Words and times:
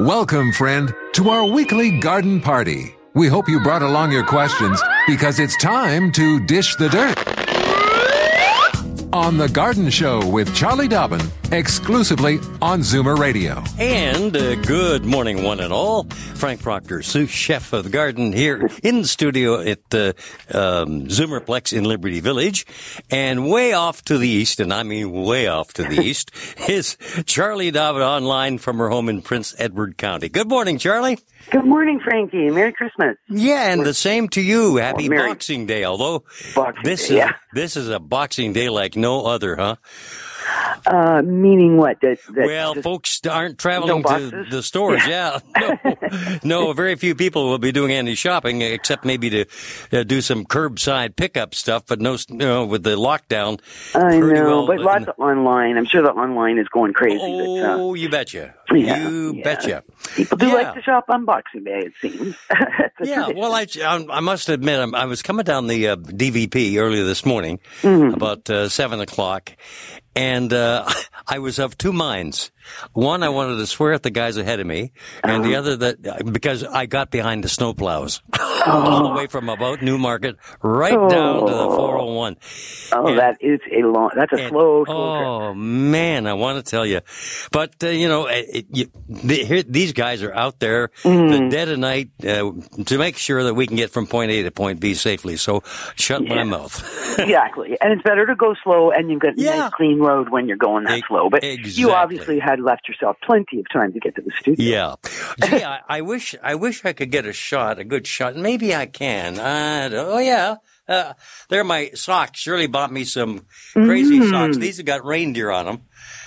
Welcome, 0.00 0.50
friend, 0.52 0.94
to 1.12 1.28
our 1.28 1.44
weekly 1.44 2.00
garden 2.00 2.40
party. 2.40 2.94
We 3.12 3.28
hope 3.28 3.50
you 3.50 3.60
brought 3.60 3.82
along 3.82 4.12
your 4.12 4.24
questions 4.24 4.82
because 5.06 5.38
it's 5.38 5.58
time 5.58 6.10
to 6.12 6.40
dish 6.46 6.74
the 6.76 6.88
dirt. 6.88 7.39
On 9.12 9.38
The 9.38 9.48
Garden 9.48 9.90
Show 9.90 10.24
with 10.24 10.54
Charlie 10.54 10.86
Dobbin, 10.86 11.20
exclusively 11.50 12.38
on 12.62 12.80
Zoomer 12.80 13.18
Radio. 13.18 13.60
And 13.76 14.36
uh, 14.36 14.54
good 14.54 15.04
morning, 15.04 15.42
one 15.42 15.58
and 15.58 15.72
all. 15.72 16.04
Frank 16.04 16.62
Proctor, 16.62 17.02
sous 17.02 17.28
chef 17.28 17.72
of 17.72 17.82
the 17.82 17.90
garden, 17.90 18.32
here 18.32 18.70
in 18.84 19.02
the 19.02 19.08
studio 19.08 19.60
at 19.60 19.90
the 19.90 20.14
um, 20.54 21.06
Zoomerplex 21.08 21.76
in 21.76 21.82
Liberty 21.84 22.20
Village. 22.20 22.64
And 23.10 23.50
way 23.50 23.72
off 23.72 24.00
to 24.04 24.16
the 24.16 24.28
east, 24.28 24.60
and 24.60 24.72
I 24.72 24.84
mean 24.84 25.10
way 25.10 25.48
off 25.48 25.72
to 25.74 25.82
the 25.82 26.00
east, 26.04 26.30
is 26.68 26.96
Charlie 27.26 27.72
Dobbin 27.72 28.02
online 28.02 28.58
from 28.58 28.78
her 28.78 28.90
home 28.90 29.08
in 29.08 29.22
Prince 29.22 29.56
Edward 29.58 29.98
County. 29.98 30.28
Good 30.28 30.48
morning, 30.48 30.78
Charlie. 30.78 31.18
Good 31.50 31.64
morning, 31.64 31.98
Frankie. 32.00 32.48
Merry 32.50 32.72
Christmas. 32.72 33.16
Yeah, 33.28 33.72
and 33.72 33.84
the 33.84 33.94
same 33.94 34.28
to 34.30 34.40
you. 34.40 34.76
Happy 34.76 35.08
Merry- 35.08 35.30
Boxing 35.30 35.66
Day. 35.66 35.84
Although 35.84 36.24
Boxing 36.54 36.84
this 36.84 37.08
Day, 37.08 37.14
is 37.14 37.18
yeah. 37.18 37.32
this 37.54 37.76
is 37.76 37.88
a 37.88 37.98
Boxing 37.98 38.52
Day 38.52 38.68
like 38.68 38.94
no 39.00 39.24
other, 39.24 39.56
huh? 39.56 39.76
Uh, 40.86 41.22
meaning 41.22 41.76
what? 41.76 42.00
That, 42.00 42.18
that 42.34 42.46
Well, 42.46 42.74
folks 42.74 43.20
aren't 43.26 43.58
traveling 43.58 44.02
No 44.02 44.18
to 44.18 44.44
the 44.50 44.62
stores. 44.62 45.06
Yeah, 45.06 45.38
no, 45.60 45.94
no. 46.42 46.72
Very 46.72 46.96
few 46.96 47.14
people 47.14 47.48
will 47.50 47.58
be 47.58 47.70
doing 47.72 47.92
any 47.92 48.14
shopping, 48.14 48.62
except 48.62 49.04
maybe 49.04 49.28
to 49.30 49.44
uh, 49.92 50.02
do 50.04 50.20
some 50.22 50.44
curbside 50.46 51.16
pickup 51.16 51.54
stuff. 51.54 51.84
But 51.86 52.00
no, 52.00 52.16
you 52.28 52.36
know, 52.36 52.64
with 52.64 52.82
the 52.82 52.96
lockdown, 52.96 53.60
I 53.94 54.18
know, 54.18 54.64
well- 54.64 54.66
but 54.66 54.78
lots 54.80 55.06
of 55.06 55.14
online. 55.18 55.76
I'm 55.76 55.86
sure 55.86 56.02
the 56.02 56.10
online 56.12 56.58
is 56.58 56.68
going 56.68 56.94
crazy. 56.94 57.18
but, 57.18 57.68
uh, 57.70 57.76
Oh, 57.78 57.94
you 57.94 58.08
betcha. 58.08 58.54
Yeah, 58.72 59.08
you 59.08 59.34
yeah. 59.34 59.42
betcha. 59.42 59.84
people 60.14 60.38
do 60.38 60.46
yeah. 60.48 60.54
like 60.54 60.74
to 60.74 60.82
shop 60.82 61.04
on 61.08 61.24
Boxing 61.24 61.64
Day, 61.64 61.86
it 61.86 61.92
seems. 62.00 62.36
Yeah, 63.02 63.24
tradition. 63.24 63.36
well, 63.38 63.54
I, 63.54 63.66
I 63.82 64.20
must 64.20 64.50
admit, 64.50 64.94
I 64.94 65.06
was 65.06 65.22
coming 65.22 65.44
down 65.44 65.68
the 65.68 65.88
uh, 65.88 65.96
DVP 65.96 66.76
earlier 66.78 67.04
this 67.04 67.24
morning, 67.24 67.58
Mm-hmm. 67.80 68.14
about 68.14 68.48
uh, 68.50 68.68
seven 68.68 69.00
o'clock, 69.00 69.56
and 70.14 70.52
uh, 70.52 70.86
I 71.26 71.38
was 71.38 71.58
of 71.58 71.78
two 71.78 71.92
minds. 71.94 72.50
One, 72.92 73.22
I 73.22 73.28
wanted 73.28 73.56
to 73.56 73.66
swear 73.66 73.92
at 73.92 74.02
the 74.02 74.10
guys 74.10 74.36
ahead 74.36 74.60
of 74.60 74.66
me, 74.66 74.92
and 75.22 75.32
Uh-huh. 75.32 75.42
the 75.42 75.56
other 75.56 75.76
that 75.76 76.32
because 76.32 76.64
I 76.64 76.86
got 76.86 77.10
behind 77.10 77.44
the 77.44 77.48
snowplows 77.48 78.20
all 78.66 79.02
the 79.08 79.14
way 79.14 79.26
from 79.26 79.48
about 79.48 79.82
Newmarket 79.82 80.36
right 80.62 80.92
down 80.92 81.46
to 81.46 81.52
the 81.52 81.66
401. 81.76 82.36
oh, 82.92 83.06
and- 83.06 83.18
that 83.18 83.36
is 83.40 83.60
a 83.72 83.82
long. 83.82 84.10
That's 84.14 84.32
a 84.32 84.36
And- 84.36 84.48
slow, 84.50 84.84
trip. 84.84 84.96
Oh 84.96 85.54
man, 85.54 86.26
I 86.26 86.34
want 86.34 86.64
to 86.64 86.68
tell 86.70 86.84
you, 86.86 87.00
but 87.52 87.74
uh, 87.82 87.88
you 87.88 88.08
know, 88.08 88.26
it, 88.26 88.66
you, 88.72 88.86
the, 89.08 89.36
here, 89.44 89.62
these 89.62 89.92
guys 89.92 90.22
are 90.22 90.32
out 90.34 90.58
there 90.60 90.90
Mm-hmm. 91.02 91.44
the 91.44 91.50
dead 91.50 91.68
of 91.68 91.78
night 91.78 92.10
uh, 92.26 92.50
to 92.86 92.98
make 92.98 93.16
sure 93.16 93.44
that 93.44 93.54
we 93.54 93.66
can 93.66 93.76
get 93.76 93.90
from 93.90 94.06
point 94.06 94.30
A 94.30 94.42
to 94.44 94.50
point 94.50 94.80
B 94.80 94.94
safely. 94.94 95.36
So 95.36 95.62
shut 95.96 96.24
my 96.24 96.44
mouth. 96.44 96.74
exactly, 97.18 97.76
and 97.80 97.92
it's 97.92 98.02
better 98.02 98.26
to 98.26 98.34
go 98.34 98.54
slow, 98.62 98.90
and 98.90 99.10
you've 99.10 99.20
got 99.20 99.34
a 99.38 99.40
Yeah. 99.40 99.56
nice 99.58 99.72
clean 99.72 99.98
road 99.98 100.28
when 100.30 100.46
you're 100.48 100.56
going 100.56 100.84
that 100.84 100.98
E- 100.98 101.02
slow. 101.08 101.28
But 101.30 101.44
exactly. 101.44 101.72
you 101.80 101.90
obviously 101.92 102.38
had 102.50 102.60
left 102.60 102.88
yourself 102.88 103.16
plenty 103.24 103.58
of 103.60 103.66
time 103.72 103.92
to 103.92 104.00
get 104.00 104.14
to 104.16 104.22
the 104.22 104.30
studio. 104.40 104.96
yeah, 105.42 105.48
gee, 105.58 105.64
I, 105.64 105.80
I 105.88 106.00
wish 106.02 106.34
I 106.42 106.54
wish 106.54 106.84
I 106.84 106.92
could 106.92 107.10
get 107.10 107.26
a 107.26 107.32
shot, 107.32 107.78
a 107.78 107.84
good 107.84 108.06
shot. 108.06 108.36
Maybe 108.36 108.74
I 108.74 108.86
can. 108.86 109.38
Uh, 109.38 109.88
oh 109.92 110.18
yeah. 110.18 110.56
Uh, 110.88 111.12
they're 111.48 111.62
my 111.62 111.90
socks. 111.94 112.40
Shirley 112.40 112.66
bought 112.66 112.90
me 112.92 113.04
some 113.04 113.46
crazy 113.74 114.18
Mm. 114.18 114.30
socks. 114.30 114.56
These 114.56 114.78
have 114.78 114.86
got 114.86 115.04
reindeer 115.04 115.48
on 115.50 115.66
them. 115.66 115.82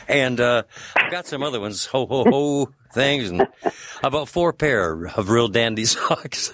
And, 0.07 0.39
uh, 0.39 0.63
I've 0.95 1.11
got 1.11 1.27
some 1.27 1.43
other 1.43 1.59
ones, 1.59 1.85
ho, 1.85 2.05
ho, 2.05 2.23
ho 2.29 2.69
things 2.93 3.29
and 3.29 3.45
about 4.01 4.29
four 4.29 4.53
pair 4.53 5.05
of 5.07 5.29
real 5.29 5.49
dandy 5.49 5.83
socks. 5.97 6.53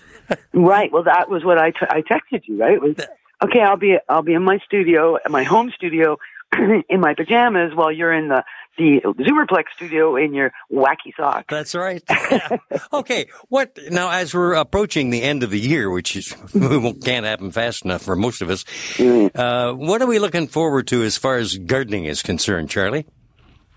Right. 0.53 0.91
Well, 0.91 1.03
that 1.03 1.29
was 1.29 1.43
what 1.45 1.59
I, 1.59 1.69
t- 1.69 1.77
I 1.87 2.01
texted 2.01 2.47
you. 2.47 2.57
Right. 2.59 2.73
It 2.73 2.81
was 2.81 2.95
okay. 3.43 3.61
I'll 3.61 3.77
be 3.77 3.97
I'll 4.09 4.23
be 4.23 4.33
in 4.33 4.43
my 4.43 4.57
studio, 4.65 5.19
my 5.29 5.43
home 5.43 5.71
studio, 5.75 6.17
in 6.89 6.99
my 6.99 7.13
pajamas, 7.13 7.73
while 7.75 7.91
you're 7.91 8.13
in 8.13 8.27
the 8.29 8.43
the 8.77 9.01
Zoomerplex 9.03 9.63
studio 9.75 10.15
in 10.15 10.33
your 10.33 10.51
wacky 10.71 11.13
socks. 11.17 11.45
That's 11.49 11.75
right. 11.75 12.01
okay. 12.93 13.27
What 13.49 13.77
now? 13.89 14.09
As 14.09 14.33
we're 14.33 14.53
approaching 14.53 15.09
the 15.09 15.21
end 15.21 15.43
of 15.43 15.49
the 15.51 15.59
year, 15.59 15.89
which 15.89 16.15
is 16.15 16.33
can't 17.03 17.25
happen 17.25 17.51
fast 17.51 17.83
enough 17.85 18.01
for 18.03 18.15
most 18.15 18.41
of 18.41 18.49
us, 18.49 18.63
uh, 18.99 19.73
what 19.73 20.01
are 20.01 20.07
we 20.07 20.19
looking 20.19 20.47
forward 20.47 20.87
to 20.87 21.03
as 21.03 21.17
far 21.17 21.37
as 21.37 21.57
gardening 21.57 22.05
is 22.05 22.23
concerned, 22.23 22.69
Charlie? 22.69 23.05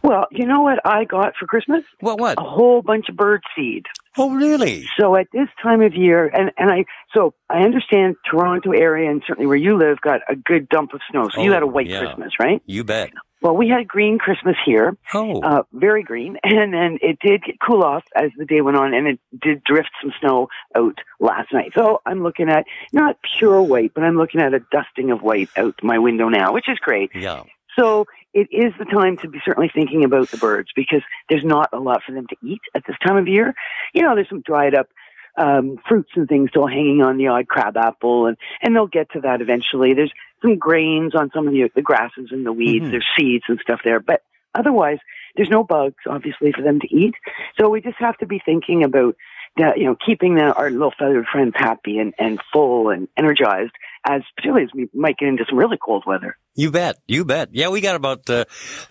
Well, 0.04 0.26
you 0.32 0.47
know 0.47 0.62
what 0.62 0.80
I 0.84 1.04
got 1.04 1.34
for 1.38 1.47
Christmas? 1.47 1.84
What? 2.00 2.19
What? 2.19 2.36
A 2.38 2.42
whole 2.42 2.82
bunch 2.82 3.09
of 3.09 3.14
bird 3.16 3.41
seed. 3.54 3.84
Oh, 4.19 4.30
really? 4.34 4.84
So 4.98 5.14
at 5.16 5.28
this 5.32 5.47
time 5.62 5.80
of 5.80 5.94
year, 5.94 6.26
and 6.26 6.50
and 6.59 6.70
I 6.70 6.84
so 7.14 7.34
I 7.48 7.60
understand 7.60 8.16
Toronto 8.28 8.72
area 8.72 9.09
and 9.10 9.22
certainly 9.26 9.47
where 9.47 9.56
you 9.56 9.78
live 9.78 10.00
got 10.00 10.20
a 10.28 10.34
good 10.34 10.69
dump 10.69 10.92
of 10.92 11.00
snow. 11.10 11.28
So 11.32 11.42
you 11.42 11.50
Oh, 11.50 11.54
had 11.54 11.62
a 11.62 11.69
white 11.69 11.86
yeah. 11.86 12.00
Christmas, 12.00 12.32
right? 12.41 12.60
You 12.66 12.82
bet. 12.84 13.10
Well, 13.42 13.56
we 13.56 13.69
had 13.69 13.80
a 13.80 13.84
green 13.84 14.19
Christmas 14.19 14.56
here. 14.64 14.97
Oh, 15.12 15.41
uh, 15.42 15.62
very 15.72 16.03
green, 16.03 16.38
and 16.42 16.72
then 16.72 16.98
it 17.03 17.19
did 17.20 17.42
get 17.42 17.56
cool 17.60 17.82
off 17.82 18.04
as 18.16 18.30
the 18.38 18.47
day 18.47 18.60
went 18.60 18.76
on, 18.76 18.94
and 18.94 19.06
it 19.08 19.20
did 19.41 19.64
drift 19.64 19.91
some 20.00 20.12
snow 20.20 20.48
out 20.76 20.98
last 21.20 21.53
night. 21.53 21.72
So 21.75 22.00
I'm 22.06 22.22
looking 22.22 22.48
at 22.48 22.64
not 22.92 23.19
pure 23.38 23.60
white, 23.60 23.92
but 23.94 24.04
I'm 24.04 24.16
looking 24.16 24.41
at 24.41 24.54
a 24.54 24.60
dusting 24.70 25.10
of 25.10 25.22
white 25.22 25.50
out 25.56 25.75
my 25.82 25.98
window 25.98 26.28
now, 26.28 26.53
which 26.53 26.69
is 26.69 26.78
great. 26.78 27.10
yeah. 27.14 27.42
So 27.78 28.06
it 28.34 28.48
is 28.50 28.72
the 28.78 28.84
time 28.84 29.16
to 29.19 29.28
be 29.28 29.38
certainly 29.44 29.70
thinking 29.74 30.04
about 30.04 30.30
the 30.30 30.36
birds 30.36 30.70
because 30.74 31.03
there's 31.28 31.44
not 31.44 31.69
a 31.72 31.78
lot 31.78 32.03
for 32.04 32.12
them 32.12 32.26
to 32.28 32.36
eat 32.42 32.60
at 32.74 32.82
this 32.86 32.97
time 33.06 33.16
of 33.16 33.28
year. 33.28 33.54
You 33.94 34.03
know, 34.03 34.14
there's 34.14 34.28
some 34.28 34.42
dried 34.42 34.74
up 34.74 34.88
um, 35.37 35.78
fruits 35.88 36.10
and 36.15 36.28
things 36.28 36.50
still 36.50 36.66
hanging 36.66 37.03
on 37.03 37.16
the 37.16 37.28
odd 37.28 37.48
crab 37.48 37.76
apple, 37.76 38.26
and 38.26 38.37
and 38.62 38.75
they'll 38.75 38.87
get 38.87 39.10
to 39.12 39.20
that 39.22 39.41
eventually. 39.41 39.94
There's 39.94 40.12
some 40.41 40.59
grains 40.59 41.15
on 41.15 41.31
some 41.34 41.47
of 41.47 41.53
the 41.53 41.70
the 41.75 41.82
grasses 41.82 42.28
and 42.31 42.44
the 42.44 42.53
weeds. 42.53 42.87
Mhm. 42.87 42.91
There's 42.91 43.09
seeds 43.19 43.44
and 43.48 43.59
stuff 43.60 43.81
there, 43.84 44.00
but 44.00 44.22
otherwise, 44.54 44.98
there's 45.37 45.50
no 45.50 45.65
bugs 45.65 46.03
obviously 46.09 46.53
for 46.53 46.62
them 46.62 46.81
to 46.81 46.94
eat. 46.94 47.15
So 47.59 47.69
we 47.69 47.81
just 47.81 47.98
have 47.98 48.19
to 48.19 48.26
be 48.26 48.41
thinking 48.44 48.84
about. 48.84 49.16
That, 49.59 49.76
you 49.76 49.84
know, 49.84 49.97
keeping 49.97 50.37
the, 50.37 50.50
our 50.54 50.71
little 50.71 50.94
feathered 50.98 51.26
friends 51.26 51.53
happy 51.54 51.98
and, 51.98 52.15
and 52.19 52.41
full 52.54 52.88
and 52.88 53.06
energized 53.19 53.72
as 54.09 54.22
particularly 54.34 54.65
as 54.65 54.71
we 54.72 54.88
might 54.94 55.19
get 55.19 55.28
into 55.28 55.44
some 55.47 55.59
really 55.59 55.76
cold 55.76 56.04
weather. 56.06 56.38
You 56.55 56.71
bet. 56.71 56.97
You 57.09 57.25
bet. 57.25 57.49
Yeah, 57.53 57.69
we 57.71 57.81
got 57.81 57.97
about 57.97 58.29
uh, 58.29 58.45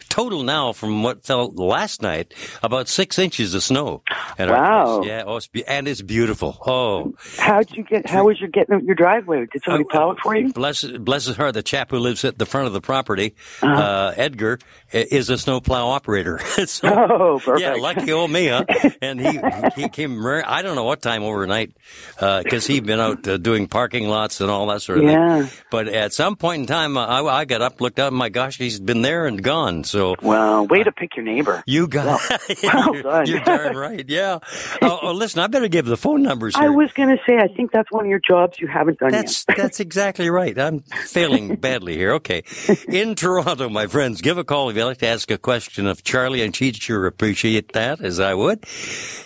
total 0.10 0.42
now 0.42 0.74
from 0.74 1.04
what 1.04 1.24
fell 1.24 1.52
last 1.54 2.02
night 2.02 2.34
about 2.64 2.88
six 2.88 3.20
inches 3.20 3.54
of 3.54 3.62
snow. 3.62 4.02
At 4.40 4.50
Wow. 4.50 5.04
Yeah. 5.04 5.24
Oh, 5.28 5.36
it's 5.38 5.46
be- 5.48 5.66
and 5.68 5.88
it's 5.88 6.02
beautiful. 6.02 6.58
Oh, 6.66 7.14
How'd 7.38 7.70
you 7.72 7.84
get? 7.84 8.10
How 8.10 8.26
was 8.26 8.40
your 8.40 8.50
getting 8.50 8.84
your 8.86 8.96
driveway? 8.96 9.46
Did 9.52 9.62
somebody 9.64 9.84
Uh, 9.86 9.92
plow 9.92 10.12
it 10.12 10.18
for 10.24 10.36
you? 10.36 10.52
Bless, 10.52 10.84
bless 10.84 11.26
his 11.26 11.38
heart, 11.38 11.54
the 11.54 11.62
chap 11.62 11.92
who 11.92 12.00
lives 12.00 12.26
at 12.26 12.40
the 12.40 12.48
front 12.48 12.66
of 12.66 12.74
the 12.74 12.82
property, 12.82 13.36
uh 13.62 14.14
Edgar, 14.18 14.58
is 14.92 15.30
a 15.30 15.38
snowplow 15.38 15.88
operator. 15.90 16.40
so, 16.66 16.88
Oh, 16.90 17.40
perfect. 17.44 17.62
yeah, 17.62 17.74
lucky 17.76 18.12
old 18.12 18.32
me, 18.32 18.48
huh? 18.48 18.66
And 19.04 19.20
he 19.22 19.40
he 19.76 19.88
came. 19.90 20.20
I 20.26 20.64
don't 20.64 20.76
know 20.76 20.84
what 20.86 21.02
time 21.04 21.22
overnight, 21.24 21.74
because 22.20 22.66
he'd 22.66 22.86
been 22.88 23.00
out 23.00 23.28
uh, 23.28 23.38
doing 23.38 23.68
parking 23.68 24.08
lots 24.10 24.42
and 24.42 24.50
all 24.50 24.66
that 24.68 24.82
sort 24.82 24.98
of 25.00 25.04
Yeah. 25.06 25.44
thing. 25.44 25.52
But 25.70 25.88
at 25.90 26.14
some 26.14 26.36
point 26.36 26.62
in 26.62 26.66
time, 26.68 26.98
uh, 26.98 27.06
I, 27.06 27.42
I 27.42 27.46
got 27.52 27.62
up, 27.62 27.82
looked 27.82 28.00
up, 28.00 28.14
my 28.14 28.30
gosh, 28.30 28.58
he's 28.58 28.80
been 28.80 29.02
there 29.02 29.26
and 29.26 29.44
gone. 29.44 29.84
So. 29.84 30.16
Well, 30.22 30.66
way 30.68 30.84
to 30.84 30.92
pick 30.92 31.18
your 31.18 31.26
neighbor. 31.26 31.64
You 31.68 31.88
got 31.88 32.22
well 32.64 32.94
you're, 32.94 33.04
done. 33.04 33.26
you're 33.28 33.40
darn 33.42 33.76
right. 33.76 34.06
Yeah. 34.08 34.40
Oh, 34.84 35.00
oh, 35.04 35.12
listen, 35.12 35.40
I 35.42 35.48
better 35.48 35.68
give 35.68 35.86
the 35.86 35.98
phone 35.98 36.24
numbers 36.24 36.56
here. 36.56 36.66
I 36.66 36.70
was 36.70 36.92
going 36.94 37.10
to 37.10 37.22
say, 37.28 37.38
I 37.38 37.48
think 37.48 37.72
that's 37.72 37.92
one 37.92 38.06
of 38.06 38.10
your 38.10 38.20
jobs 38.20 38.60
you 38.60 38.68
haven't 38.68 39.00
done 39.00 39.12
That's 39.12 39.46
yet. 39.48 39.58
that's 39.58 39.80
exactly 39.80 40.30
right. 40.30 40.58
I'm 40.58 40.80
failing 40.80 41.56
badly 41.60 41.96
here. 41.98 42.14
Okay. 42.14 42.44
In 42.88 43.16
Toronto, 43.16 43.70
my 43.70 43.88
friends, 43.88 44.22
give 44.22 44.38
a 44.38 44.44
call 44.44 44.70
if 44.70 44.76
you'd 44.78 44.86
like 44.86 44.98
to 45.00 45.08
ask 45.08 45.30
a 45.30 45.38
question 45.38 45.86
of 45.88 46.04
Charlie, 46.04 46.42
and 46.42 46.56
she'd 46.56 46.78
sure 46.78 47.06
appreciate 47.06 47.74
that, 47.74 48.02
as 48.02 48.20
I 48.20 48.34
would. 48.34 48.66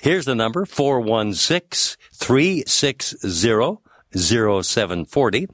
Here's 0.02 0.26
the 0.26 0.36
number, 0.36 0.66
416 0.66 1.96
360 2.14 3.18
0740. 4.16 5.48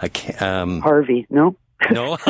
I 0.00 0.08
can't. 0.08 0.40
Um, 0.40 0.80
Harvey. 0.80 1.26
No. 1.30 1.56
No, 1.90 2.16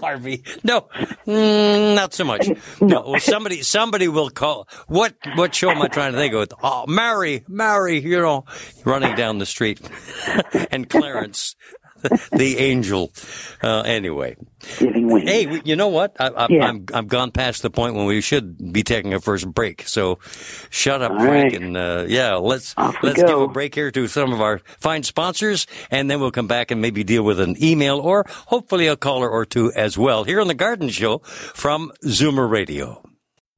Harvey. 0.00 0.42
No, 0.64 0.88
mm, 1.26 1.94
not 1.94 2.14
so 2.14 2.24
much. 2.24 2.48
No, 2.80 3.02
well, 3.10 3.20
somebody, 3.20 3.62
somebody 3.62 4.08
will 4.08 4.30
call. 4.30 4.68
What, 4.86 5.14
what 5.36 5.54
show 5.54 5.70
am 5.70 5.82
I 5.82 5.88
trying 5.88 6.12
to 6.12 6.18
think 6.18 6.34
of? 6.34 6.48
Oh, 6.62 6.86
Mary, 6.86 7.44
Mary, 7.48 8.00
you 8.00 8.20
know, 8.20 8.44
running 8.84 9.14
down 9.14 9.38
the 9.38 9.46
street, 9.46 9.80
and 10.70 10.88
Clarence 10.88 11.56
the 12.32 12.56
angel. 12.58 13.12
Uh, 13.62 13.82
anyway. 13.82 14.36
Hey, 14.78 15.60
you 15.64 15.76
know 15.76 15.88
what? 15.88 16.16
I, 16.18 16.44
am 16.44 16.50
yeah. 16.50 16.66
I'm, 16.66 16.84
I'm 16.92 17.06
gone 17.06 17.30
past 17.30 17.62
the 17.62 17.70
point 17.70 17.94
when 17.94 18.06
we 18.06 18.20
should 18.20 18.72
be 18.72 18.82
taking 18.82 19.14
a 19.14 19.20
first 19.20 19.46
break. 19.52 19.82
So 19.86 20.18
shut 20.70 21.00
up, 21.00 21.12
All 21.12 21.20
Frank, 21.20 21.52
right. 21.52 21.62
and 21.62 21.76
uh, 21.76 22.04
yeah, 22.08 22.34
let's 22.34 22.74
let's 23.02 23.22
give 23.22 23.38
a 23.38 23.48
break 23.48 23.74
here 23.74 23.90
to 23.92 24.08
some 24.08 24.32
of 24.32 24.40
our 24.40 24.60
fine 24.78 25.04
sponsors, 25.04 25.66
and 25.90 26.10
then 26.10 26.20
we'll 26.20 26.32
come 26.32 26.48
back 26.48 26.70
and 26.70 26.80
maybe 26.80 27.04
deal 27.04 27.22
with 27.22 27.40
an 27.40 27.56
email 27.62 28.00
or 28.00 28.24
hopefully 28.28 28.88
a 28.88 28.96
caller 28.96 29.28
or 29.30 29.46
two 29.46 29.72
as 29.74 29.96
well 29.96 30.24
here 30.24 30.40
on 30.40 30.48
the 30.48 30.54
Garden 30.54 30.88
Show 30.88 31.18
from 31.18 31.92
Zoomer 32.04 32.50
Radio. 32.50 33.07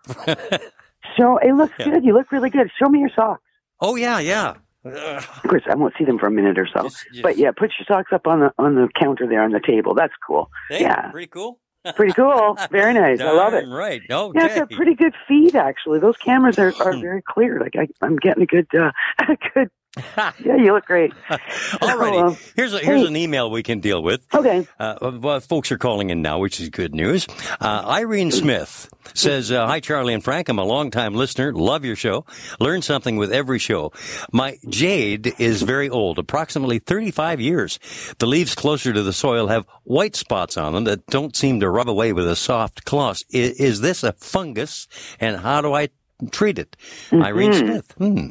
so 1.17 1.39
it 1.39 1.55
looks 1.55 1.73
yeah. 1.79 1.87
good. 1.87 2.05
You 2.05 2.13
look 2.13 2.31
really 2.33 2.51
good. 2.51 2.71
Show 2.79 2.89
me 2.89 3.01
your 3.01 3.11
socks. 3.15 3.43
Oh 3.81 3.97
yeah, 3.97 4.19
yeah. 4.19 4.57
Of 4.85 5.43
course, 5.49 5.63
I 5.71 5.75
won't 5.75 5.95
see 5.99 6.05
them 6.05 6.19
for 6.19 6.27
a 6.27 6.31
minute 6.31 6.59
or 6.59 6.67
so. 6.67 6.89
But 7.23 7.39
yeah, 7.39 7.51
put 7.51 7.71
your 7.79 7.87
socks 7.87 8.13
up 8.13 8.27
on 8.27 8.41
the 8.41 8.53
on 8.59 8.75
the 8.75 8.89
counter 8.99 9.27
there 9.27 9.43
on 9.43 9.53
the 9.53 9.61
table. 9.61 9.95
That's 9.95 10.13
cool. 10.27 10.51
Hey, 10.69 10.83
yeah, 10.83 11.11
pretty 11.11 11.29
cool. 11.29 11.61
Pretty 11.97 12.13
cool. 12.13 12.57
Very 12.71 12.95
nice. 12.95 13.19
Darn 13.19 13.31
I 13.31 13.33
love 13.33 13.55
it. 13.55 13.67
Right. 13.67 14.03
Okay. 14.09 14.39
Yeah, 14.39 14.47
it's 14.47 14.73
a 14.73 14.77
pretty 14.77 14.95
good 14.95 15.15
feed 15.27 15.57
actually. 15.57 15.99
Those 15.99 16.17
cameras 16.17 16.59
are, 16.59 16.75
are 16.81 16.97
very 16.99 17.23
clear. 17.23 17.61
Like 17.61 17.77
I, 17.77 17.89
am 18.05 18.17
getting 18.17 18.43
a 18.43 18.47
good 18.47 18.69
uh, 18.75 18.93
a 19.29 19.37
good 19.55 19.71
yeah, 20.17 20.33
you 20.45 20.73
look 20.73 20.85
great. 20.85 21.13
All 21.81 21.99
righty. 21.99 22.39
Here's 22.55 22.73
a, 22.73 22.79
here's 22.79 23.01
hey. 23.01 23.07
an 23.07 23.17
email 23.17 23.51
we 23.51 23.65
can 23.65 23.81
deal 23.81 24.01
with. 24.03 24.25
Okay. 24.33 24.67
Uh, 24.79 25.19
well, 25.21 25.41
folks 25.41 25.73
are 25.73 25.79
calling 25.79 26.11
in 26.11 26.23
now, 26.23 26.39
which 26.39 26.61
is 26.61 26.69
good 26.69 26.95
news. 26.95 27.27
Uh, 27.61 27.85
Irene 27.87 28.31
Smith 28.31 28.89
says, 29.15 29.51
uh, 29.51 29.67
"Hi, 29.67 29.81
Charlie 29.81 30.15
and 30.15 30.23
Frank. 30.23 30.49
I'm 30.49 30.61
a 30.61 30.65
longtime 30.65 31.15
listener. 31.15 31.53
Love 31.53 31.85
your 31.85 31.97
show. 31.97 32.25
Learn 32.61 32.83
something 32.83 33.17
with 33.17 33.33
every 33.33 33.59
show. 33.59 33.93
My 34.33 34.59
jade 34.69 35.35
is 35.39 35.63
very 35.63 35.91
old, 35.91 36.21
approximately 36.21 36.79
35 36.79 37.41
years. 37.41 37.81
The 38.19 38.27
leaves 38.27 38.55
closer 38.55 38.93
to 38.93 39.03
the 39.03 39.13
soil 39.13 39.49
have 39.49 39.67
white 39.83 40.15
spots 40.15 40.57
on 40.57 40.73
them 40.73 40.85
that 40.85 41.05
don't 41.07 41.35
seem 41.35 41.59
to 41.61 41.69
rub 41.69 41.89
away 41.89 42.13
with 42.13 42.29
a 42.29 42.37
soft 42.37 42.85
cloth. 42.85 43.19
Is, 43.31 43.59
is 43.59 43.81
this 43.81 44.05
a 44.05 44.13
fungus? 44.13 44.87
And 45.19 45.39
how 45.39 45.63
do 45.63 45.75
I 45.75 45.89
treat 46.31 46.61
it?" 46.61 46.77
Mm-hmm. 47.11 47.23
Irene 47.25 47.53
Smith. 47.55 47.93
Hmm. 47.99 48.29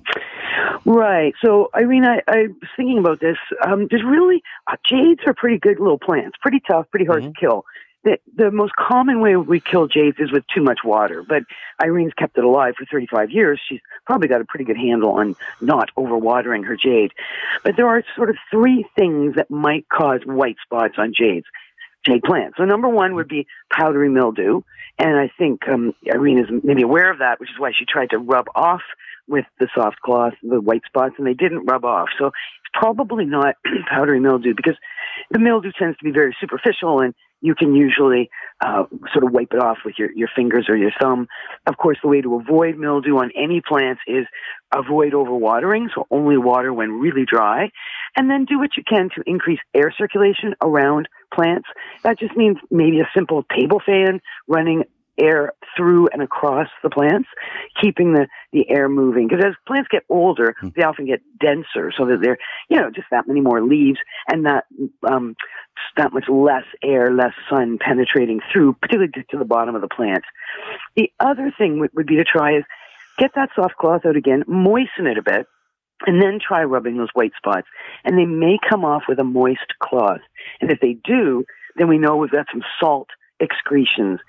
Right. 0.90 1.36
So, 1.46 1.70
Irene, 1.76 2.04
I, 2.04 2.24
I 2.28 2.48
was 2.48 2.70
thinking 2.76 2.98
about 2.98 3.20
this. 3.20 3.38
Um, 3.64 3.88
there's 3.92 4.04
really 4.04 4.42
uh, 4.66 4.76
jades 4.84 5.22
are 5.28 5.36
pretty 5.36 5.60
good 5.60 5.80
little 5.80 6.00
plants, 6.00 6.36
pretty 6.42 6.60
tough, 6.68 6.90
pretty 6.90 7.06
hard 7.06 7.22
mm-hmm. 7.22 7.34
to 7.34 7.40
kill. 7.40 7.66
The, 8.04 8.18
the 8.36 8.50
most 8.50 8.74
common 8.76 9.22
way 9.22 9.36
we 9.36 9.60
kill 9.60 9.88
jades 9.88 10.18
is 10.18 10.32
with 10.32 10.46
too 10.48 10.64
much 10.64 10.80
water, 10.84 11.22
but 11.22 11.44
Irene's 11.80 12.14
kept 12.16 12.40
it 12.40 12.44
alive 12.44 12.74
for 12.76 12.86
35 12.86 13.30
years. 13.30 13.62
She's 13.70 13.82
probably 14.08 14.30
got 14.30 14.42
a 14.42 14.46
pretty 14.46 14.66
good 14.66 14.78
handle 14.78 15.12
on 15.12 15.36
not 15.62 15.92
overwatering 15.96 16.66
her 16.66 16.76
jade. 16.76 17.12
But 17.64 17.76
there 17.78 17.88
are 17.88 18.04
sort 18.16 18.32
of 18.32 18.38
three 18.50 18.88
things 18.96 19.36
that 19.36 19.52
might 19.52 19.88
cause 19.90 20.22
white 20.26 20.58
spots 20.64 20.96
on 20.98 21.14
jades, 21.16 21.46
jade 22.04 22.24
plants. 22.24 22.58
So 22.58 22.66
number 22.66 22.90
one 22.90 23.14
would 23.14 23.28
be 23.28 23.46
powdery 23.72 24.10
mildew. 24.10 24.62
And 24.98 25.20
I 25.20 25.30
think 25.38 25.68
um, 25.68 25.94
Irene 26.12 26.40
is 26.40 26.48
maybe 26.64 26.82
aware 26.82 27.12
of 27.12 27.20
that, 27.20 27.40
which 27.40 27.52
is 27.52 27.60
why 27.60 27.74
she 27.78 27.86
tried 27.86 28.10
to 28.10 28.18
rub 28.18 28.48
off 28.56 28.82
with 29.30 29.46
the 29.60 29.68
soft 29.76 30.02
cloth, 30.02 30.34
the 30.44 30.60
white 30.60 30.84
spots, 30.86 31.16
and 31.18 31.28
they 31.28 31.34
didn't 31.34 31.66
rub 31.66 31.86
off. 31.86 32.10
So 32.18 32.28
it's 32.28 32.74
probably 32.74 33.26
not 33.26 33.56
powdery 33.90 34.20
mildew 34.20 34.54
because 34.56 34.78
the 35.32 35.40
mildew 35.40 35.72
tends 35.78 35.98
to 36.00 36.04
be 36.04 36.12
very 36.12 36.36
superficial 36.40 37.00
and 37.00 37.14
you 37.42 37.56
can 37.56 37.74
usually 37.74 38.30
uh, 38.62 38.84
sort 39.14 39.24
of 39.24 39.32
wipe 39.32 39.54
it 39.54 39.62
off 39.62 39.78
with 39.86 39.96
your, 39.98 40.12
your 40.12 40.28
fingers 40.36 40.66
or 40.68 40.76
your 40.76 40.92
thumb. 41.00 41.28
Of 41.66 41.78
course, 41.78 41.98
the 42.02 42.10
way 42.10 42.22
to 42.22 42.36
avoid 42.36 42.78
mildew 42.78 43.18
on 43.18 43.32
any 43.36 43.62
plants 43.66 44.02
is 44.08 44.26
avoid 44.76 45.14
overwatering, 45.14 45.88
so 45.96 46.06
only 46.12 46.38
water 46.38 46.74
when 46.74 47.00
really 47.00 47.26
dry, 47.26 47.72
and 48.18 48.30
then 48.30 48.46
do 48.46 48.60
what 48.60 48.72
you 48.76 48.84
can 48.84 49.10
to 49.16 49.24
increase 49.26 49.60
air 49.74 49.94
circulation 49.98 50.54
around 50.62 51.08
plants. 51.34 51.68
That 52.04 52.20
just 52.20 52.36
means 52.36 52.58
maybe 52.70 53.00
a 53.00 53.10
simple 53.16 53.46
table 53.56 53.82
fan 53.86 54.20
running 54.48 54.84
air 55.20 55.54
through 55.76 56.08
and 56.12 56.22
across 56.22 56.68
the 56.84 56.90
plants, 56.90 57.30
keeping 57.82 58.14
the, 58.14 58.28
the 58.52 58.70
air 58.70 58.90
moving. 58.90 59.28
Because 59.28 59.46
as 59.46 59.54
plants 59.68 59.90
get 59.92 60.04
older, 60.10 60.56
hmm. 60.60 60.70
they 60.76 60.84
often 60.84 61.06
get 61.06 61.22
denser 61.40 61.92
so 61.98 62.06
that 62.06 62.20
they're, 62.22 62.38
you 62.70 62.80
know, 62.80 62.90
just 62.90 63.08
that 63.12 63.28
many 63.28 63.42
more 63.42 63.62
leaves 63.62 64.00
and 64.28 64.46
that, 64.46 64.66
um, 65.10 65.36
that 65.98 66.14
much 66.14 66.26
less 66.28 66.66
air, 66.84 67.14
less 67.14 67.34
sun 67.50 67.78
penetrating 67.80 68.40
through, 68.52 68.74
particularly 68.74 69.12
to 69.30 69.38
the 69.38 69.46
bottom 69.46 69.76
of 69.76 69.82
the 69.82 69.88
plant. 69.88 70.24
The 70.96 71.12
other 71.20 71.54
thing 71.58 71.80
would, 71.80 71.92
would 71.94 72.08
be 72.08 72.18
to 72.18 72.24
try 72.24 72.58
is 72.58 72.64
get 73.18 73.32
that 73.36 73.50
soft 73.56 73.76
cloth 73.76 74.06
out 74.06 74.16
again, 74.16 74.44
moisten 74.48 75.08
it 75.08 75.18
a 75.18 75.24
bit, 75.24 75.48
and 76.06 76.22
then 76.22 76.40
try 76.46 76.64
rubbing 76.64 76.98
those 76.98 77.10
white 77.14 77.34
spots. 77.38 77.68
And 78.06 78.18
they 78.18 78.26
may 78.26 78.58
come 78.70 78.86
off 78.86 79.04
with 79.08 79.20
a 79.20 79.24
moist 79.24 79.74
cloth. 79.82 80.22
And 80.62 80.72
if 80.72 80.80
they 80.80 80.98
do, 81.04 81.44
then 81.76 81.88
we 81.88 81.98
know 81.98 82.16
we've 82.16 82.32
got 82.32 82.48
some 82.52 82.64
salt 82.80 83.10
excretions 83.40 84.20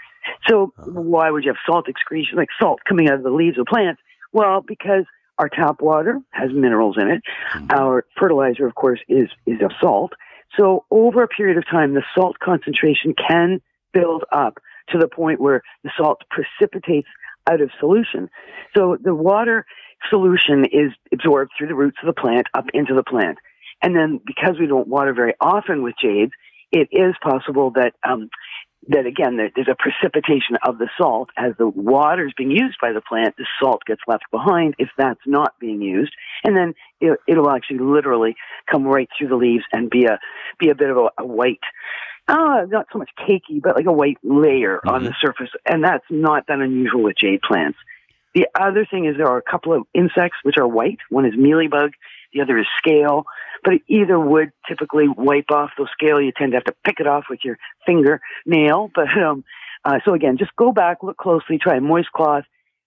so 0.48 0.72
why 0.84 1.30
would 1.30 1.44
you 1.44 1.50
have 1.50 1.58
salt 1.66 1.88
excretion, 1.88 2.36
like 2.36 2.48
salt 2.60 2.80
coming 2.88 3.08
out 3.08 3.14
of 3.14 3.22
the 3.22 3.30
leaves 3.30 3.58
of 3.58 3.66
plants? 3.66 4.00
Well, 4.32 4.60
because 4.60 5.04
our 5.38 5.48
tap 5.48 5.80
water 5.80 6.20
has 6.30 6.50
minerals 6.52 6.96
in 7.00 7.08
it. 7.08 7.22
Mm-hmm. 7.54 7.66
Our 7.70 8.04
fertilizer, 8.18 8.66
of 8.66 8.74
course, 8.74 9.00
is, 9.08 9.28
is 9.46 9.60
a 9.60 9.70
salt. 9.80 10.12
So 10.58 10.84
over 10.90 11.22
a 11.22 11.28
period 11.28 11.56
of 11.56 11.64
time, 11.70 11.94
the 11.94 12.02
salt 12.14 12.38
concentration 12.38 13.14
can 13.14 13.60
build 13.92 14.24
up 14.32 14.58
to 14.90 14.98
the 14.98 15.08
point 15.08 15.40
where 15.40 15.62
the 15.82 15.90
salt 15.96 16.22
precipitates 16.30 17.08
out 17.48 17.60
of 17.60 17.70
solution. 17.78 18.28
So 18.76 18.98
the 19.02 19.14
water 19.14 19.64
solution 20.08 20.64
is 20.66 20.92
absorbed 21.12 21.52
through 21.56 21.68
the 21.68 21.74
roots 21.74 21.98
of 22.02 22.06
the 22.06 22.20
plant 22.20 22.46
up 22.54 22.66
into 22.74 22.94
the 22.94 23.02
plant. 23.02 23.38
And 23.82 23.96
then 23.96 24.20
because 24.26 24.56
we 24.58 24.66
don't 24.66 24.88
water 24.88 25.14
very 25.14 25.34
often 25.40 25.82
with 25.82 25.94
jades, 26.02 26.32
it 26.72 26.88
is 26.92 27.14
possible 27.22 27.72
that 27.74 27.94
um, 28.08 28.28
that 28.88 29.06
again, 29.06 29.36
there's 29.36 29.68
a 29.70 29.76
precipitation 29.78 30.56
of 30.66 30.78
the 30.78 30.88
salt 30.96 31.30
as 31.36 31.52
the 31.58 31.68
water 31.68 32.26
is 32.26 32.32
being 32.36 32.50
used 32.50 32.78
by 32.80 32.92
the 32.92 33.02
plant. 33.02 33.36
The 33.36 33.46
salt 33.60 33.82
gets 33.86 34.00
left 34.08 34.24
behind 34.30 34.74
if 34.78 34.88
that's 34.96 35.20
not 35.26 35.58
being 35.60 35.82
used, 35.82 36.12
and 36.44 36.56
then 36.56 36.74
it, 37.00 37.18
it'll 37.28 37.50
actually 37.50 37.80
literally 37.80 38.36
come 38.70 38.84
right 38.84 39.08
through 39.16 39.28
the 39.28 39.36
leaves 39.36 39.64
and 39.72 39.90
be 39.90 40.06
a 40.06 40.18
be 40.58 40.70
a 40.70 40.74
bit 40.74 40.90
of 40.90 40.96
a, 40.96 41.10
a 41.18 41.26
white. 41.26 41.60
Uh, 42.26 42.64
not 42.68 42.86
so 42.92 42.98
much 42.98 43.10
cakey, 43.18 43.60
but 43.62 43.76
like 43.76 43.86
a 43.86 43.92
white 43.92 44.18
layer 44.22 44.78
mm-hmm. 44.78 44.88
on 44.88 45.04
the 45.04 45.14
surface, 45.20 45.50
and 45.66 45.84
that's 45.84 46.04
not 46.08 46.46
that 46.46 46.60
unusual 46.60 47.02
with 47.02 47.16
jade 47.16 47.42
plants. 47.42 47.78
The 48.34 48.46
other 48.58 48.86
thing 48.88 49.06
is 49.06 49.16
there 49.16 49.26
are 49.26 49.38
a 49.38 49.42
couple 49.42 49.74
of 49.74 49.82
insects 49.92 50.38
which 50.42 50.56
are 50.56 50.66
white. 50.66 50.98
One 51.10 51.26
is 51.26 51.34
mealybug, 51.34 51.90
the 52.32 52.40
other 52.40 52.58
is 52.58 52.66
scale. 52.78 53.24
But 53.64 53.74
either 53.88 54.18
would 54.18 54.52
typically 54.68 55.06
wipe 55.08 55.50
off 55.50 55.70
the 55.76 55.88
scale. 55.92 56.20
You 56.20 56.32
tend 56.36 56.52
to 56.52 56.56
have 56.56 56.64
to 56.64 56.74
pick 56.84 57.00
it 57.00 57.06
off 57.06 57.24
with 57.28 57.40
your 57.44 57.58
finger 57.86 58.20
nail. 58.46 58.90
But 59.00 59.08
um, 59.22 59.44
uh, 59.84 59.98
so 60.04 60.14
again, 60.14 60.36
just 60.38 60.54
go 60.56 60.72
back, 60.72 61.02
look 61.02 61.16
closely, 61.16 61.58
try 61.58 61.76
a 61.76 61.80
moist 61.80 62.12
cloth. 62.12 62.44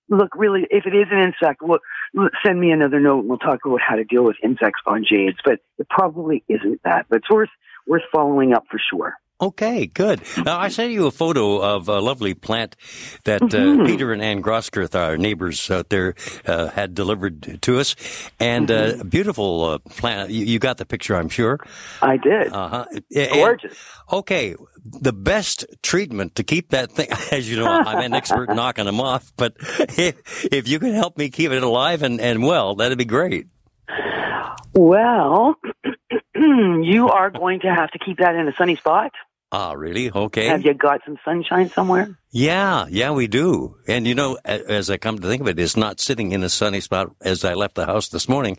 Look 0.10 0.36
really, 0.36 0.68
if 0.70 0.86
it 0.86 0.94
is 0.94 1.08
an 1.12 1.20
insect, 1.20 1.63
look, 1.63 1.82
send 2.46 2.60
me 2.60 2.72
another 2.72 3.00
note 3.00 3.20
and 3.20 3.30
we'll 3.30 3.38
talk 3.38 3.60
about 3.65 3.80
how 3.82 3.96
to 3.96 4.03
deal 4.03 4.24
with 4.24 4.36
insects 4.44 4.82
on 4.86 5.06
jades. 5.10 5.38
But 5.44 5.60
it 5.80 5.88
probably 5.89 6.44
isn't 6.50 6.82
that. 6.84 7.06
But 7.10 7.20
it's 7.20 7.30
worth 7.30 7.50
worth 7.88 8.03
following 8.12 8.53
up 8.53 8.65
for 8.70 8.80
sure. 8.92 9.15
Okay, 9.43 9.88
good. 9.88 10.21
Now, 10.45 10.57
I 10.57 10.69
sent 10.69 10.93
you 10.93 11.05
a 11.05 11.12
photo 11.12 11.62
of 11.62 11.89
a 11.89 12.00
lovely 12.00 12.33
plant 12.33 12.77
that 13.25 13.41
uh, 13.41 13.47
mm-hmm. 13.47 13.85
Peter 13.85 14.13
and 14.13 14.21
Ann 14.21 14.41
Grosskirth, 14.41 14.95
our 14.95 15.17
neighbors 15.17 15.69
out 15.69 15.89
there, 15.89 16.15
uh, 16.45 16.69
had 16.69 16.95
delivered 16.95 17.62
to 17.62 17.79
us. 17.79 17.97
And 18.39 18.71
uh, 18.71 18.73
mm-hmm. 18.73 19.01
uh, 19.01 19.03
beautiful 19.03 19.79
plant. 19.89 20.29
You, 20.29 20.45
you, 20.45 20.59
got 20.59 20.77
the 20.77 20.85
picture, 20.85 21.17
I'm 21.17 21.27
sure. 21.27 21.59
I 22.01 22.15
did. 22.15 22.53
Uh-huh. 22.53 22.85
Gorgeous. 23.13 23.77
And, 24.09 24.19
okay, 24.19 24.55
the 24.85 25.12
best 25.12 25.65
treatment 25.81 26.35
to 26.35 26.45
keep 26.45 26.69
that 26.69 26.93
thing, 26.93 27.09
as 27.31 27.50
you 27.50 27.57
know, 27.57 27.67
I'm 27.67 28.00
an 28.00 28.13
expert 28.13 28.47
knocking 28.55 28.85
them 28.85 29.01
off, 29.01 29.33
but 29.35 29.55
if, 29.59 30.45
if 30.45 30.69
you 30.69 30.79
can 30.79 30.93
help 30.93 31.17
me 31.17 31.29
keep 31.29 31.51
it 31.51 31.63
alive 31.63 32.01
and, 32.01 32.21
and 32.21 32.43
well, 32.43 32.75
that'd 32.75 32.97
be 32.97 33.03
great. 33.03 33.47
Well, 34.73 35.55
you 36.35 37.09
are 37.09 37.29
going 37.29 37.59
to 37.62 37.73
have 37.73 37.91
to 37.91 38.00
keep 38.00 38.19
that 38.19 38.35
in 38.35 38.47
a 38.47 38.53
sunny 38.55 38.75
spot. 38.75 39.12
Ah, 39.55 39.74
really? 39.74 40.10
Okay. 40.10 40.48
Have 40.48 40.65
you 40.65 40.74
got 40.74 41.01
some 41.05 41.19
sunshine 41.24 41.69
somewhere? 41.69 42.17
Yeah, 42.31 42.88
yeah, 42.89 43.12
we 43.12 43.27
do. 43.27 43.75
And 43.88 44.07
you 44.07 44.15
know, 44.15 44.39
as 44.43 44.89
I 44.89 44.98
come 44.98 45.19
to 45.19 45.27
think 45.27 45.41
of 45.41 45.48
it, 45.48 45.60
it's 45.60 45.77
not 45.77 46.00
sitting 46.00 46.31
in 46.31 46.43
a 46.43 46.50
sunny 46.50 46.81
spot 46.81 47.12
as 47.22 47.45
I 47.45 47.53
left 47.53 47.75
the 47.75 47.86
house 47.86 48.10
this 48.10 48.27
morning, 48.27 48.57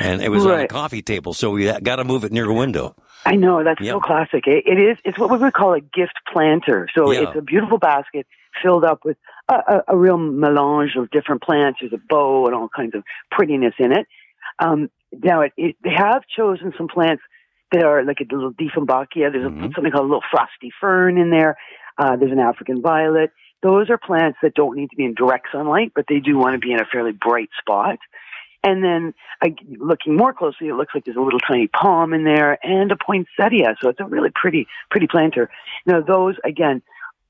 and 0.00 0.22
it 0.22 0.28
was 0.28 0.44
right. 0.44 0.60
on 0.60 0.60
a 0.60 0.68
coffee 0.68 1.02
table, 1.02 1.34
so 1.34 1.50
we 1.50 1.64
got 1.80 1.96
to 1.96 2.04
move 2.04 2.22
it 2.22 2.30
near 2.30 2.48
a 2.48 2.54
window. 2.54 2.94
I 3.26 3.34
know 3.34 3.64
that's 3.64 3.80
yep. 3.80 3.94
so 3.94 4.00
classic. 4.00 4.44
It, 4.46 4.62
it 4.64 4.78
is. 4.78 4.96
It's 5.04 5.18
what 5.18 5.28
we 5.28 5.38
would 5.38 5.54
call 5.54 5.74
a 5.74 5.80
gift 5.80 6.14
planter. 6.32 6.88
So 6.96 7.10
yeah. 7.10 7.22
it's 7.22 7.36
a 7.36 7.42
beautiful 7.42 7.78
basket 7.78 8.24
filled 8.62 8.84
up 8.84 9.04
with 9.04 9.16
a, 9.48 9.54
a, 9.54 9.82
a, 9.88 9.96
real 9.96 10.18
melange 10.18 10.92
of 10.96 11.10
different 11.10 11.42
plants. 11.42 11.80
There's 11.80 11.92
a 11.92 12.00
bow 12.08 12.46
and 12.46 12.54
all 12.54 12.68
kinds 12.74 12.94
of 12.94 13.02
prettiness 13.32 13.74
in 13.80 13.90
it. 13.90 14.06
Um, 14.60 14.88
now, 15.12 15.40
it, 15.40 15.52
it, 15.56 15.76
they 15.82 15.94
have 15.96 16.22
chosen 16.34 16.72
some 16.78 16.86
plants 16.86 17.22
that 17.72 17.84
are 17.84 18.04
like 18.04 18.18
a 18.20 18.34
little 18.34 18.52
Dieffenbachia. 18.52 19.32
There's 19.32 19.46
mm-hmm. 19.46 19.64
a, 19.64 19.70
something 19.74 19.92
called 19.92 20.04
a 20.04 20.08
little 20.08 20.22
frosty 20.30 20.70
fern 20.80 21.18
in 21.18 21.30
there. 21.30 21.56
Uh, 21.98 22.16
there's 22.16 22.32
an 22.32 22.38
African 22.38 22.80
violet. 22.80 23.30
Those 23.62 23.90
are 23.90 23.98
plants 23.98 24.38
that 24.42 24.54
don't 24.54 24.76
need 24.76 24.90
to 24.90 24.96
be 24.96 25.04
in 25.04 25.14
direct 25.14 25.48
sunlight, 25.52 25.92
but 25.94 26.04
they 26.08 26.20
do 26.20 26.38
want 26.38 26.54
to 26.54 26.58
be 26.58 26.72
in 26.72 26.80
a 26.80 26.84
fairly 26.84 27.12
bright 27.12 27.50
spot. 27.58 27.98
And 28.64 28.82
then 28.82 29.14
I, 29.42 29.54
looking 29.78 30.16
more 30.16 30.32
closely, 30.32 30.68
it 30.68 30.74
looks 30.74 30.94
like 30.94 31.04
there's 31.04 31.16
a 31.16 31.20
little 31.20 31.40
tiny 31.40 31.68
palm 31.68 32.12
in 32.12 32.24
there 32.24 32.58
and 32.64 32.90
a 32.90 32.96
poinsettia. 32.96 33.76
So 33.80 33.88
it's 33.88 34.00
a 34.00 34.04
really 34.04 34.30
pretty, 34.34 34.66
pretty 34.90 35.06
planter. 35.06 35.50
Now 35.86 36.00
those, 36.00 36.36
again, 36.44 36.82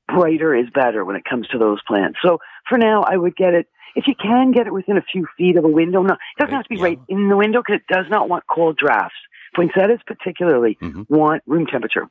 brighter 0.07 0.55
is 0.55 0.67
better 0.73 1.05
when 1.05 1.15
it 1.15 1.23
comes 1.25 1.47
to 1.49 1.57
those 1.57 1.81
plants. 1.87 2.19
So 2.23 2.39
for 2.67 2.77
now, 2.77 3.03
I 3.03 3.17
would 3.17 3.35
get 3.35 3.53
it, 3.53 3.67
if 3.95 4.05
you 4.07 4.15
can 4.15 4.51
get 4.51 4.67
it 4.67 4.73
within 4.73 4.97
a 4.97 5.01
few 5.01 5.27
feet 5.37 5.57
of 5.57 5.65
a 5.65 5.69
window, 5.69 6.01
no, 6.01 6.13
it 6.13 6.39
doesn't 6.39 6.53
have 6.53 6.63
to 6.63 6.69
be 6.69 6.77
yeah. 6.77 6.83
right 6.83 6.99
in 7.07 7.29
the 7.29 7.37
window 7.37 7.61
because 7.65 7.81
it 7.81 7.93
does 7.93 8.05
not 8.09 8.29
want 8.29 8.43
cold 8.49 8.77
drafts. 8.77 9.17
Poinsettias 9.55 9.99
particularly 10.05 10.77
mm-hmm. 10.81 11.03
want 11.07 11.43
room 11.45 11.65
temperature. 11.65 12.07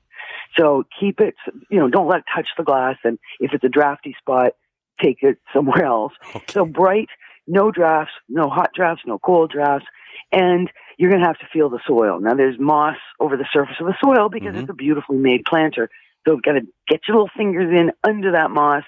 So 0.59 0.85
keep 0.99 1.21
it, 1.21 1.35
you 1.71 1.79
know, 1.79 1.89
don't 1.89 2.09
let 2.09 2.21
it 2.21 2.25
touch 2.35 2.49
the 2.57 2.65
glass. 2.65 2.97
And 3.05 3.19
if 3.41 3.53
it's 3.53 3.65
a 3.65 3.69
drafty 3.69 4.15
spot, 4.19 4.53
take 5.01 5.19
it 5.23 5.39
somewhere 5.53 5.85
else. 5.85 6.13
Okay. 6.35 6.45
So 6.51 6.65
bright, 6.65 7.09
no 7.47 7.71
drafts, 7.71 8.13
no 8.29 8.49
hot 8.49 8.71
drafts, 8.75 9.05
no 9.07 9.19
cold 9.19 9.51
drafts. 9.51 9.87
And 10.33 10.71
you're 10.99 11.11
going 11.11 11.23
to 11.23 11.27
have 11.27 11.39
to 11.39 11.49
feel 11.53 11.71
the 11.71 11.81
soil. 11.87 12.21
Now 12.21 12.35
there's 12.35 12.59
moss 12.59 12.97
over 13.21 13.37
the 13.37 13.47
surface 13.53 13.77
of 13.81 13.87
the 13.87 13.97
soil 14.03 14.29
because 14.29 14.49
mm-hmm. 14.49 14.63
it's 14.63 14.71
a 14.71 14.75
beautifully 14.75 15.19
made 15.19 15.45
planter. 15.45 15.89
So 16.27 16.35
you've 16.35 16.43
got 16.43 16.53
to 16.53 16.67
get 16.89 17.01
your 17.07 17.17
little 17.17 17.31
fingers 17.37 17.71
in 17.71 17.93
under 18.03 18.33
that 18.33 18.51
moss, 18.51 18.83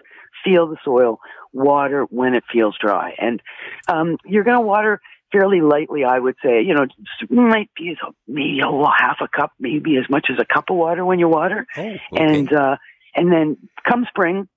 feel 0.44 0.66
the 0.66 0.76
soil, 0.84 1.20
water 1.52 2.02
when 2.10 2.34
it 2.34 2.44
feels 2.52 2.76
dry. 2.78 3.14
And 3.18 3.40
um, 3.88 4.16
you're 4.24 4.44
going 4.44 4.58
to 4.58 4.66
water 4.66 5.00
fairly 5.32 5.60
lightly, 5.60 6.04
I 6.04 6.18
would 6.18 6.36
say. 6.44 6.62
You 6.62 6.74
know, 6.74 6.86
might 7.28 7.70
be 7.76 7.96
maybe 8.26 8.60
a 8.60 8.70
little 8.70 8.90
half 8.96 9.18
a 9.20 9.28
cup, 9.28 9.52
maybe 9.58 9.96
as 9.96 10.08
much 10.10 10.26
as 10.30 10.38
a 10.40 10.44
cup 10.44 10.70
of 10.70 10.76
water 10.76 11.04
when 11.04 11.18
you 11.18 11.28
water. 11.28 11.66
Oh, 11.76 11.80
okay. 11.80 12.00
And 12.12 12.52
uh, 12.52 12.76
and 13.14 13.32
then 13.32 13.56
come 13.88 14.06
spring, 14.08 14.48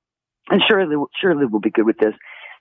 and 0.50 0.62
Shirley 0.68 0.96
Shirley 1.22 1.46
will 1.46 1.60
be 1.60 1.72
good 1.72 1.86
with 1.86 1.98
this. 1.98 2.14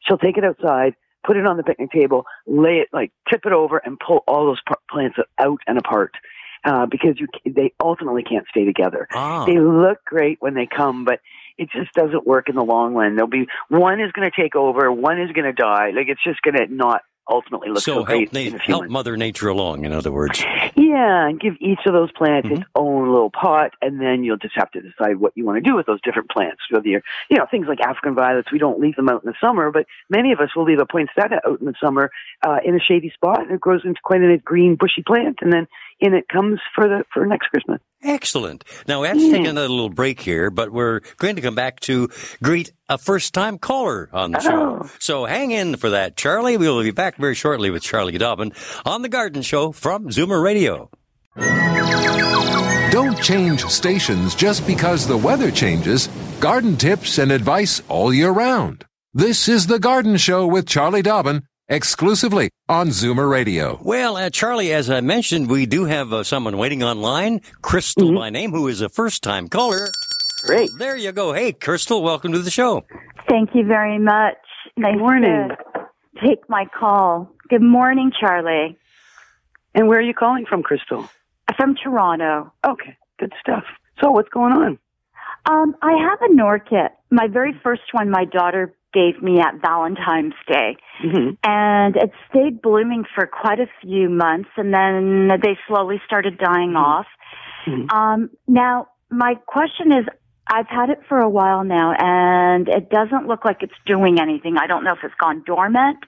She'll 0.06 0.18
take 0.18 0.36
it 0.36 0.44
outside, 0.44 0.94
put 1.24 1.36
it 1.36 1.46
on 1.46 1.56
the 1.56 1.62
picnic 1.62 1.90
table, 1.92 2.24
lay 2.46 2.78
it 2.82 2.88
like 2.92 3.12
tip 3.30 3.42
it 3.44 3.52
over, 3.52 3.78
and 3.78 3.98
pull 3.98 4.24
all 4.26 4.46
those 4.46 4.60
plants 4.90 5.16
out 5.38 5.58
and 5.66 5.78
apart. 5.78 6.12
Uh, 6.64 6.86
because 6.86 7.18
you, 7.18 7.26
they 7.44 7.72
ultimately 7.82 8.22
can't 8.22 8.46
stay 8.48 8.64
together. 8.64 9.08
Ah. 9.12 9.44
They 9.44 9.58
look 9.58 9.98
great 10.04 10.36
when 10.38 10.54
they 10.54 10.68
come, 10.68 11.04
but 11.04 11.18
it 11.58 11.68
just 11.72 11.92
doesn't 11.92 12.24
work 12.24 12.48
in 12.48 12.54
the 12.54 12.62
long 12.62 12.94
run. 12.94 13.16
There'll 13.16 13.28
be 13.28 13.46
one 13.68 14.00
is 14.00 14.12
going 14.12 14.30
to 14.30 14.42
take 14.42 14.54
over, 14.54 14.92
one 14.92 15.20
is 15.20 15.32
going 15.32 15.44
to 15.44 15.52
die. 15.52 15.90
Like 15.90 16.06
it's 16.06 16.22
just 16.22 16.40
going 16.42 16.56
to 16.56 16.72
not 16.72 17.02
ultimately 17.28 17.68
look 17.68 17.82
so, 17.82 18.00
so 18.00 18.04
help, 18.04 18.32
na- 18.32 18.58
help 18.58 18.88
Mother 18.88 19.16
Nature 19.16 19.48
along. 19.48 19.84
In 19.84 19.92
other 19.92 20.12
words, 20.12 20.40
yeah, 20.74 21.26
and 21.26 21.40
give 21.40 21.54
each 21.60 21.80
of 21.86 21.92
those 21.92 22.10
plants 22.12 22.48
mm-hmm. 22.48 22.62
its 22.62 22.70
own 22.74 23.10
little 23.10 23.30
pot, 23.30 23.72
and 23.80 24.00
then 24.00 24.24
you'll 24.24 24.36
just 24.36 24.54
have 24.56 24.70
to 24.72 24.80
decide 24.80 25.16
what 25.16 25.32
you 25.36 25.44
want 25.44 25.62
to 25.62 25.68
do 25.68 25.76
with 25.76 25.86
those 25.86 26.00
different 26.02 26.30
plants. 26.30 26.62
Whether 26.70 26.88
you're, 26.88 27.02
you 27.30 27.38
know, 27.38 27.46
things 27.50 27.66
like 27.68 27.80
African 27.80 28.14
violets, 28.14 28.52
we 28.52 28.58
don't 28.58 28.80
leave 28.80 28.96
them 28.96 29.08
out 29.08 29.24
in 29.24 29.30
the 29.30 29.36
summer, 29.40 29.70
but 29.70 29.86
many 30.10 30.32
of 30.32 30.40
us 30.40 30.50
will 30.56 30.64
leave 30.64 30.80
a 30.80 30.86
poinsettia 30.86 31.40
out 31.46 31.60
in 31.60 31.66
the 31.66 31.74
summer 31.82 32.10
uh, 32.46 32.58
in 32.64 32.74
a 32.74 32.80
shady 32.80 33.10
spot, 33.10 33.42
and 33.42 33.52
it 33.52 33.60
grows 33.60 33.82
into 33.84 34.00
quite 34.02 34.22
a 34.22 34.38
green, 34.38 34.76
bushy 34.76 35.02
plant, 35.02 35.38
and 35.40 35.52
then 35.52 35.66
in 36.00 36.14
it 36.14 36.28
comes 36.28 36.60
for 36.74 36.88
the 36.88 37.04
for 37.12 37.26
next 37.26 37.48
Christmas. 37.48 37.80
Excellent. 38.02 38.64
Now 38.88 39.02
we 39.02 39.08
have 39.08 39.16
to 39.16 39.30
take 39.30 39.46
another 39.46 39.68
little 39.68 39.88
break 39.88 40.20
here, 40.20 40.50
but 40.50 40.72
we're 40.72 41.00
going 41.18 41.36
to 41.36 41.42
come 41.42 41.54
back 41.54 41.78
to 41.80 42.08
greet 42.42 42.72
a 42.88 42.98
first 42.98 43.32
time 43.32 43.58
caller 43.58 44.10
on 44.12 44.32
the 44.32 44.40
show. 44.40 44.80
Oh. 44.82 44.90
So 44.98 45.24
hang 45.24 45.52
in 45.52 45.76
for 45.76 45.90
that, 45.90 46.16
Charlie. 46.16 46.56
We 46.56 46.68
will 46.68 46.82
be 46.82 46.90
back 46.90 47.16
very 47.16 47.34
shortly 47.34 47.70
with 47.70 47.82
Charlie 47.82 48.18
Dobbin 48.18 48.52
on 48.84 49.02
the 49.02 49.08
Garden 49.08 49.42
Show 49.42 49.70
from 49.72 50.08
Zoomer 50.08 50.42
Radio. 50.42 50.90
Don't 52.90 53.22
change 53.22 53.64
stations 53.66 54.34
just 54.34 54.66
because 54.66 55.06
the 55.06 55.16
weather 55.16 55.50
changes. 55.50 56.08
Garden 56.40 56.76
tips 56.76 57.18
and 57.18 57.30
advice 57.30 57.80
all 57.88 58.12
year 58.12 58.30
round. 58.30 58.84
This 59.14 59.48
is 59.48 59.66
the 59.66 59.78
Garden 59.78 60.16
Show 60.16 60.46
with 60.46 60.66
Charlie 60.66 61.02
Dobbin 61.02 61.42
exclusively 61.68 62.50
on 62.68 62.88
Zoomer 62.88 63.30
Radio. 63.30 63.78
Well, 63.82 64.16
uh, 64.16 64.30
Charlie, 64.30 64.72
as 64.72 64.90
I 64.90 65.00
mentioned, 65.00 65.48
we 65.48 65.66
do 65.66 65.84
have 65.84 66.12
uh, 66.12 66.24
someone 66.24 66.56
waiting 66.58 66.82
online, 66.82 67.40
Crystal 67.62 68.08
mm-hmm. 68.08 68.16
by 68.16 68.30
name, 68.30 68.52
who 68.52 68.68
is 68.68 68.80
a 68.80 68.88
first 68.88 69.22
time 69.22 69.48
caller. 69.48 69.88
Great. 70.44 70.70
There 70.78 70.96
you 70.96 71.12
go. 71.12 71.32
Hey, 71.32 71.52
Crystal, 71.52 72.02
welcome 72.02 72.32
to 72.32 72.40
the 72.40 72.50
show. 72.50 72.84
Thank 73.28 73.50
you 73.54 73.64
very 73.64 73.98
much. 73.98 74.36
Nice 74.76 74.94
Good 74.94 74.98
morning. 74.98 75.48
To 75.50 76.26
take 76.26 76.48
my 76.48 76.66
call. 76.66 77.30
Good 77.48 77.62
morning, 77.62 78.12
Charlie. 78.18 78.76
And 79.74 79.88
where 79.88 79.98
are 79.98 80.02
you 80.02 80.14
calling 80.14 80.46
from, 80.46 80.62
Crystal? 80.62 81.08
From 81.56 81.74
Toronto. 81.76 82.52
Okay, 82.66 82.96
good 83.18 83.32
stuff. 83.40 83.64
So, 84.02 84.10
what's 84.10 84.28
going 84.28 84.52
on? 84.52 84.78
Um, 85.46 85.76
I 85.82 85.92
have 85.92 86.18
an 86.30 86.40
orchid. 86.40 86.90
My 87.10 87.26
very 87.28 87.52
first 87.62 87.82
one, 87.92 88.10
my 88.10 88.24
daughter 88.24 88.74
gave 88.92 89.22
me 89.22 89.40
at 89.40 89.60
Valentine's 89.60 90.34
Day. 90.46 90.76
Mm-hmm. 91.04 91.30
And 91.44 91.96
it 91.96 92.10
stayed 92.30 92.62
blooming 92.62 93.04
for 93.14 93.26
quite 93.26 93.60
a 93.60 93.66
few 93.80 94.08
months 94.08 94.50
and 94.56 94.72
then 94.72 95.28
they 95.42 95.58
slowly 95.66 96.00
started 96.06 96.38
dying 96.38 96.70
mm-hmm. 96.70 96.76
off. 96.76 97.06
Mm-hmm. 97.66 97.96
Um, 97.96 98.30
now, 98.46 98.88
my 99.10 99.34
question 99.46 99.92
is, 99.92 100.06
I've 100.50 100.68
had 100.68 100.90
it 100.90 101.00
for 101.08 101.18
a 101.18 101.28
while 101.28 101.64
now 101.64 101.94
and 101.96 102.68
it 102.68 102.90
doesn't 102.90 103.28
look 103.28 103.44
like 103.44 103.62
it's 103.62 103.72
doing 103.86 104.18
anything. 104.20 104.56
I 104.58 104.66
don't 104.66 104.84
know 104.84 104.92
if 104.92 104.98
it's 105.04 105.14
gone 105.20 105.42
dormant 105.46 105.98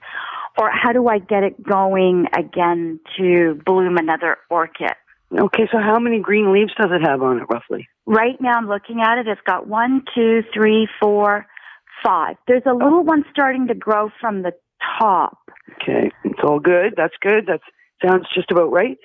or 0.57 0.69
how 0.71 0.91
do 0.91 1.07
I 1.07 1.19
get 1.19 1.43
it 1.43 1.61
going 1.63 2.27
again 2.37 2.99
to 3.17 3.59
bloom 3.65 3.97
another 3.97 4.37
orchid? 4.49 4.91
Okay, 5.37 5.67
so 5.71 5.79
how 5.79 5.99
many 5.99 6.19
green 6.19 6.53
leaves 6.53 6.73
does 6.79 6.91
it 6.91 7.05
have 7.05 7.21
on 7.21 7.39
it 7.39 7.45
roughly? 7.51 7.87
Right 8.05 8.39
now 8.39 8.53
I'm 8.57 8.67
looking 8.67 9.01
at 9.01 9.17
it. 9.17 9.27
It's 9.27 9.41
got 9.45 9.67
one, 9.67 10.03
two, 10.13 10.43
three, 10.53 10.87
four, 11.01 11.47
five. 12.05 12.35
There's 12.47 12.63
a 12.65 12.73
little 12.73 13.03
one 13.03 13.23
starting 13.31 13.67
to 13.67 13.75
grow 13.75 14.09
from 14.21 14.43
the 14.43 14.51
top. 14.99 15.37
Okay, 15.81 16.11
it's 16.23 16.39
all 16.43 16.59
good. 16.59 16.93
That's 16.95 17.15
good. 17.21 17.47
That 17.47 17.61
sounds 18.05 18.27
just 18.33 18.51
about 18.51 18.71
right. 18.71 18.97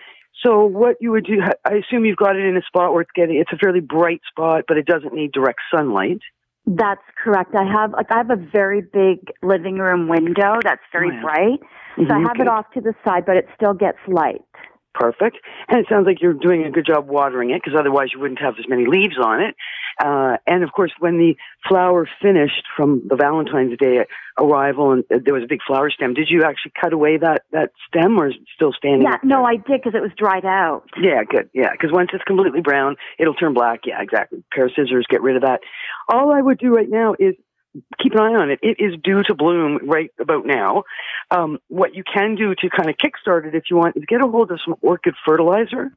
So 0.45 0.65
what 0.65 0.97
you 1.01 1.11
would 1.11 1.27
do, 1.27 1.41
I 1.67 1.75
assume 1.75 2.05
you've 2.05 2.17
got 2.17 2.37
it 2.37 2.45
in 2.45 2.57
a 2.57 2.63
spot 2.63 2.93
where 2.93 3.03
it's 3.03 3.11
getting, 3.15 3.37
it's 3.37 3.53
a 3.53 3.57
fairly 3.57 3.81
bright 3.81 4.21
spot, 4.29 4.65
but 4.69 4.77
it 4.77 4.87
doesn't 4.87 5.15
need 5.15 5.33
direct 5.33 5.61
sunlight. 5.75 6.19
That's 6.67 7.03
correct. 7.23 7.55
I 7.55 7.65
have 7.65 7.93
like 7.93 8.13
I 8.13 8.19
have 8.19 8.31
a 8.31 8.37
very 8.37 8.83
big 8.83 9.33
living 9.43 9.77
room 9.79 10.09
window 10.09 10.61
that's 10.63 10.83
very 10.93 11.09
Oh, 11.09 11.13
yeah. 11.15 11.23
bright. 11.23 11.61
So 11.97 12.15
I 12.15 12.19
Mhm, 12.19 12.29
have 12.29 12.37
good. 12.37 12.47
it 12.47 12.49
off 12.49 12.71
to 12.73 12.81
the 12.81 12.95
side, 13.05 13.25
but 13.27 13.37
it 13.37 13.49
still 13.57 13.75
gets 13.75 13.99
light. 14.07 14.45
Perfect. 14.95 15.39
And 15.69 15.79
it 15.79 15.87
sounds 15.89 16.07
like 16.07 16.21
you're 16.21 16.35
doing 16.35 16.65
a 16.65 16.71
good 16.71 16.87
job 16.87 17.09
watering 17.09 17.51
it 17.51 17.63
because 17.63 17.79
otherwise 17.79 18.09
you 18.13 18.21
wouldn't 18.21 18.41
have 18.41 18.55
as 18.59 18.69
many 18.69 18.87
leaves 18.87 19.17
on 19.23 19.41
it. 19.41 19.55
Uh, 20.03 20.37
and 20.47 20.65
of 20.65 20.73
course, 20.73 20.93
when 20.99 21.17
the 21.17 21.35
flower 21.69 22.09
finished 22.21 22.65
from 22.77 23.03
the 23.07 23.15
Valentine's 23.17 23.79
Day 23.79 24.07
arrival 24.39 24.93
and 24.93 25.05
uh, 25.13 25.19
there 25.25 25.35
was 25.35 25.45
a 25.45 25.47
big 25.47 25.61
flower 25.67 25.91
stem, 25.91 26.15
did 26.15 26.29
you 26.29 26.43
actually 26.43 26.73
cut 26.81 26.93
away 26.93 27.19
that, 27.19 27.43
that 27.53 27.71
stem 27.87 28.19
or 28.19 28.29
is 28.29 28.35
it 28.35 28.47
still 28.55 28.73
standing? 28.73 29.03
Yeah, 29.03 29.19
no. 29.23 29.45
I 29.45 29.57
did 29.57 29.81
because 29.83 29.95
it 29.95 30.03
was 30.03 30.13
dried 30.17 30.45
out. 30.45 30.85
Yeah, 31.01 31.23
good. 31.29 31.51
Yeah, 31.55 31.71
because 31.71 31.93
once 31.93 32.11
it's 32.13 32.25
completely 32.25 32.61
brown, 32.61 32.97
it'll 33.19 33.35
turn 33.35 33.55
black. 33.55 33.81
Yeah, 33.85 34.01
exactly. 34.01 34.43
pair 34.53 34.67
of 34.67 34.73
scissors, 34.75 35.07
get 35.09 35.23
rid 35.23 35.37
of 35.37 35.43
that. 35.43 35.61
All 36.09 36.33
I 36.33 36.41
would 36.41 36.59
do 36.59 36.75
right 36.75 36.91
now 36.91 37.15
is 37.19 37.35
keep 38.03 38.13
an 38.13 38.21
eye 38.21 38.35
on 38.35 38.51
it. 38.51 38.59
It 38.63 38.77
is 38.79 38.95
due 39.03 39.23
to 39.25 39.35
bloom 39.35 39.79
right 39.85 40.11
about 40.21 40.47
now. 40.47 40.85
Um, 41.31 41.59
what 41.69 41.95
you 41.95 42.03
can 42.03 42.35
do 42.35 42.55
to 42.55 42.71
kind 42.71 42.91
of 42.91 42.97
kickstart 42.97 43.47
it, 43.47 43.55
if 43.55 43.65
you 43.71 43.77
want, 43.77 43.97
is 43.97 44.05
get 44.07 44.23
a 44.23 44.27
hold 44.27 44.51
of 44.51 44.61
some 44.65 44.75
orchid 44.83 45.15
fertilizer, 45.27 45.91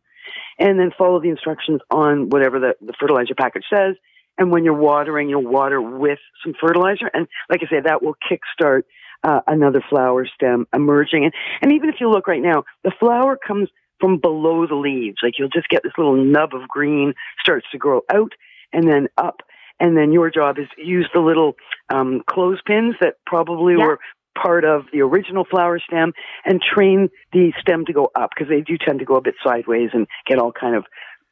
and 0.59 0.79
then 0.79 0.91
follow 0.97 1.19
the 1.19 1.29
instructions 1.29 1.81
on 1.89 2.29
whatever 2.29 2.59
the, 2.59 2.75
the 2.81 2.93
fertilizer 2.99 3.35
package 3.35 3.65
says. 3.69 3.95
And 4.37 4.51
when 4.51 4.63
you're 4.63 4.73
watering, 4.73 5.29
you'll 5.29 5.43
water 5.43 5.81
with 5.81 6.19
some 6.43 6.53
fertilizer, 6.59 7.09
and 7.13 7.27
like 7.49 7.61
I 7.63 7.69
say, 7.69 7.81
that 7.81 8.03
will 8.03 8.15
kickstart 8.29 8.83
uh, 9.23 9.41
another 9.47 9.83
flower 9.89 10.27
stem 10.27 10.67
emerging. 10.73 11.25
And, 11.25 11.33
and 11.61 11.71
even 11.71 11.89
if 11.89 11.95
you 11.99 12.09
look 12.09 12.27
right 12.27 12.41
now, 12.41 12.63
the 12.83 12.91
flower 12.99 13.37
comes 13.37 13.69
from 13.99 14.17
below 14.19 14.67
the 14.67 14.75
leaves. 14.75 15.17
Like 15.23 15.35
you'll 15.37 15.49
just 15.49 15.69
get 15.69 15.83
this 15.83 15.93
little 15.97 16.15
nub 16.15 16.53
of 16.53 16.67
green 16.67 17.13
starts 17.39 17.65
to 17.71 17.77
grow 17.77 18.01
out 18.13 18.33
and 18.73 18.87
then 18.87 19.07
up. 19.17 19.41
And 19.83 19.97
then 19.97 20.13
your 20.13 20.31
job 20.31 20.57
is 20.59 20.67
to 20.77 20.85
use 20.85 21.09
the 21.13 21.19
little 21.19 21.57
um, 21.93 22.23
clothespins 22.25 22.95
that 23.01 23.15
probably 23.25 23.73
Yeah. 23.77 23.85
were 23.85 23.99
part 24.33 24.63
of 24.63 24.85
the 24.93 25.01
original 25.01 25.43
flower 25.43 25.77
stem 25.77 26.13
and 26.45 26.61
train 26.61 27.09
the 27.33 27.51
stem 27.59 27.85
to 27.85 27.93
go 27.93 28.09
up 28.15 28.29
because 28.33 28.49
they 28.49 28.61
do 28.61 28.77
tend 28.77 28.99
to 28.99 29.05
go 29.05 29.17
a 29.17 29.21
bit 29.21 29.35
sideways 29.45 29.89
and 29.91 30.07
get 30.25 30.39
all 30.39 30.53
kind 30.53 30.75
of 30.75 30.85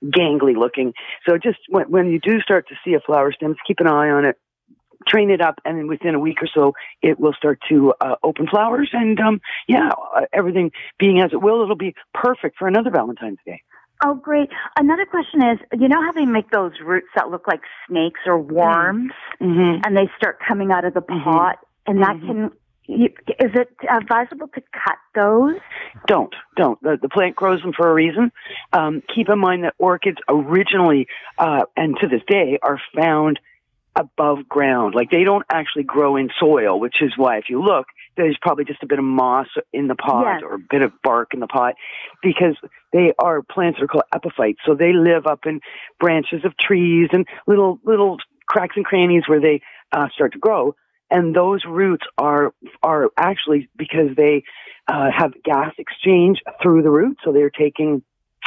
gangly 0.03 0.55
looking. 0.55 0.93
So 1.27 1.37
just 1.37 1.59
when, 1.69 1.89
when 1.89 2.11
you 2.11 2.19
do 2.19 2.41
start 2.41 2.67
to 2.67 2.75
see 2.83 2.93
a 2.93 2.99
flower 2.99 3.31
stem, 3.31 3.53
just 3.53 3.65
keep 3.65 3.79
an 3.79 3.87
eye 3.87 4.09
on 4.09 4.25
it, 4.25 4.35
train 5.07 5.31
it 5.31 5.39
up, 5.41 5.55
and 5.63 5.77
then 5.77 5.87
within 5.87 6.13
a 6.13 6.19
week 6.19 6.43
or 6.43 6.47
so, 6.53 6.73
it 7.01 7.19
will 7.21 7.33
start 7.33 7.59
to 7.69 7.93
uh, 8.01 8.15
open 8.21 8.47
flowers. 8.47 8.89
And 8.91 9.17
um, 9.19 9.39
yeah, 9.67 9.89
uh, 10.15 10.25
everything 10.33 10.71
being 10.99 11.21
as 11.21 11.31
it 11.31 11.41
will, 11.41 11.63
it'll 11.63 11.75
be 11.77 11.95
perfect 12.13 12.57
for 12.57 12.67
another 12.67 12.91
Valentine's 12.91 13.39
Day. 13.45 13.61
Oh, 14.03 14.15
great. 14.15 14.49
Another 14.77 15.05
question 15.05 15.41
is, 15.43 15.59
you 15.79 15.87
know 15.87 16.01
how 16.01 16.11
they 16.11 16.25
make 16.25 16.49
those 16.51 16.71
roots 16.83 17.07
that 17.15 17.29
look 17.29 17.47
like 17.47 17.61
snakes 17.87 18.21
or 18.25 18.37
worms, 18.37 19.11
Mm-hmm. 19.39 19.81
and 19.85 19.95
they 19.97 20.09
start 20.17 20.39
coming 20.45 20.71
out 20.71 20.85
of 20.85 20.93
the 20.93 21.01
Mhm. 21.01 21.23
pot, 21.23 21.59
and 21.87 22.01
that 22.01 22.15
Mhm. 22.17 22.25
can. 22.27 22.51
You, 22.87 23.05
is 23.39 23.51
it 23.53 23.69
advisable 23.87 24.47
to 24.49 24.61
cut 24.73 24.97
those? 25.13 25.55
Don't, 26.07 26.33
don't. 26.57 26.81
The, 26.81 26.97
the 27.01 27.07
plant 27.07 27.35
grows 27.35 27.61
them 27.61 27.71
for 27.73 27.89
a 27.89 27.93
reason. 27.93 28.31
Um, 28.73 29.01
keep 29.07 29.29
in 29.29 29.39
mind 29.39 29.63
that 29.63 29.75
orchids 29.77 30.17
originally, 30.27 31.07
uh, 31.37 31.65
and 31.77 31.95
to 31.99 32.07
this 32.07 32.23
day, 32.27 32.57
are 32.61 32.81
found 32.93 33.39
above 33.95 34.47
ground. 34.47 34.95
Like 34.95 35.11
they 35.11 35.23
don't 35.23 35.45
actually 35.51 35.83
grow 35.83 36.15
in 36.15 36.29
soil, 36.39 36.79
which 36.79 36.95
is 37.01 37.13
why 37.17 37.37
if 37.37 37.45
you 37.49 37.61
look, 37.61 37.87
there's 38.17 38.37
probably 38.41 38.65
just 38.65 38.83
a 38.83 38.87
bit 38.87 38.99
of 38.99 39.05
moss 39.05 39.47
in 39.73 39.87
the 39.87 39.95
pot 39.95 40.25
Yes. 40.35 40.41
or 40.43 40.55
a 40.55 40.59
bit 40.59 40.81
of 40.81 40.91
bark 41.03 41.33
in 41.33 41.39
the 41.39 41.47
pot 41.47 41.75
because 42.21 42.55
they 42.93 43.13
are 43.19 43.41
plants 43.41 43.79
that 43.79 43.85
are 43.85 43.87
called 43.87 44.03
epiphytes. 44.13 44.59
So 44.65 44.75
they 44.75 44.93
live 44.93 45.27
up 45.27 45.45
in 45.45 45.61
branches 45.99 46.43
of 46.45 46.57
trees 46.57 47.09
and 47.11 47.25
little, 47.47 47.79
little 47.85 48.17
cracks 48.47 48.75
and 48.75 48.85
crannies 48.85 49.23
where 49.27 49.39
they 49.41 49.61
uh, 49.91 50.07
start 50.13 50.33
to 50.33 50.39
grow. 50.39 50.75
And 51.09 51.35
those 51.35 51.61
roots 51.67 52.05
are, 52.17 52.53
are 52.83 53.09
actually 53.17 53.69
because 53.77 54.15
they 54.15 54.43
uh, 54.87 55.09
have 55.15 55.33
gas 55.43 55.73
exchange 55.77 56.39
through 56.61 56.83
the 56.83 56.89
roots. 56.89 57.19
So 57.23 57.31
they're 57.33 57.49
taking 57.49 58.03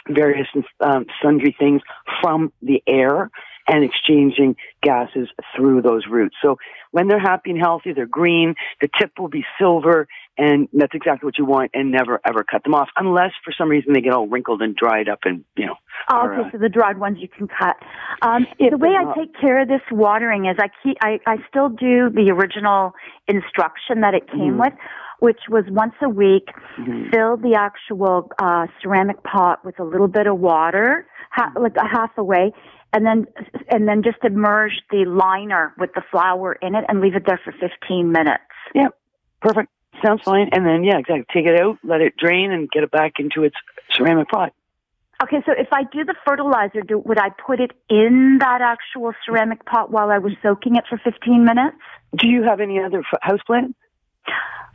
various 0.09 0.49
um, 0.81 1.07
sundry 1.23 1.55
things 1.59 1.81
from 2.23 2.53
the 2.63 2.83
air 2.87 3.31
and 3.67 3.85
exchanging 3.85 4.57
gases 4.83 5.29
through 5.57 5.83
those 5.83 6.07
roots. 6.11 6.37
So 6.43 6.57
when 6.91 7.09
they're 7.09 7.19
happy 7.21 7.51
and 7.51 7.59
healthy, 7.59 7.93
they're 7.93 8.07
green. 8.07 8.55
The 8.81 8.89
tip 9.01 9.13
will 9.19 9.29
be 9.29 9.45
silver, 9.59 10.07
and 10.37 10.69
that's 10.73 10.95
exactly 10.95 11.27
what 11.27 11.39
you 11.39 11.45
want. 11.45 11.71
And 11.75 11.91
never 11.91 12.21
ever 12.27 12.45
cut 12.45 12.63
them 12.65 12.75
off, 12.75 12.89
unless 12.97 13.33
for 13.45 13.53
some 13.57 13.69
reason 13.69 13.93
they 13.95 14.01
get 14.01 14.13
all 14.13 14.27
wrinkled 14.29 14.63
and 14.63 14.77
dried 14.77 15.09
up, 15.09 15.21
and 15.25 15.45
you 15.57 15.67
know. 15.67 15.77
Oh, 16.13 16.29
okay, 16.29 16.49
uh, 16.49 16.51
so 16.53 16.59
the 16.59 16.69
dried 16.69 16.99
ones 16.99 17.19
you 17.21 17.29
can 17.29 17.49
cut. 17.49 17.77
Um, 18.23 18.47
the 18.59 18.77
way 18.77 18.91
I 18.91 19.13
take 19.17 19.35
care 19.41 19.63
of 19.63 19.69
this 19.69 19.81
watering 19.91 20.47
is 20.47 20.57
I 20.59 20.69
keep 20.83 20.97
I, 21.03 21.19
I 21.27 21.37
still 21.49 21.69
do 21.69 22.11
the 22.11 22.31
original 22.31 22.93
instruction 23.29 24.01
that 24.03 24.15
it 24.15 24.29
came 24.31 24.55
Mhm. 24.57 24.61
with, 24.61 24.73
which 25.21 25.41
was 25.49 25.65
once 25.71 25.95
a 26.03 26.09
week 26.09 26.49
Mhm. 26.79 27.11
fill 27.11 27.37
the 27.37 27.55
actual 27.55 28.31
uh, 28.39 28.67
ceramic 28.83 29.23
pot 29.23 29.65
with 29.65 29.79
a 29.81 29.85
little 29.85 30.09
bit 30.09 30.27
of 30.27 30.39
water, 30.39 31.07
ha- 31.31 31.53
like 31.57 31.77
a 31.77 31.87
half 31.87 32.17
away, 32.19 32.53
and 32.95 33.05
then 33.05 33.27
and 33.69 33.89
then 33.89 34.03
just 34.03 34.19
immerse 34.23 34.81
the 34.91 35.05
liner 35.05 35.75
with 35.79 35.91
the 35.95 36.03
flour 36.11 36.53
in 36.55 36.75
it 36.75 36.85
and 36.89 37.01
leave 37.01 37.17
it 37.17 37.25
there 37.27 37.41
for 37.45 37.53
15 37.53 38.13
minutes. 38.13 38.43
Yeah, 38.75 38.89
perfect. 39.43 39.69
Sounds 40.05 40.23
fine. 40.23 40.49
And 40.53 40.65
then 40.65 40.85
yeah, 40.85 40.99
exactly. 40.99 41.25
Take 41.35 41.47
it 41.47 41.61
out, 41.61 41.79
let 41.83 42.01
it 42.01 42.17
drain, 42.17 42.53
and 42.53 42.71
get 42.71 42.85
it 42.85 42.91
back 42.91 43.15
into 43.19 43.43
its 43.43 43.57
ceramic 43.93 44.29
pot. 44.29 44.53
Okay, 45.23 45.39
so 45.47 45.53
if 45.57 45.69
I 45.73 45.85
do 45.85 46.05
the 46.05 46.15
fertilizer, 46.27 46.83
do, 46.83 46.99
would 46.99 47.19
I 47.19 47.31
put 47.31 47.61
it 47.61 47.71
in 47.89 48.39
that 48.41 48.61
actual 48.61 49.13
ceramic 49.25 49.65
pot 49.65 49.91
while 49.91 50.11
I 50.11 50.19
was 50.19 50.33
soaking 50.43 50.77
it 50.77 50.85
for 50.89 50.99
15 50.99 51.45
minutes? 51.45 51.77
Do 52.17 52.29
you 52.29 52.43
have 52.43 52.61
any 52.61 52.81
other 52.81 52.99
f- 52.99 53.21
house 53.23 53.41
plants? 53.47 53.75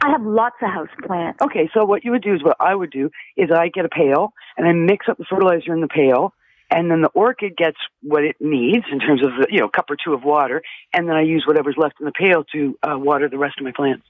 I 0.01 0.09
have 0.11 0.25
lots 0.25 0.55
of 0.61 0.69
house 0.69 0.87
plants. 1.05 1.39
Okay, 1.43 1.69
so 1.73 1.83
what 1.83 2.05
you 2.05 2.11
would 2.11 2.23
do 2.23 2.33
is 2.33 2.41
what 2.41 2.55
I 2.59 2.73
would 2.73 2.89
do 2.89 3.09
is 3.35 3.49
I 3.51 3.67
get 3.67 3.83
a 3.83 3.89
pail 3.89 4.33
and 4.57 4.65
I 4.65 4.71
mix 4.71 5.07
up 5.09 5.17
the 5.17 5.25
fertilizer 5.29 5.73
in 5.73 5.81
the 5.81 5.87
pail, 5.87 6.33
and 6.71 6.89
then 6.91 7.01
the 7.01 7.09
orchid 7.13 7.55
gets 7.57 7.77
what 8.01 8.23
it 8.23 8.35
needs 8.39 8.85
in 8.91 8.99
terms 8.99 9.23
of 9.23 9.31
the, 9.39 9.47
you 9.49 9.59
know 9.59 9.69
cup 9.69 9.89
or 9.89 9.97
two 10.03 10.13
of 10.13 10.23
water, 10.23 10.61
and 10.93 11.07
then 11.07 11.15
I 11.15 11.21
use 11.21 11.43
whatever's 11.47 11.75
left 11.77 11.95
in 11.99 12.05
the 12.05 12.11
pail 12.11 12.43
to 12.53 12.77
uh, 12.83 12.97
water 12.97 13.29
the 13.29 13.37
rest 13.37 13.55
of 13.59 13.65
my 13.65 13.71
plants. 13.75 14.03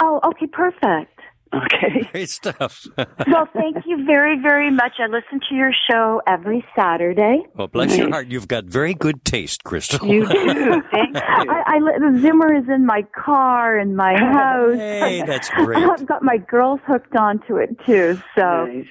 Oh, 0.00 0.20
okay, 0.24 0.46
perfect. 0.46 1.18
Okay. 1.54 2.06
Great 2.12 2.30
stuff. 2.30 2.86
Well, 3.26 3.48
thank 3.52 3.84
you 3.86 4.04
very, 4.06 4.40
very 4.40 4.70
much. 4.70 4.92
I 4.98 5.06
listen 5.06 5.40
to 5.48 5.54
your 5.54 5.70
show 5.90 6.20
every 6.26 6.64
Saturday. 6.74 7.42
well, 7.54 7.66
bless 7.66 7.96
your 7.96 8.08
heart. 8.10 8.28
You've 8.28 8.48
got 8.48 8.64
very 8.64 8.94
good 8.94 9.24
taste, 9.24 9.64
Crystal. 9.64 10.06
You 10.08 10.26
do. 10.28 10.82
Thank 10.90 11.14
you. 11.14 11.20
I, 11.22 11.62
I 11.66 11.78
li- 11.78 11.98
the 11.98 12.18
Zoomer 12.26 12.58
is 12.60 12.68
in 12.68 12.86
my 12.86 13.02
car 13.14 13.78
in 13.78 13.94
my 13.96 14.14
house. 14.18 14.76
Hey, 14.76 15.22
that's 15.26 15.48
great. 15.50 15.76
I've 15.78 16.06
got 16.06 16.22
my 16.22 16.38
girls 16.38 16.80
hooked 16.86 17.14
onto 17.16 17.56
it 17.56 17.70
too. 17.86 18.20
So 18.36 18.66
Nice. 18.66 18.86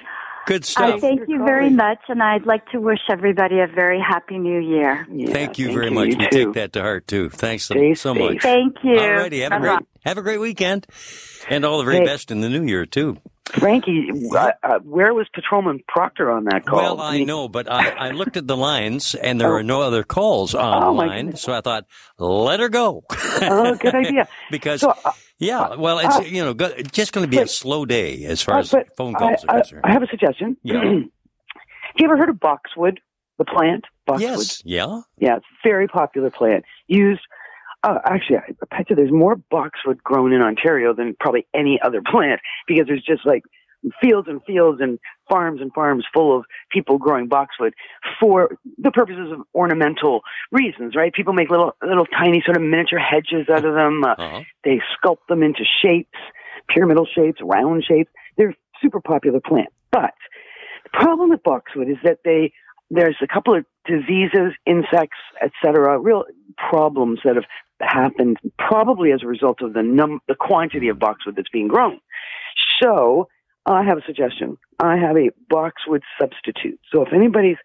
Good 0.48 0.64
I 0.64 0.66
stuff. 0.66 1.02
thank 1.02 1.28
you 1.28 1.44
very 1.44 1.70
much, 1.70 2.00
and 2.08 2.24
I'd 2.24 2.46
like 2.46 2.66
to 2.72 2.80
wish 2.80 3.02
everybody 3.10 3.60
a 3.60 3.68
very 3.68 4.00
happy 4.00 4.40
New 4.40 4.60
Year. 4.60 5.06
Yeah, 5.12 5.32
thank 5.34 5.60
you 5.60 5.74
very 5.74 5.90
much. 5.92 6.08
You 6.08 6.18
We 6.20 6.28
too. 6.30 6.46
take 6.46 6.54
that 6.54 6.74
to 6.74 6.82
heart 6.82 7.06
too. 7.06 7.30
Thanks 7.30 7.66
so, 7.66 7.76
Stay 7.76 7.94
so 7.96 8.14
safe. 8.14 8.22
much. 8.34 8.42
Thank 8.42 8.78
you. 8.82 8.98
All 8.98 9.12
righty. 9.12 9.42
Have 9.42 9.52
a 9.52 9.56
Bye-bye. 9.60 9.76
great 9.76 9.88
have 10.06 10.18
a 10.18 10.22
great 10.22 10.40
weekend, 10.40 10.88
and 11.50 11.66
all 11.66 11.80
the 11.80 11.84
very 11.84 11.98
Hey. 11.98 12.06
best 12.06 12.32
in 12.32 12.40
the 12.40 12.48
new 12.50 12.64
year 12.64 12.86
too. 12.86 13.18
Frankie, 13.50 14.10
uh, 14.36 14.52
uh, 14.64 14.80
where 14.84 15.14
was 15.14 15.28
Patrolman 15.34 15.82
Proctor 15.88 16.32
on 16.32 16.46
that 16.46 16.66
call? 16.66 16.80
Well, 16.80 17.02
I 17.02 17.24
know, 17.24 17.48
but 17.50 17.70
I, 17.72 17.90
I 17.90 18.12
looked 18.12 18.36
at 18.38 18.46
the 18.48 18.58
lines, 18.58 19.16
and 19.16 19.40
there 19.40 19.50
Oh. 19.54 19.58
are 19.58 19.64
no 19.64 19.82
other 19.82 20.04
calls 20.04 20.54
Oh, 20.56 20.60
my 20.60 20.78
online. 20.88 21.26
goodness. 21.26 21.42
so 21.44 21.54
I 21.54 21.62
thought, 21.62 21.86
let 22.18 22.60
her 22.62 22.68
go. 22.70 23.04
Oh, 23.42 23.76
good 23.76 23.96
idea. 23.96 24.28
because 24.52 24.82
So, 24.82 24.94
uh, 25.04 25.12
yeah, 25.40 25.76
well, 25.76 26.00
it's 26.00 26.16
uh, 26.16 26.22
you 26.22 26.44
know 26.44 26.54
go, 26.54 26.74
just 26.92 27.14
going 27.14 27.26
to 27.26 27.30
be 27.30 27.42
a 27.42 27.48
slow 27.48 27.86
day 27.86 28.26
as 28.26 28.42
far 28.42 28.56
uh, 28.56 28.60
as 28.60 28.72
but 28.72 28.96
phone 28.96 29.16
I, 29.16 29.20
calls 29.20 29.46
are 29.46 29.56
I, 29.56 29.60
concerned. 29.60 29.82
I 29.86 29.92
have 29.92 30.04
a 30.04 30.08
suggestion. 30.08 30.58
Yeah. 30.64 30.76
have 30.84 31.04
you 31.98 32.06
ever 32.06 32.18
heard 32.18 32.30
of 32.30 32.40
boxwood, 32.40 33.00
the 33.38 33.46
plant? 33.46 33.86
Boxwood. 34.06 34.30
yes, 34.30 34.62
yeah. 34.66 35.02
Yeah, 35.20 35.38
it's 35.38 35.46
a 35.46 35.68
very 35.68 35.88
popular 35.88 36.32
plant. 36.32 36.66
Used, 36.88 37.22
uh, 37.84 38.00
actually, 38.06 38.38
I 38.38 38.76
bet 38.76 38.90
you 38.90 38.96
there's 38.96 39.12
more 39.12 39.36
boxwood 39.36 40.04
grown 40.04 40.34
in 40.34 40.42
Ontario 40.42 40.94
than 40.94 41.16
probably 41.20 41.46
any 41.54 41.80
other 41.84 42.02
plant 42.12 42.42
because 42.68 42.88
there's 42.88 43.04
just 43.04 43.26
like 43.26 43.44
fields 44.02 44.28
and 44.28 44.42
fields 44.46 44.80
and 44.82 45.00
farms 45.30 45.62
and 45.62 45.72
farms 45.74 46.06
full 46.14 46.38
of 46.38 46.46
people 46.72 46.98
growing 46.98 47.28
boxwood 47.28 47.74
for 48.20 48.58
the 48.78 48.92
purposes 48.92 49.32
of 49.32 49.40
ornamental 49.54 50.22
reasons, 50.52 50.96
right? 50.96 51.14
People 51.14 51.34
make 51.34 51.50
little, 51.50 51.76
little 51.86 52.06
tiny 52.06 52.42
sort 52.46 52.58
of 52.58 52.64
miniature 52.64 53.00
hedges 53.00 53.48
out 53.50 53.66
of 53.66 53.74
them. 53.74 54.04
Uh, 54.04 54.16
Uh-huh. 54.18 54.42
they 54.64 54.80
sculpt 54.96 55.26
them 55.30 55.44
into 55.44 55.64
shapes, 55.82 56.18
pyramidal 56.70 57.06
shapes, 57.06 57.40
round 57.44 57.84
shapes. 57.84 58.12
They're 58.38 58.56
super 58.82 59.00
popular 59.02 59.40
plant. 59.40 59.70
But 59.92 60.14
the 60.84 60.90
problem 60.94 61.30
with 61.30 61.44
boxwood 61.44 61.90
is 61.90 61.98
that 62.04 62.20
they 62.24 62.52
there's 62.90 63.18
a 63.22 63.28
couple 63.28 63.54
of 63.54 63.66
diseases, 63.86 64.54
insects, 64.66 65.18
etc., 65.42 66.00
real 66.00 66.24
problems 66.58 67.20
that 67.26 67.36
have 67.36 67.44
happened 67.82 68.38
probably 68.58 69.12
as 69.12 69.22
a 69.24 69.28
result 69.28 69.62
of 69.62 69.74
the 69.74 69.84
num 69.84 70.20
the 70.28 70.36
quantity 70.36 70.88
of 70.88 70.98
boxwood 70.98 71.36
that's 71.36 71.50
being 71.50 71.68
grown. 71.68 72.00
So 72.82 73.28
I 73.68 73.84
have 73.84 73.98
a 73.98 74.02
suggestion. 74.06 74.58
I 74.80 74.96
have 74.98 75.18
a 75.18 75.30
boxwood 75.50 76.04
substitute. 76.20 76.80
So 76.92 77.02
if 77.02 77.14
anybody's 77.14 77.58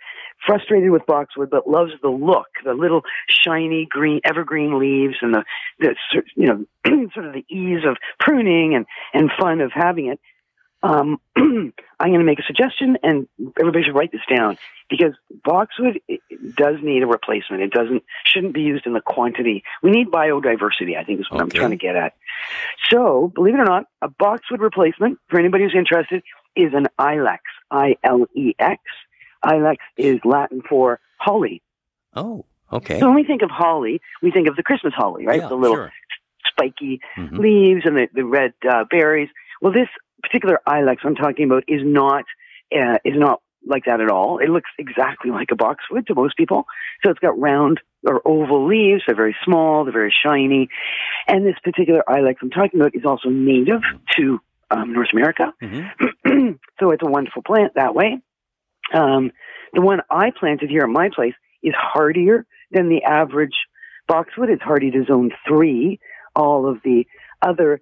frustrated 0.45 0.91
with 0.91 1.07
boxwood 1.07 1.49
but 1.49 1.69
loves 1.69 1.93
the 2.03 2.09
look, 2.09 2.49
the 2.65 2.75
little 2.75 3.03
shiny 3.29 3.87
green 3.89 4.21
evergreen 4.25 4.79
leaves 4.79 5.17
and 5.23 5.35
the, 5.35 5.45
the 5.79 5.95
you 6.35 6.47
know 6.47 6.65
sort 7.15 7.27
of 7.27 7.33
the 7.33 7.45
ease 7.49 7.85
of 7.87 7.97
pruning 8.19 8.75
and 8.75 8.87
and 9.15 9.31
fun 9.41 9.61
of 9.61 9.71
having 9.73 10.07
it, 10.07 10.19
um, 10.83 11.21
I'm 11.37 11.73
going 12.11 12.19
to 12.19 12.25
make 12.25 12.39
a 12.39 12.45
suggestion, 12.45 12.99
and 13.03 13.29
everybody 13.59 13.85
should 13.85 13.95
write 13.95 14.13
this 14.13 14.23
down 14.35 14.59
because 14.91 15.15
boxwood 15.45 16.01
does 16.57 16.77
need 16.83 17.03
a 17.03 17.07
replacement. 17.07 17.63
It 17.63 17.71
doesn't 17.71 18.03
shouldn't 18.25 18.55
be 18.55 18.63
used 18.63 18.87
in 18.87 18.93
the 18.93 19.01
quantity. 19.01 19.63
We 19.83 19.91
need 19.91 20.09
biodiversity. 20.09 20.97
I 20.99 21.05
think 21.05 21.21
is 21.21 21.31
what 21.31 21.41
okay. 21.41 21.43
I'm 21.43 21.51
trying 21.51 21.71
to 21.71 21.77
get 21.77 21.97
at. 21.97 22.15
So, 22.91 23.33
believe 23.35 23.55
it 23.55 23.61
or 23.61 23.65
not, 23.65 23.87
a 24.03 24.09
boxwood 24.09 24.61
replacement 24.61 25.19
for 25.29 25.39
anybody 25.39 25.65
who's 25.65 25.75
interested 25.77 26.23
is 26.57 26.73
an 26.75 26.89
ilex. 26.99 27.39
I 27.71 27.97
L 28.03 28.27
E 28.35 28.55
X. 28.59 28.83
Ilex 29.45 29.79
is 29.97 30.21
Latin 30.25 30.63
for 30.69 31.01
holly. 31.19 31.63
Oh, 32.15 32.45
okay. 32.73 33.01
So 33.01 33.07
when 33.07 33.15
we 33.15 33.25
think 33.25 33.43
of 33.43 33.51
holly, 33.51 34.01
we 34.23 34.31
think 34.31 34.49
of 34.49 34.57
the 34.57 34.63
Christmas 34.63 34.95
holly, 34.95 35.27
right? 35.27 35.41
Yeah, 35.41 35.49
the 35.49 35.55
little 35.55 35.77
sure. 35.77 35.93
spiky 36.47 37.01
mm-hmm. 37.17 37.37
leaves 37.37 37.83
and 37.85 37.97
the, 37.97 38.09
the 38.15 38.25
red 38.25 38.53
uh, 38.69 38.85
berries. 38.91 39.29
Well, 39.61 39.73
this 39.73 39.89
particular 40.23 40.61
ilex 40.67 41.03
I'm 41.05 41.15
talking 41.15 41.47
about 41.47 41.65
is 41.69 41.81
not 41.85 42.25
uh, 42.75 42.99
is 43.05 43.15
not 43.17 43.41
like 43.67 43.85
that 43.87 44.01
at 44.01 44.11
all. 44.11 44.39
It 44.39 44.49
looks 44.49 44.71
exactly 44.79 45.31
like 45.31 45.51
a 45.53 45.57
boxwood 45.57 46.07
to 46.09 46.15
most 46.15 46.37
people. 46.37 46.65
So 47.03 47.11
it's 47.11 47.21
got 47.21 47.39
round 47.39 47.81
or 48.05 48.21
oval 48.27 48.67
leaves. 48.67 49.03
They're 49.07 49.17
very 49.17 49.37
small. 49.45 49.85
They're 49.85 49.93
very 49.93 50.15
shiny. 50.25 50.69
And 51.29 51.47
this 51.47 51.55
particular 51.63 52.03
ilex 52.09 52.37
I'm 52.43 52.51
talking 52.51 52.81
about 52.81 52.95
is 52.95 53.05
also 53.05 53.29
native 53.29 53.83
to 54.17 54.41
um, 54.71 54.93
North 54.93 55.11
America. 55.13 55.53
Mm-hmm. 55.63 56.51
so 56.81 56.91
it's 56.91 57.03
a 57.03 57.11
wonderful 57.11 57.43
plant 57.43 57.73
that 57.77 57.95
way. 57.95 58.21
Um, 58.93 59.31
the 59.73 59.81
one 59.81 60.01
I 60.11 60.31
planted 60.39 60.71
here 60.71 60.83
at 60.83 60.89
my 60.89 61.11
place 61.15 61.35
is 61.63 61.75
hardier 61.77 62.45
than 62.71 62.89
the 62.89 63.05
average 63.05 63.55
boxwood. 64.09 64.51
It's 64.51 64.63
hardy 64.63 64.91
to 64.91 65.05
zone 65.05 65.31
three. 65.47 66.01
All 66.35 66.69
of 66.69 66.79
the 66.83 67.05
other 67.41 67.81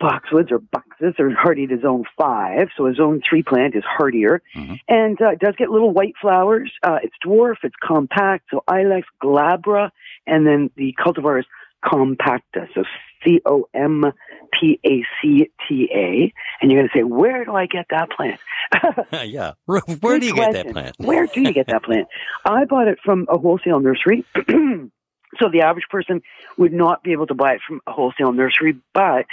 boxwoods 0.00 0.50
or 0.50 0.58
boxes 0.58 1.14
are 1.18 1.30
hardy 1.34 1.66
to 1.66 1.80
zone 1.80 2.04
five. 2.18 2.68
So 2.76 2.86
a 2.86 2.94
zone 2.94 3.22
three 3.28 3.42
plant 3.42 3.74
is 3.74 3.84
hardier 3.84 4.42
mm-hmm. 4.54 4.74
and 4.88 5.20
uh, 5.20 5.30
it 5.30 5.38
does 5.38 5.54
get 5.56 5.70
little 5.70 5.92
white 5.92 6.14
flowers. 6.20 6.72
Uh, 6.82 6.98
it's 7.02 7.14
dwarf, 7.24 7.56
it's 7.62 7.74
compact. 7.82 8.46
So 8.50 8.62
Ilex 8.68 9.04
glabra 9.22 9.90
and 10.26 10.46
then 10.46 10.70
the 10.76 10.94
cultivar 10.98 11.40
is 11.40 11.46
compacta. 11.84 12.68
So 12.74 12.84
C 13.24 13.40
O 13.46 13.68
M 13.74 14.04
P 14.52 14.78
A 14.84 15.04
C 15.20 15.50
T 15.68 15.88
A. 15.94 16.32
And 16.60 16.70
you're 16.70 16.80
going 16.80 16.90
to 16.92 16.98
say, 16.98 17.02
where 17.02 17.44
do 17.44 17.54
I 17.54 17.66
get 17.66 17.86
that 17.90 18.10
plant? 18.10 18.40
yeah. 19.30 19.52
Where 19.66 19.80
Good 19.86 20.20
do 20.20 20.26
you 20.26 20.34
question. 20.34 20.52
get 20.52 20.64
that 20.64 20.72
plant? 20.72 20.96
where 20.98 21.26
do 21.26 21.40
you 21.40 21.52
get 21.52 21.68
that 21.68 21.84
plant? 21.84 22.08
I 22.44 22.64
bought 22.64 22.88
it 22.88 22.98
from 23.04 23.26
a 23.28 23.38
wholesale 23.38 23.80
nursery. 23.80 24.24
so 25.38 25.48
the 25.52 25.62
average 25.62 25.86
person 25.90 26.22
would 26.58 26.72
not 26.72 27.02
be 27.02 27.12
able 27.12 27.26
to 27.28 27.34
buy 27.34 27.52
it 27.54 27.60
from 27.66 27.80
a 27.86 27.92
wholesale 27.92 28.32
nursery, 28.32 28.76
but 28.92 29.26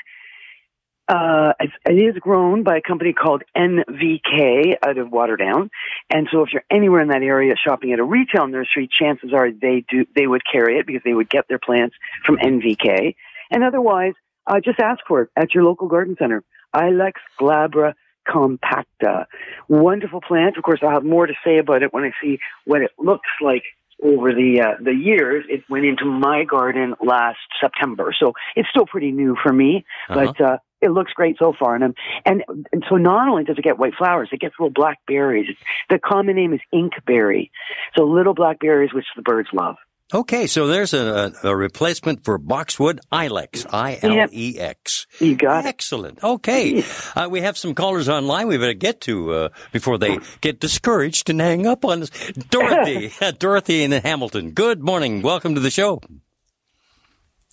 uh, 1.07 1.53
it 1.59 1.91
is 1.91 2.17
grown 2.19 2.63
by 2.63 2.77
a 2.77 2.81
company 2.81 3.13
called 3.13 3.43
NVK 3.57 4.75
out 4.85 4.97
of 4.97 5.07
Waterdown. 5.09 5.69
And 6.09 6.27
so 6.31 6.43
if 6.43 6.53
you're 6.53 6.63
anywhere 6.71 7.01
in 7.01 7.09
that 7.09 7.23
area 7.23 7.55
shopping 7.55 7.91
at 7.91 7.99
a 7.99 8.03
retail 8.03 8.47
nursery, 8.47 8.87
chances 8.87 9.31
are 9.33 9.51
they 9.51 9.83
do, 9.89 10.05
they 10.15 10.27
would 10.27 10.43
carry 10.49 10.79
it 10.79 10.87
because 10.87 11.01
they 11.03 11.13
would 11.13 11.29
get 11.29 11.45
their 11.49 11.59
plants 11.59 11.95
from 12.25 12.37
NVK. 12.37 13.15
And 13.51 13.63
otherwise, 13.63 14.13
uh, 14.47 14.59
just 14.63 14.79
ask 14.79 14.99
for 15.07 15.23
it 15.23 15.29
at 15.35 15.53
your 15.53 15.63
local 15.63 15.87
garden 15.87 16.15
center. 16.17 16.43
Ilex 16.75 17.13
glabra 17.39 17.93
compacta. 18.27 19.25
Wonderful 19.67 20.21
plant. 20.21 20.57
Of 20.57 20.63
course, 20.63 20.79
I'll 20.81 20.91
have 20.91 21.03
more 21.03 21.27
to 21.27 21.33
say 21.45 21.57
about 21.57 21.83
it 21.83 21.93
when 21.93 22.03
I 22.03 22.11
see 22.21 22.39
what 22.65 22.81
it 22.81 22.91
looks 22.97 23.29
like 23.41 23.63
over 24.03 24.33
the 24.33 24.61
uh, 24.61 24.83
the 24.83 24.93
years. 24.93 25.45
It 25.49 25.63
went 25.69 25.85
into 25.85 26.05
my 26.05 26.43
garden 26.43 26.95
last 27.05 27.39
September, 27.61 28.13
so 28.17 28.33
it's 28.55 28.69
still 28.69 28.85
pretty 28.85 29.11
new 29.11 29.35
for 29.41 29.53
me. 29.53 29.85
Uh-huh. 30.09 30.25
But 30.25 30.41
uh, 30.41 30.57
it 30.84 30.91
looks 30.91 31.13
great 31.13 31.38
so 31.39 31.54
far. 31.58 31.76
And, 31.76 31.96
and, 32.26 32.43
and 32.72 32.84
so 32.89 32.96
not 32.96 33.28
only 33.28 33.43
does 33.43 33.58
it 33.58 33.63
get 33.63 33.80
white 33.80 33.96
flowers, 33.98 34.30
it 34.32 34.39
gets 34.39 34.56
little 34.60 34.74
black 34.74 35.00
berries. 35.08 35.48
The 35.89 36.00
common 36.00 36.36
name 36.36 36.54
is 36.54 36.62
inkberry. 36.74 37.50
So 37.96 38.04
little 38.04 38.34
black 38.34 38.60
berries, 38.60 38.93
which 38.93 39.06
the 39.15 39.22
birds 39.22 39.50
love. 39.54 39.76
Okay, 40.13 40.46
so 40.46 40.67
there's 40.67 40.93
a, 40.93 41.34
a 41.43 41.56
replacement 41.56 42.24
for 42.24 42.38
boxwood 42.38 43.00
ilex, 43.12 43.65
I 43.74 43.98
L 44.04 44.28
E 44.32 44.60
X. 44.60 45.08
You 45.19 45.36
got 45.36 45.65
it. 45.65 45.69
Excellent. 45.69 46.24
Okay, 46.24 46.84
uh, 47.15 47.28
we 47.32 47.41
have 47.41 47.58
some 47.58 47.74
callers 47.74 48.10
online. 48.10 48.48
We 48.48 48.58
better 48.58 48.74
get 48.74 49.02
to 49.02 49.32
uh, 49.34 49.50
before 49.72 49.98
they 49.98 50.19
get 50.41 50.60
discouraged 50.60 51.32
and 51.32 51.41
hang 51.41 51.65
up 51.65 51.84
on 51.84 52.04
us. 52.04 52.10
Dorothy, 52.52 53.12
Dorothy 53.39 53.84
in 53.84 53.91
Hamilton. 53.91 54.52
Good 54.52 54.84
morning. 54.84 55.24
Welcome 55.24 55.56
to 55.56 55.62
the 55.62 55.72
show. 55.72 56.00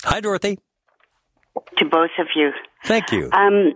Hi, 0.05 0.21
Dorothy. 0.21 0.59
To 1.79 1.85
both 1.85 2.11
of 2.19 2.29
you. 2.35 2.51
Thank 2.85 3.13
you. 3.13 3.31
Um, 3.33 3.73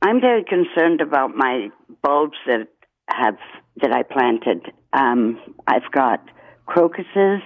I'm 0.00 0.20
very 0.20 0.44
concerned 0.44 1.00
about 1.00 1.34
my 1.36 1.68
bulbs 2.02 2.36
that 2.46 2.68
have 3.08 3.36
that 3.80 3.92
I 3.92 4.02
planted. 4.02 4.72
Um, 4.92 5.40
I've 5.66 5.90
got 5.92 6.20
crocuses, 6.66 7.42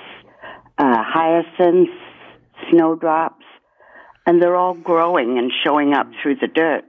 uh, 0.78 1.02
hyacinths, 1.02 1.92
snowdrops, 2.70 3.44
and 4.26 4.42
they're 4.42 4.56
all 4.56 4.74
growing 4.74 5.38
and 5.38 5.52
showing 5.64 5.92
up 5.92 6.08
through 6.22 6.36
the 6.36 6.48
dirt. 6.48 6.84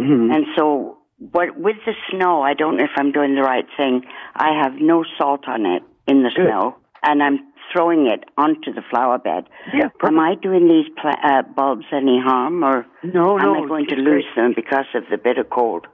Mm-hmm. 0.00 0.32
And 0.32 0.46
so, 0.56 0.98
what 1.18 1.56
with 1.56 1.76
the 1.86 1.92
snow, 2.10 2.42
I 2.42 2.54
don't 2.54 2.78
know 2.78 2.84
if 2.84 2.90
I'm 2.96 3.12
doing 3.12 3.34
the 3.34 3.42
right 3.42 3.66
thing. 3.76 4.02
I 4.34 4.62
have 4.62 4.74
no 4.80 5.04
salt 5.18 5.46
on 5.46 5.66
it 5.66 5.82
in 6.06 6.22
the 6.22 6.30
Good. 6.34 6.46
snow, 6.46 6.76
and 7.02 7.22
I'm 7.22 7.38
throwing 7.72 8.06
it 8.06 8.24
onto 8.36 8.72
the 8.72 8.82
flower 8.90 9.18
bed. 9.18 9.44
Yeah, 9.72 9.88
Am 10.02 10.18
I 10.18 10.34
doing 10.34 10.66
these 10.68 10.92
pla- 11.00 11.20
uh, 11.22 11.42
bulbs 11.42 11.86
any 11.92 12.20
harm, 12.20 12.64
or 12.64 12.86
no, 13.02 13.38
am 13.38 13.44
no, 13.44 13.64
I 13.64 13.68
going 13.68 13.86
to 13.88 13.96
lose 13.96 14.24
great. 14.24 14.36
them 14.36 14.52
because 14.54 14.86
of 14.94 15.04
the 15.10 15.18
bitter 15.18 15.44
cold? 15.44 15.86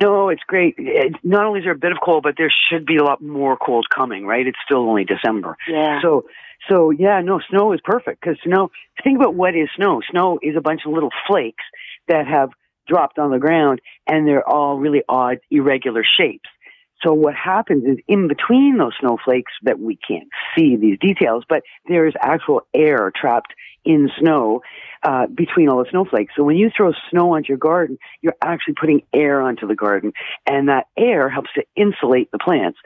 No, 0.00 0.28
it's 0.28 0.42
great. 0.46 0.74
It, 0.78 1.14
not 1.22 1.44
only 1.44 1.60
is 1.60 1.64
there 1.64 1.72
a 1.72 1.78
bit 1.78 1.92
of 1.92 1.98
cold, 2.04 2.22
but 2.22 2.34
there 2.36 2.52
should 2.68 2.86
be 2.86 2.96
a 2.96 3.04
lot 3.04 3.22
more 3.22 3.56
cold 3.56 3.86
coming. 3.94 4.26
Right? 4.26 4.46
It's 4.46 4.58
still 4.64 4.88
only 4.88 5.04
December. 5.04 5.56
Yeah. 5.68 6.00
So, 6.02 6.24
so 6.68 6.90
yeah, 6.90 7.20
no, 7.20 7.40
snow 7.50 7.72
is 7.72 7.80
perfect 7.84 8.20
because 8.20 8.38
snow. 8.44 8.70
Think 9.02 9.18
about 9.18 9.34
what 9.34 9.54
is 9.54 9.68
snow. 9.76 10.00
Snow 10.10 10.38
is 10.42 10.56
a 10.56 10.60
bunch 10.60 10.82
of 10.86 10.92
little 10.92 11.10
flakes 11.28 11.64
that 12.08 12.26
have 12.26 12.50
dropped 12.86 13.18
on 13.18 13.30
the 13.30 13.38
ground, 13.38 13.80
and 14.06 14.26
they're 14.26 14.46
all 14.48 14.78
really 14.78 15.02
odd, 15.08 15.38
irregular 15.50 16.04
shapes. 16.04 16.48
So 17.04 17.12
what 17.12 17.34
happens 17.34 17.84
is 17.84 17.98
in 18.08 18.28
between 18.28 18.78
those 18.78 18.92
snowflakes 19.00 19.52
that 19.62 19.78
we 19.78 19.96
can't 19.96 20.28
see 20.56 20.76
these 20.76 20.98
details, 20.98 21.44
but 21.48 21.62
there 21.86 22.06
is 22.06 22.14
actual 22.20 22.62
air 22.72 23.12
trapped 23.14 23.52
in 23.84 24.10
snow 24.18 24.62
uh, 25.02 25.26
between 25.26 25.68
all 25.68 25.78
the 25.84 25.90
snowflakes. 25.90 26.32
So 26.34 26.42
when 26.42 26.56
you 26.56 26.70
throw 26.74 26.92
snow 27.10 27.34
onto 27.34 27.48
your 27.48 27.58
garden, 27.58 27.98
you're 28.22 28.36
actually 28.42 28.74
putting 28.80 29.02
air 29.12 29.42
onto 29.42 29.66
the 29.66 29.74
garden, 29.74 30.12
and 30.46 30.68
that 30.68 30.86
air 30.96 31.28
helps 31.28 31.50
to 31.54 31.64
insulate 31.76 32.30
the 32.32 32.38
plants 32.38 32.78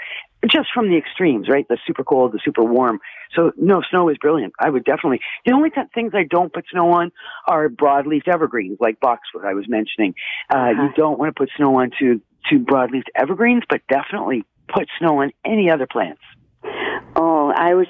just 0.47 0.69
from 0.73 0.89
the 0.89 0.97
extremes, 0.97 1.49
right? 1.49 1.67
The 1.69 1.79
super 1.87 2.05
cold, 2.05 2.33
the 2.33 2.41
super 2.45 2.63
warm. 2.63 3.01
So 3.35 3.53
no, 3.57 3.83
snow 3.91 4.09
is 4.09 4.17
brilliant. 4.19 4.53
I 4.59 4.71
would 4.71 4.85
definitely. 4.85 5.21
The 5.45 5.53
only 5.53 5.71
t- 5.71 5.81
things 5.95 6.13
I 6.15 6.25
don't 6.25 6.53
put 6.53 6.65
snow 6.71 6.93
on 6.93 7.11
are 7.47 7.69
broadleaf 7.69 8.29
evergreens 8.29 8.79
like 8.81 9.01
boxwood 9.01 9.45
I 9.45 9.55
was 9.55 9.69
mentioning. 9.69 10.15
Uh, 10.53 10.57
uh-huh. 10.57 10.83
You 10.83 10.89
don't 10.97 11.19
want 11.19 11.35
to 11.35 11.39
put 11.39 11.51
snow 11.57 11.81
onto 11.81 12.21
to 12.51 12.59
broadleaf 12.59 13.05
evergreens, 13.15 13.63
but 13.69 13.81
definitely 13.89 14.45
put 14.73 14.89
snow 14.99 15.23
on 15.23 15.33
any 15.45 15.71
other 15.71 15.87
plants. 15.87 16.21
Oh, 17.17 17.53
I 17.55 17.75
was, 17.75 17.87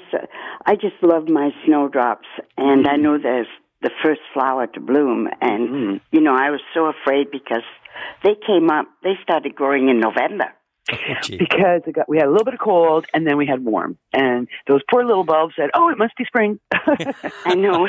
I 0.65 0.75
just 0.75 0.95
love 1.01 1.27
my 1.27 1.51
snowdrops, 1.65 2.27
and 2.57 2.87
I 2.87 2.95
know 2.95 3.17
there's 3.21 3.47
the 3.81 3.91
first 4.03 4.21
flower 4.33 4.67
to 4.67 4.79
bloom, 4.79 5.27
and 5.41 5.69
mm-hmm. 5.69 5.97
you 6.11 6.21
know 6.21 6.33
I 6.33 6.49
was 6.49 6.61
so 6.73 6.85
afraid 6.85 7.31
because 7.31 7.63
they 8.23 8.35
came 8.45 8.69
up, 8.69 8.87
they 9.03 9.13
started 9.23 9.55
growing 9.55 9.89
in 9.89 9.99
November. 9.99 10.53
Oh, 10.91 10.95
because 11.27 11.81
got, 11.93 12.09
we 12.09 12.17
had 12.17 12.25
a 12.25 12.31
little 12.31 12.45
bit 12.45 12.55
of 12.55 12.59
cold 12.59 13.05
and 13.13 13.27
then 13.27 13.37
we 13.37 13.45
had 13.45 13.63
warm, 13.63 13.97
and 14.11 14.47
those 14.67 14.81
poor 14.89 15.05
little 15.05 15.23
bulbs 15.23 15.53
said, 15.55 15.69
"Oh, 15.73 15.89
it 15.89 15.97
must 15.97 16.15
be 16.17 16.25
spring." 16.25 16.59
I 16.71 17.55
know 17.55 17.87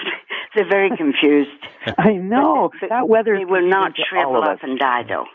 they're 0.54 0.68
very 0.68 0.90
confused. 0.96 1.50
I 1.98 2.12
know 2.12 2.70
but, 2.80 2.90
that 2.90 3.09
weather. 3.09 3.37
They 3.38 3.44
will 3.44 3.68
not 3.68 3.92
shrivel 4.09 4.42
up 4.42 4.59
and 4.62 4.78
die, 4.78 5.04
though. 5.09 5.26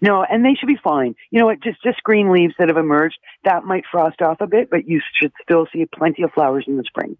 No, 0.00 0.24
and 0.24 0.44
they 0.44 0.54
should 0.54 0.66
be 0.66 0.78
fine. 0.82 1.14
You 1.30 1.40
know 1.40 1.46
what? 1.46 1.60
Just 1.62 1.82
just 1.82 2.02
green 2.02 2.32
leaves 2.32 2.54
that 2.58 2.68
have 2.68 2.76
emerged 2.76 3.18
that 3.44 3.64
might 3.64 3.84
frost 3.90 4.22
off 4.22 4.40
a 4.40 4.46
bit, 4.46 4.70
but 4.70 4.88
you 4.88 5.00
should 5.20 5.32
still 5.42 5.66
see 5.72 5.86
plenty 5.86 6.22
of 6.22 6.32
flowers 6.32 6.64
in 6.66 6.76
the 6.76 6.84
spring. 6.84 7.16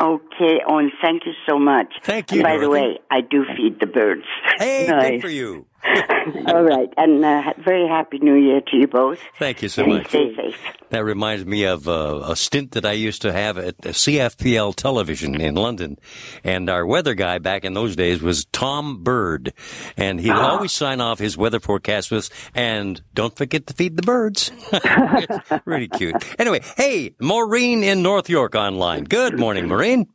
Okay, 0.00 0.60
Owen, 0.68 0.92
thank 1.02 1.26
you 1.26 1.32
so 1.48 1.58
much. 1.58 1.92
Thank 2.02 2.30
you. 2.30 2.38
And 2.38 2.44
by 2.44 2.50
Dorothy. 2.56 2.64
the 2.64 2.70
way, 2.70 2.98
I 3.10 3.20
do 3.20 3.44
feed 3.56 3.80
the 3.80 3.86
birds. 3.86 4.24
Hey, 4.58 4.86
nice. 4.90 5.10
good 5.12 5.22
for 5.22 5.28
you. 5.28 5.66
All 6.46 6.62
right, 6.62 6.92
and 6.96 7.24
uh, 7.24 7.52
very 7.64 7.86
happy 7.86 8.18
New 8.18 8.34
Year 8.34 8.60
to 8.60 8.76
you 8.76 8.86
both. 8.88 9.20
Thank 9.38 9.62
you 9.62 9.68
so 9.68 9.84
and 9.84 9.92
much. 9.94 10.08
Stay 10.08 10.34
safe. 10.34 10.56
That 10.90 11.04
reminds 11.04 11.44
me 11.46 11.64
of 11.64 11.88
uh, 11.88 12.22
a 12.26 12.34
stint 12.36 12.72
that 12.72 12.84
I 12.84 12.92
used 12.92 13.22
to 13.22 13.32
have 13.32 13.56
at 13.58 13.78
CFPL 13.78 14.74
television 14.74 15.40
in 15.40 15.54
London. 15.54 15.96
And 16.42 16.68
our 16.68 16.84
weather 16.84 17.14
guy 17.14 17.38
back 17.38 17.64
in 17.64 17.74
those 17.74 17.94
days 17.96 18.20
was 18.20 18.44
Tom 18.46 19.02
Bird. 19.04 19.52
And 19.96 20.20
he'd 20.20 20.30
Ah. 20.30 20.52
always 20.54 20.72
sign 20.72 21.00
off 21.00 21.18
his 21.20 21.36
weather 21.36 21.60
forecast 21.60 22.10
with, 22.10 22.30
and 22.54 23.00
don't 23.14 23.36
forget 23.36 23.66
to 23.68 23.74
feed 23.74 23.96
the 23.96 24.02
birds. 24.02 24.50
It's 24.72 25.66
really 25.66 25.88
cute. 25.88 26.16
Anyway, 26.38 26.60
hey, 26.76 27.14
Maureen 27.20 27.82
in 27.84 28.02
North 28.02 28.28
York 28.28 28.54
online. 28.54 29.04
Good 29.04 29.38
morning, 29.38 29.68
Maureen. 29.68 30.06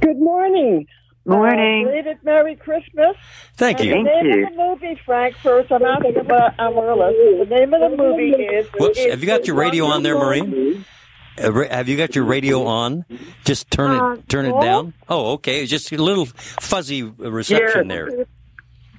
Good 0.00 0.18
morning. 0.18 0.86
Morning. 1.26 1.86
Uh, 1.86 1.90
belated 1.90 2.18
Merry 2.22 2.56
Christmas. 2.56 3.16
Thank 3.56 3.80
And 3.80 3.88
you. 3.88 3.94
the 4.04 4.10
Thank 4.10 4.24
name 4.26 4.38
you. 4.40 4.46
of 4.46 4.52
the 4.52 4.56
movie, 4.58 5.00
Frank, 5.06 5.36
first, 5.36 5.72
I'm 5.72 5.82
asking 5.84 6.16
about 6.18 6.58
Amaryllis. 6.58 7.14
The 7.48 7.54
name 7.54 7.72
of 7.72 7.90
the 7.90 7.96
movie 7.96 8.30
is... 8.32 8.66
Whoops, 8.78 8.98
is 8.98 9.10
have 9.10 9.20
you 9.20 9.26
got 9.26 9.46
your 9.46 9.56
radio 9.56 9.86
on 9.86 10.02
there, 10.02 10.16
Wonderful- 10.16 10.48
Maureen? 10.48 10.84
Uh, 11.36 11.64
have 11.74 11.88
you 11.88 11.96
got 11.96 12.14
your 12.14 12.24
radio 12.24 12.64
on? 12.66 13.04
Just 13.44 13.70
turn 13.70 13.90
Uh, 13.90 14.10
it, 14.12 14.28
turn 14.28 14.46
it 14.46 14.60
down. 14.60 14.92
Oh, 15.08 15.32
okay. 15.32 15.62
It's 15.62 15.70
just 15.70 15.90
a 15.92 15.96
little 15.96 16.26
fuzzy 16.26 17.02
reception 17.02 17.88
there. 17.88 18.06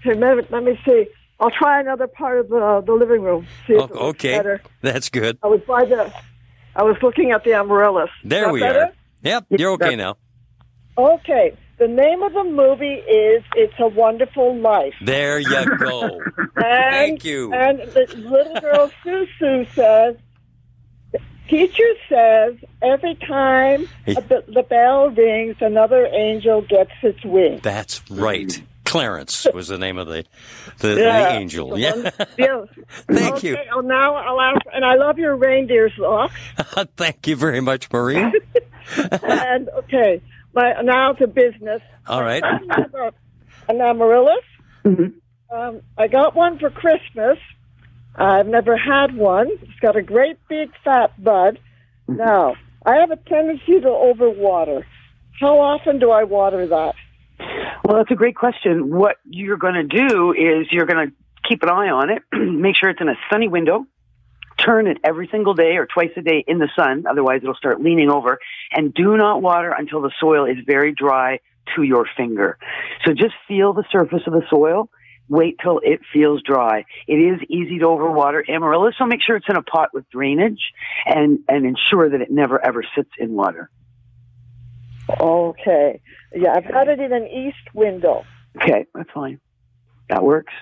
Okay, 0.05 0.19
let, 0.19 0.51
let 0.51 0.63
me 0.63 0.77
see. 0.85 1.07
I'll 1.39 1.51
try 1.51 1.79
another 1.79 2.07
part 2.07 2.39
of 2.39 2.49
the, 2.49 2.83
the 2.85 2.93
living 2.93 3.21
room. 3.21 3.45
See 3.67 3.73
if 3.73 3.79
O- 3.81 3.83
it 3.85 3.89
looks 3.91 4.01
Okay, 4.01 4.37
better. 4.37 4.61
that's 4.81 5.09
good. 5.09 5.37
I 5.43 5.47
was 5.47 5.61
by 5.67 5.85
the... 5.85 6.11
I 6.75 6.83
was 6.83 6.97
looking 7.01 7.31
at 7.31 7.43
the 7.45 7.53
Amaryllis. 7.53 8.09
Is 8.23 8.29
There 8.29 8.45
that 8.47 8.51
we 8.53 8.59
better? 8.59 8.79
are. 8.79 8.91
Yep, 9.21 9.45
you're 9.51 9.71
okay 9.73 9.95
now. 9.95 10.17
Okay. 10.97 11.55
The 11.77 11.87
name 11.89 12.23
of 12.23 12.33
the 12.33 12.43
movie 12.45 12.85
is 12.85 13.43
It's 13.55 13.73
a 13.79 13.87
Wonderful 13.87 14.55
Life. 14.57 14.93
There 15.01 15.39
you 15.39 15.77
go. 15.77 16.21
And, 16.57 16.93
Thank 16.93 17.25
you. 17.25 17.51
And 17.53 17.79
the 17.79 18.07
little 18.15 18.59
girl 18.61 18.89
Zuzu 19.03 19.67
says, 19.75 20.15
teacher 21.49 21.83
says 22.07 22.55
every 22.81 23.15
time 23.15 23.87
the, 24.05 24.43
the 24.47 24.63
bell 24.63 25.09
rings, 25.09 25.57
another 25.59 26.05
angel 26.07 26.61
gets 26.61 26.91
its 27.03 27.23
wings. 27.25 27.59
That's 27.61 28.01
right. 28.09 28.61
Clarence 28.85 29.45
was 29.53 29.67
the 29.67 29.77
name 29.77 29.97
of 29.97 30.07
the 30.07 30.23
the, 30.79 30.87
the 30.95 31.01
Yeah. 31.01 31.33
angel. 31.37 31.77
Yeah. 31.77 32.09
Yes. 32.37 32.67
Thank 33.07 33.35
okay, 33.35 33.49
you. 33.49 33.57
Oh, 33.73 33.81
now 33.81 34.15
I'll 34.15 34.39
ask, 34.39 34.61
and 34.73 34.85
I 34.85 34.95
love 34.95 35.17
your 35.19 35.35
reindeer 35.35 35.89
socks. 35.97 36.33
Thank 36.95 37.27
you 37.27 37.35
very 37.35 37.59
much, 37.61 37.91
Maureen. 37.91 38.31
and 39.23 39.67
okay, 39.69 40.21
my 40.55 40.81
now 40.81 41.13
to 41.13 41.27
business. 41.27 41.81
All 42.07 42.23
right. 42.23 42.43
About 42.77 43.15
An 43.67 43.81
amaryllis. 43.81 44.43
Mm-hmm. 44.83 45.55
Um, 45.55 45.81
I 45.97 46.07
got 46.07 46.35
one 46.35 46.59
for 46.59 46.69
Christmas. 46.69 47.37
I've 48.15 48.47
never 48.47 48.77
had 48.77 49.15
one. 49.15 49.49
It's 49.61 49.79
got 49.81 49.95
a 49.95 50.01
great 50.01 50.37
big 50.47 50.69
fat 50.83 51.11
bud. 51.21 51.59
Mm-hmm. 52.09 52.17
Now, 52.17 52.55
I 52.85 52.95
have 52.95 53.11
a 53.11 53.17
tendency 53.17 53.81
to 53.81 53.87
overwater. 53.87 54.83
How 55.39 55.59
often 55.59 55.99
do 55.99 56.11
I 56.11 56.23
water 56.23 56.65
that? 56.67 56.95
Well, 57.83 57.97
that's 57.97 58.11
a 58.11 58.15
great 58.15 58.35
question. 58.35 58.95
What 58.95 59.17
you're 59.25 59.57
going 59.57 59.73
to 59.73 59.83
do 59.83 60.31
is 60.31 60.67
you're 60.71 60.85
going 60.85 61.09
to 61.09 61.13
keep 61.47 61.61
an 61.63 61.69
eye 61.69 61.89
on 61.89 62.09
it, 62.09 62.23
make 62.33 62.75
sure 62.79 62.89
it's 62.89 63.01
in 63.01 63.09
a 63.09 63.15
sunny 63.31 63.47
window, 63.47 63.85
turn 64.65 64.87
it 64.87 64.97
every 65.03 65.27
single 65.31 65.53
day 65.53 65.77
or 65.77 65.85
twice 65.85 66.11
a 66.17 66.21
day 66.21 66.43
in 66.47 66.59
the 66.59 66.69
sun, 66.75 67.05
otherwise 67.09 67.41
it'll 67.43 67.55
start 67.55 67.81
leaning 67.81 68.09
over, 68.09 68.39
and 68.71 68.93
do 68.93 69.17
not 69.17 69.41
water 69.41 69.73
until 69.77 70.01
the 70.01 70.11
soil 70.19 70.45
is 70.45 70.57
very 70.65 70.93
dry 70.93 71.39
to 71.75 71.83
your 71.83 72.05
finger. 72.17 72.57
So 73.05 73.13
just 73.13 73.35
feel 73.47 73.73
the 73.73 73.85
surface 73.91 74.21
of 74.27 74.33
the 74.33 74.43
soil. 74.49 74.89
Wait 75.27 75.57
till 75.61 75.79
it 75.83 76.01
feels 76.13 76.41
dry. 76.43 76.85
It 77.07 77.15
is 77.15 77.41
easy 77.49 77.79
to 77.79 77.85
overwater 77.85 78.47
amaryllis, 78.47 78.95
so 78.97 79.05
make 79.05 79.23
sure 79.23 79.35
it's 79.35 79.49
in 79.49 79.55
a 79.55 79.63
pot 79.63 79.89
with 79.91 80.07
drainage 80.11 80.61
and, 81.05 81.39
and 81.49 81.65
ensure 81.65 82.09
that 82.09 82.21
it 82.21 82.29
never 82.29 82.63
ever 82.63 82.83
sits 82.95 83.09
in 83.17 83.33
water. 83.33 83.71
Okay. 85.19 85.99
Yeah, 86.35 86.53
I've 86.55 86.65
had 86.65 86.87
it 86.89 86.99
in 86.99 87.11
an 87.11 87.27
east 87.27 87.73
window. 87.73 88.23
Okay, 88.57 88.85
that's 88.93 89.09
fine. 89.11 89.39
That 90.09 90.23
works. 90.23 90.53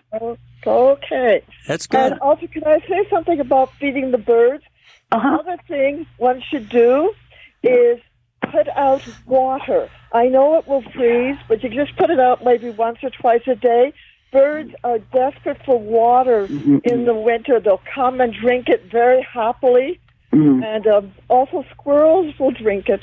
Okay. 0.66 1.44
That's 1.68 1.88
good. 1.88 2.14
And 2.14 2.20
also, 2.22 2.48
can 2.48 2.64
I 2.66 2.80
say 2.88 3.08
something 3.10 3.40
about 3.40 3.74
feeding 3.74 4.12
the 4.12 4.18
birds? 4.18 4.64
Uh-huh. 5.12 5.40
Another 5.44 5.62
thing 5.68 6.08
one 6.18 6.42
should 6.50 6.70
do 6.70 7.14
is 7.62 8.00
put 8.42 8.68
out 8.70 9.02
water. 9.26 9.90
I 10.12 10.28
know 10.28 10.58
it 10.58 10.68
will 10.68 10.84
freeze, 10.92 11.38
but 11.48 11.64
you 11.64 11.70
just 11.70 11.96
put 11.98 12.10
it 12.10 12.20
out 12.20 12.44
maybe 12.44 12.70
once 12.70 13.00
or 13.04 13.10
twice 13.10 13.42
a 13.48 13.56
day. 13.56 13.94
Birds 14.32 14.74
are 14.84 15.00
desperate 15.00 15.64
for 15.66 15.78
water 15.78 16.46
in 16.46 17.06
the 17.06 17.14
winter. 17.14 17.60
They'll 17.60 17.82
come 17.94 18.20
and 18.20 18.34
drink 18.34 18.68
it 18.68 18.86
very 18.92 19.22
happily. 19.22 20.00
And 20.34 20.88
um, 20.88 21.14
also, 21.30 21.64
squirrels 21.72 22.34
will 22.40 22.52
drink 22.52 22.90
it. 22.90 23.02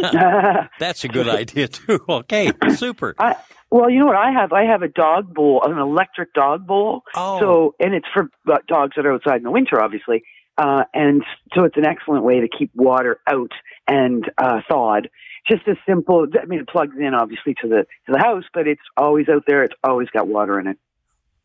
That's 0.78 1.04
a 1.04 1.08
good 1.08 1.28
idea 1.28 1.68
too. 1.68 2.00
Okay, 2.08 2.52
super. 2.76 3.14
I, 3.18 3.36
well, 3.70 3.90
you 3.90 4.00
know 4.00 4.06
what 4.06 4.16
I 4.16 4.30
have? 4.30 4.52
I 4.52 4.64
have 4.64 4.82
a 4.82 4.88
dog 4.88 5.34
bowl, 5.34 5.62
an 5.64 5.76
electric 5.76 6.32
dog 6.34 6.66
bowl. 6.66 7.02
Oh. 7.14 7.40
So, 7.40 7.74
and 7.80 7.94
it's 7.94 8.06
for 8.12 8.30
uh, 8.50 8.58
dogs 8.68 8.92
that 8.96 9.06
are 9.06 9.14
outside 9.14 9.38
in 9.38 9.42
the 9.42 9.50
winter, 9.50 9.82
obviously. 9.82 10.22
Uh, 10.58 10.84
and 10.92 11.24
so 11.54 11.64
it's 11.64 11.76
an 11.76 11.86
excellent 11.86 12.24
way 12.24 12.40
to 12.40 12.48
keep 12.48 12.70
water 12.74 13.18
out 13.26 13.50
and 13.88 14.30
uh, 14.38 14.60
thawed. 14.70 15.08
Just 15.50 15.66
as 15.66 15.76
simple. 15.88 16.26
I 16.40 16.44
mean, 16.44 16.60
it 16.60 16.68
plugs 16.68 16.94
in 16.98 17.14
obviously 17.14 17.54
to 17.62 17.68
the 17.68 17.86
to 18.06 18.12
the 18.12 18.18
house, 18.18 18.44
but 18.54 18.68
it's 18.68 18.82
always 18.96 19.28
out 19.28 19.42
there. 19.46 19.64
It's 19.64 19.74
always 19.82 20.08
got 20.10 20.28
water 20.28 20.60
in 20.60 20.68
it. 20.68 20.78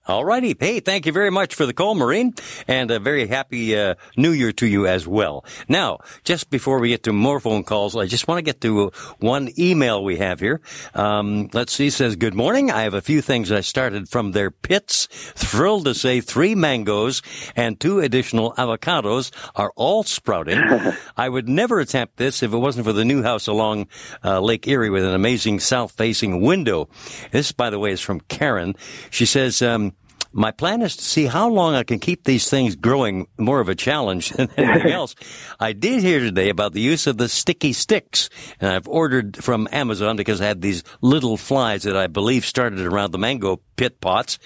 All 0.08 0.24
righty. 0.24 0.56
Hey, 0.58 0.80
thank 0.80 1.06
you 1.06 1.12
very 1.12 1.30
much 1.30 1.54
for 1.54 1.65
the 1.65 1.74
call, 1.74 1.93
Maureen, 1.93 2.34
and 2.65 2.89
a 2.91 2.98
very 2.98 3.28
happy 3.28 3.78
uh, 3.78 3.96
New 4.15 4.32
Year 4.32 4.54
to 4.54 4.65
you 4.65 4.88
as 4.88 5.06
well. 5.06 5.43
Now, 5.67 6.00
just 6.24 6.50
before 6.50 6.80
we 6.80 6.88
get 6.88 7.04
to 7.04 7.12
more 7.12 7.41
phone 7.41 7.65
calls, 7.65 7.93
I 7.93 8.06
just 8.06 8.26
want 8.26 8.38
to 8.38 8.41
get 8.41 8.62
to 8.62 8.93
one 9.20 9.50
email 9.60 10.02
we 10.02 10.15
have 10.15 10.39
here. 10.39 10.62
Um, 10.93 11.50
let's 11.52 11.74
see. 11.74 11.88
It 11.88 11.91
says, 11.91 12.15
"Good 12.15 12.36
morning. 12.36 12.72
I 12.72 12.84
have 12.84 12.93
a 12.93 13.02
few 13.02 13.22
things 13.22 13.52
I 13.52 13.60
started 13.60 14.08
from 14.08 14.32
their 14.32 14.50
pits. 14.50 15.10
Thrilled 15.36 15.84
to 15.84 15.93
say 15.93 16.22
three 16.22 16.56
mangoes 16.56 17.22
and 17.58 17.78
two 17.78 18.00
additional 18.00 18.54
avocados 18.54 19.30
are 19.56 19.74
all 19.76 20.04
sprouting. 20.04 20.60
I 21.17 21.28
would 21.28 21.50
never 21.50 21.82
attempt 21.82 22.15
this 22.15 22.41
if 22.41 22.54
it 22.54 22.58
wasn't 22.58 22.86
for 22.86 22.93
the 22.93 23.04
new 23.04 23.24
house 23.24 23.46
along 23.46 23.88
uh, 24.24 24.39
Lake 24.39 24.70
Erie 24.70 24.89
with 24.89 25.04
an 25.04 25.13
amazing 25.13 25.60
south-facing 25.60 26.39
window. 26.39 26.88
This, 27.32 27.52
by 27.52 27.70
the 27.70 27.78
way, 27.78 27.91
is 27.91 28.00
from 28.00 28.22
Karen. 28.22 28.74
She 29.10 29.26
says." 29.26 29.62
Um, 29.62 29.96
my 30.38 30.52
plan 30.52 30.84
is 30.84 30.95
to 30.95 31.04
see 31.04 31.26
how 31.26 31.50
long 31.50 31.73
I 31.73 31.82
can 31.82 31.97
keep 31.97 32.23
these 32.23 32.47
things 32.47 32.76
growing 32.76 33.28
more 33.39 33.60
of 33.60 33.69
a 33.69 33.76
challenge 33.76 34.30
than 34.30 34.50
anything 34.56 34.91
else. 35.02 35.15
I 35.60 35.73
did 35.73 36.04
hear 36.04 36.19
today 36.19 36.50
about 36.50 36.73
the 36.73 36.80
use 36.80 37.08
of 37.08 37.17
the 37.17 37.28
sticky 37.28 37.73
sticks, 37.73 38.30
and 38.62 38.69
I've 38.69 38.88
ordered 38.88 39.43
from 39.43 39.67
Amazon 39.71 40.15
because 40.15 40.39
I 40.39 40.45
had 40.45 40.62
these 40.62 40.84
little 41.02 41.38
flies 41.38 41.84
that 41.84 41.97
I 41.97 42.06
believe 42.06 42.45
started 42.45 42.82
around 42.82 43.12
the 43.12 43.17
mango 43.17 43.62
pit 43.78 44.00
pots. 44.00 44.38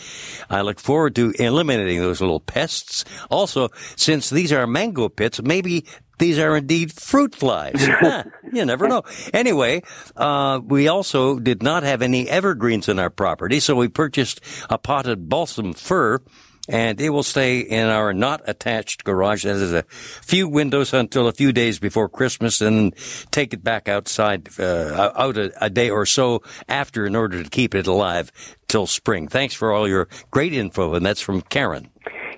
I 0.49 0.61
look 0.61 0.79
forward 0.79 1.13
to 1.15 1.33
eliminating 1.37 1.99
those 1.99 2.21
little 2.21 2.39
pests. 2.39 3.03
Also, 3.29 3.67
since 3.97 4.29
these 4.29 4.53
are 4.53 4.65
mango 4.65 5.09
pits, 5.09 5.41
maybe 5.41 5.85
these 6.21 6.37
are 6.37 6.55
indeed 6.55 6.93
fruit 6.93 7.35
flies. 7.35 7.87
You 8.53 8.65
never 8.65 8.89
know. 8.89 9.03
Anyway, 9.33 9.81
uh, 10.17 10.59
we 10.61 10.89
also 10.89 11.39
did 11.39 11.63
not 11.63 11.83
have 11.83 12.01
any 12.01 12.27
evergreens 12.27 12.89
in 12.89 12.99
our 12.99 13.09
property, 13.09 13.61
so 13.61 13.75
we 13.75 13.87
purchased 13.87 14.41
a 14.69 14.77
potted 14.77 15.29
balsam 15.29 15.71
fir. 15.71 16.19
And 16.67 16.99
it 17.01 17.09
will 17.09 17.23
stay 17.23 17.59
in 17.59 17.87
our 17.87 18.13
not 18.13 18.41
attached 18.45 19.05
garage. 19.05 19.43
That 19.43 19.55
is 19.55 19.73
a 19.73 19.83
few 19.83 20.49
windows 20.49 20.93
until 20.93 21.27
a 21.27 21.31
few 21.31 21.53
days 21.53 21.79
before 21.79 22.09
Christmas, 22.09 22.59
and 22.59 22.93
take 23.31 23.53
it 23.53 23.63
back 23.63 23.87
outside, 23.87 24.49
uh, 24.59 25.11
out 25.15 25.37
a, 25.37 25.51
a 25.63 25.69
day 25.69 25.89
or 25.89 26.05
so 26.05 26.43
after, 26.67 27.05
in 27.05 27.15
order 27.15 27.41
to 27.41 27.49
keep 27.49 27.73
it 27.73 27.87
alive 27.87 28.31
till 28.67 28.85
spring. 28.85 29.29
Thanks 29.29 29.55
for 29.55 29.71
all 29.71 29.87
your 29.87 30.09
great 30.29 30.53
info, 30.53 30.93
and 30.93 31.05
that's 31.05 31.21
from 31.21 31.41
Karen. 31.41 31.89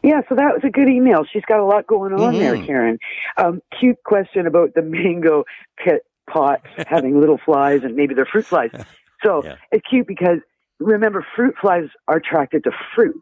Yeah, 0.03 0.21
so 0.27 0.35
that 0.35 0.53
was 0.53 0.61
a 0.65 0.69
good 0.69 0.89
email. 0.89 1.23
She's 1.31 1.45
got 1.47 1.59
a 1.59 1.65
lot 1.65 1.87
going 1.87 2.11
on 2.13 2.37
there, 2.37 2.61
Karen. 2.65 2.99
Um, 3.37 3.61
cute 3.79 4.03
question 4.03 4.45
about 4.47 4.73
the 4.75 4.81
mango 4.81 5.45
pit 5.77 6.01
pots 6.29 6.65
having 6.87 7.19
little 7.19 7.39
flies 7.43 7.81
and 7.83 7.95
maybe 7.95 8.13
they're 8.13 8.25
fruit 8.25 8.45
flies. 8.45 8.71
So 9.23 9.41
Yeah. 9.45 9.55
it's 9.71 9.87
cute 9.87 10.05
because 10.05 10.39
remember, 10.79 11.25
fruit 11.33 11.55
flies 11.61 11.87
are 12.09 12.17
attracted 12.17 12.65
to 12.65 12.71
fruit. 12.93 13.15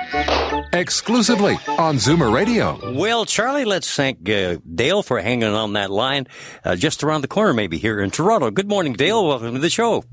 Exclusively 0.73 1.60
on 1.78 1.97
Zoomer 1.97 2.34
Radio. 2.34 2.80
Well, 2.97 3.25
Charlie, 3.25 3.65
let's 3.65 3.95
thank 3.95 4.28
uh, 4.28 4.58
Dale 4.73 5.04
for 5.04 5.21
hanging 5.21 5.43
on 5.43 5.73
that 5.73 5.91
line 5.91 6.25
uh, 6.63 6.75
just 6.75 7.04
around 7.04 7.21
the 7.21 7.28
corner, 7.28 7.54
maybe 7.54 7.78
here 7.78 8.01
in 8.01 8.10
Toronto. 8.10 8.49
Good 8.49 8.67
morning, 8.67 8.93
Dale. 8.93 9.28
Welcome 9.28 9.54
to 9.54 9.60
the 9.60 9.69
show. 9.69 10.04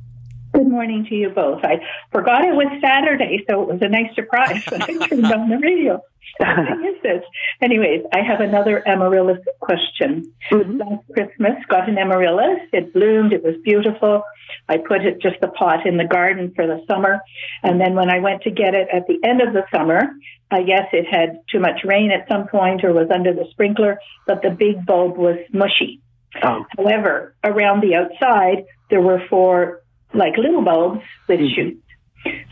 Good 0.52 0.68
morning 0.68 1.06
to 1.08 1.14
you 1.14 1.30
both. 1.30 1.64
I 1.64 1.80
forgot 2.10 2.44
it 2.44 2.54
was 2.54 2.66
Saturday, 2.82 3.44
so 3.48 3.62
it 3.62 3.68
was 3.68 3.80
a 3.80 3.88
nice 3.88 4.14
surprise 4.14 4.62
when 4.68 4.82
I 4.82 5.06
turned 5.08 5.24
on 5.24 5.48
the 5.48 5.58
radio. 5.58 6.02
What 6.38 6.84
is 6.86 7.02
this? 7.02 7.22
Anyways, 7.62 8.04
I 8.12 8.20
have 8.20 8.40
another 8.40 8.86
amaryllis 8.86 9.38
question. 9.60 10.32
Mm-hmm. 10.50 10.78
Last 10.78 11.04
Christmas, 11.12 11.52
got 11.68 11.88
an 11.88 11.98
amaryllis. 11.98 12.68
It 12.72 12.92
bloomed. 12.92 13.32
It 13.32 13.42
was 13.42 13.54
beautiful. 13.64 14.22
I 14.68 14.76
put 14.76 15.04
it 15.04 15.20
just 15.22 15.36
a 15.42 15.48
pot 15.48 15.86
in 15.86 15.96
the 15.96 16.06
garden 16.06 16.52
for 16.54 16.66
the 16.66 16.84
summer, 16.86 17.20
and 17.62 17.80
then 17.80 17.94
when 17.94 18.10
I 18.10 18.18
went 18.18 18.42
to 18.42 18.50
get 18.50 18.74
it 18.74 18.88
at 18.92 19.06
the 19.06 19.18
end 19.24 19.40
of 19.40 19.54
the 19.54 19.64
summer, 19.74 20.02
I 20.50 20.62
guess 20.62 20.88
it 20.92 21.06
had 21.10 21.40
too 21.50 21.60
much 21.60 21.80
rain 21.84 22.10
at 22.10 22.28
some 22.28 22.46
point 22.48 22.84
or 22.84 22.92
was 22.92 23.10
under 23.12 23.32
the 23.32 23.46
sprinkler, 23.50 23.98
but 24.26 24.42
the 24.42 24.50
big 24.50 24.84
bulb 24.84 25.16
was 25.16 25.38
mushy. 25.52 26.00
Oh. 26.42 26.64
However, 26.76 27.34
around 27.44 27.82
the 27.82 27.94
outside, 27.94 28.64
there 28.90 29.00
were 29.00 29.22
four 29.28 29.81
like 30.14 30.36
little 30.36 30.62
bulbs 30.62 31.00
with 31.28 31.40
shoots. 31.54 31.78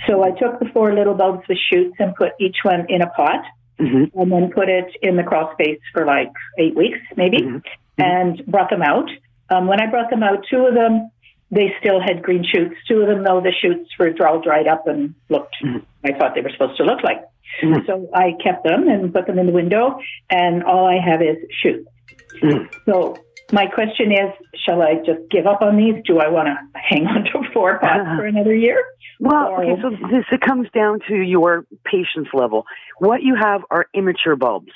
So 0.07 0.25
I 0.25 0.31
took 0.31 0.59
the 0.59 0.69
four 0.73 0.95
little 0.95 1.15
bulbs 1.15 1.47
with 1.49 1.59
shoots 1.59 1.97
and 1.99 2.15
put 2.15 2.33
each 2.41 2.57
one 2.63 2.87
in 2.89 3.03
a 3.03 3.11
pot 3.11 3.45
Mhm. 3.79 4.11
and 4.15 4.33
then 4.33 4.51
put 4.51 4.69
it 4.69 4.95
in 5.03 5.17
the 5.17 5.23
crawl 5.23 5.53
space 5.53 5.81
for 5.93 6.05
like 6.05 6.31
eight 6.59 6.75
weeks, 6.77 6.99
maybe, 7.17 7.39
Mhm. 7.39 7.63
and 7.99 8.45
brought 8.47 8.71
them 8.71 8.83
out. 8.83 9.11
Um, 9.49 9.67
when 9.67 9.81
I 9.81 9.87
brought 9.87 10.11
them 10.11 10.23
out, 10.23 10.45
two 10.51 10.67
of 10.67 10.75
them, 10.75 11.11
they 11.51 11.75
still 11.81 12.01
had 12.01 12.23
green 12.23 12.45
shoots. 12.45 12.77
Two 12.87 13.01
of 13.01 13.09
them, 13.09 13.25
though, 13.25 13.41
the 13.41 13.53
shoots 13.53 13.91
were 13.99 14.15
all 14.27 14.41
dried 14.41 14.69
up 14.69 14.87
and 14.87 15.15
looked, 15.29 15.57
I 16.05 16.13
thought 16.13 16.35
they 16.35 16.43
were 16.43 16.51
supposed 16.51 16.77
to 16.77 16.85
look 16.85 17.03
like. 17.03 17.23
Mhm. 17.63 17.87
So 17.87 18.09
I 18.15 18.37
kept 18.43 18.65
them 18.65 18.89
and 18.89 19.13
put 19.13 19.27
them 19.27 19.39
in 19.39 19.47
the 19.47 19.53
window, 19.53 19.99
and 20.31 20.63
all 20.63 20.87
I 20.87 20.99
have 20.99 21.23
is 21.23 21.37
shoots. 21.51 21.89
So 22.85 23.17
my 23.53 23.67
question 23.67 24.13
is, 24.13 24.33
shall 24.65 24.83
I 24.83 24.97
just 25.05 25.31
give 25.31 25.47
up 25.47 25.63
on 25.63 25.77
these? 25.77 25.95
Do 26.07 26.19
I 26.19 26.29
want 26.29 26.49
to 26.49 26.81
hang 26.81 27.07
on 27.07 27.25
to 27.25 27.53
four 27.53 27.79
pots 27.79 28.01
uh-huh. 28.01 28.17
for 28.17 28.27
another 28.27 28.55
year? 28.55 28.83
Well, 29.19 29.49
Or- 29.49 29.65
okay, 29.65 29.83
so 29.83 29.91
this 29.91 30.25
it 30.31 30.41
comes 30.41 30.69
down 30.75 31.01
to 31.09 31.15
your 31.15 31.65
patience 31.85 32.29
level. 32.33 32.65
What 32.99 33.23
you 33.23 33.37
have 33.41 33.63
are 33.71 33.87
immature 33.95 34.37
bulbs. 34.37 34.73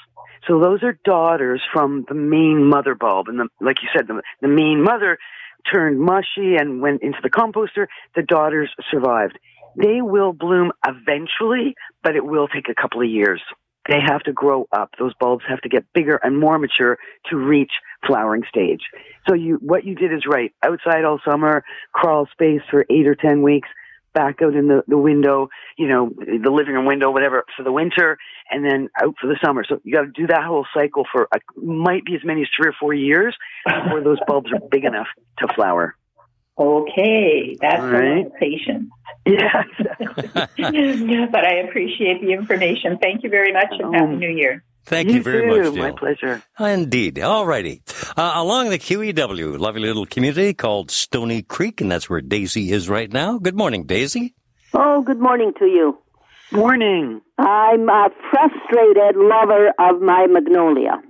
So 0.47 0.61
those 0.61 0.83
are 0.83 0.99
daughters 1.05 1.63
from 1.73 2.05
the 2.09 2.15
main 2.15 2.65
mother 2.69 2.95
bulb, 2.95 3.29
and 3.29 3.41
the, 3.41 3.49
like 3.61 3.77
you 3.83 3.89
said, 3.97 4.07
the, 4.07 4.21
the 4.43 4.49
main 4.49 4.83
mother 4.83 5.19
turned 5.73 5.99
mushy 5.99 6.57
and 6.59 6.83
went 6.83 7.03
into 7.03 7.19
the 7.23 7.31
composter. 7.31 7.87
The 8.15 8.23
daughters 8.23 8.71
survived. 8.91 9.39
They 9.77 10.03
will 10.03 10.33
bloom 10.33 10.73
eventually, 10.87 11.75
but 12.03 12.15
it 12.15 12.25
will 12.25 12.47
take 12.49 12.69
a 12.69 12.81
couple 12.81 13.01
of 13.01 13.09
years. 13.09 13.43
They 13.89 14.01
have 14.01 14.23
to 14.23 14.33
grow 14.33 14.67
up. 14.73 14.93
Those 14.99 15.13
bulbs 15.21 15.45
have 15.49 15.61
to 15.61 15.69
get 15.69 15.93
bigger 15.93 16.17
and 16.23 16.39
more 16.39 16.59
mature 16.59 16.99
to 17.31 17.37
reach 17.37 17.73
flowering 18.07 18.45
stage. 18.49 18.81
So 19.29 19.35
you, 19.35 19.57
what 19.57 19.85
you 19.85 19.95
did 19.95 20.13
is 20.13 20.25
right. 20.27 20.53
Outside 20.63 21.05
all 21.05 21.21
summer, 21.29 21.65
crawl 21.93 22.27
space 22.33 22.63
for 22.71 22.87
eight 22.89 23.07
or 23.07 23.15
ten 23.15 23.43
weeks, 23.43 23.69
back 24.15 24.41
out 24.43 24.55
in 24.55 24.69
the, 24.69 24.83
the 24.87 24.97
window, 24.97 25.49
you 25.77 25.89
know, 25.89 26.11
the 26.17 26.51
living 26.51 26.75
room 26.75 26.87
window, 26.87 27.11
whatever, 27.11 27.45
for 27.57 27.63
the 27.63 27.73
winter, 27.73 28.17
and 28.51 28.65
then 28.65 28.89
out 29.03 29.15
for 29.21 29.27
the 29.27 29.37
summer. 29.45 29.65
So 29.69 29.81
you 29.85 29.93
got 29.93 30.03
to 30.03 30.13
do 30.15 30.29
that 30.29 30.45
whole 30.45 30.67
cycle 30.73 31.05
for 31.11 31.29
a, 31.35 31.39
might 31.61 32.05
be 32.05 32.15
as 32.15 32.25
many 32.25 32.43
as 32.43 32.49
three 32.57 32.69
or 32.69 32.75
four 32.79 32.95
years 32.95 33.37
before 33.67 34.03
those 34.03 34.19
bulbs 34.27 34.51
are 34.53 34.61
big 34.71 34.85
enough 34.85 35.09
to 35.39 35.49
flower. 35.55 35.97
Okay, 36.59 37.57
that's 37.61 37.81
All 37.81 37.89
a 37.89 37.93
right. 37.93 38.17
lot 38.19 38.27
of 38.27 38.35
patience. 38.37 38.91
Yeah, 39.27 39.63
exactly. 40.59 41.27
but 41.33 41.47
I 41.47 41.55
appreciate 41.67 42.21
the 42.21 42.33
information. 42.35 42.99
Thank 43.01 43.23
you 43.25 43.31
very 43.31 43.53
much 43.55 43.69
and 43.71 43.95
Happy 43.95 44.13
Um, 44.13 44.19
New 44.19 44.29
Year. 44.29 44.63
Thank 44.85 45.09
you, 45.13 45.23
very 45.23 45.51
too. 45.51 45.73
much, 45.73 45.75
My 45.79 45.93
pleasure. 45.99 46.43
Indeed. 46.61 47.19
All 47.21 47.47
righty. 47.47 47.81
Uh, 48.19 48.33
along 48.35 48.69
the 48.69 48.79
QEW, 48.79 49.59
lovely 49.59 49.81
little 49.81 50.05
community 50.05 50.53
called 50.53 50.91
Stoney 50.91 51.41
Creek, 51.41 51.81
and 51.81 51.91
that's 51.91 52.11
where 52.11 52.21
Daisy 52.21 52.71
is 52.71 52.87
right 52.91 53.11
now. 53.11 53.39
Good 53.39 53.57
morning, 53.57 53.85
Daisy. 53.87 54.35
Oh, 54.75 55.01
good 55.01 55.21
morning 55.21 55.55
to 55.59 55.65
you. 55.65 55.97
Morning. 56.53 57.23
I'm 57.39 57.89
a 57.89 58.11
frustrated 58.31 59.17
lover 59.17 59.73
of 59.79 60.03
my 60.03 60.27
magnolia. 60.27 61.01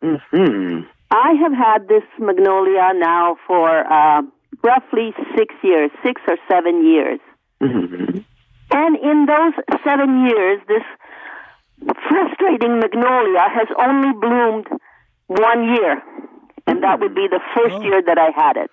hmm 0.00 0.82
I 1.10 1.32
have 1.42 1.52
had 1.52 1.88
this 1.88 2.04
magnolia 2.20 2.92
now 2.94 3.36
for 3.46 3.68
uh, 3.92 4.22
roughly 4.62 5.14
six 5.36 5.54
years, 5.62 5.90
six 6.04 6.20
or 6.28 6.36
seven 6.48 6.84
years. 6.84 7.20
hmm 7.60 8.18
And 8.70 8.96
in 8.96 9.26
those 9.26 9.54
seven 9.84 10.26
years, 10.26 10.60
this 10.68 10.82
frustrating 12.08 12.80
magnolia 12.80 13.44
has 13.48 13.68
only 13.78 14.12
bloomed 14.18 14.66
one 15.26 15.64
year, 15.74 16.02
and 16.66 16.82
that 16.82 17.00
would 17.00 17.14
be 17.14 17.26
the 17.30 17.40
first 17.54 17.76
year 17.82 18.02
that 18.06 18.18
I 18.18 18.30
had 18.34 18.56
it. 18.56 18.70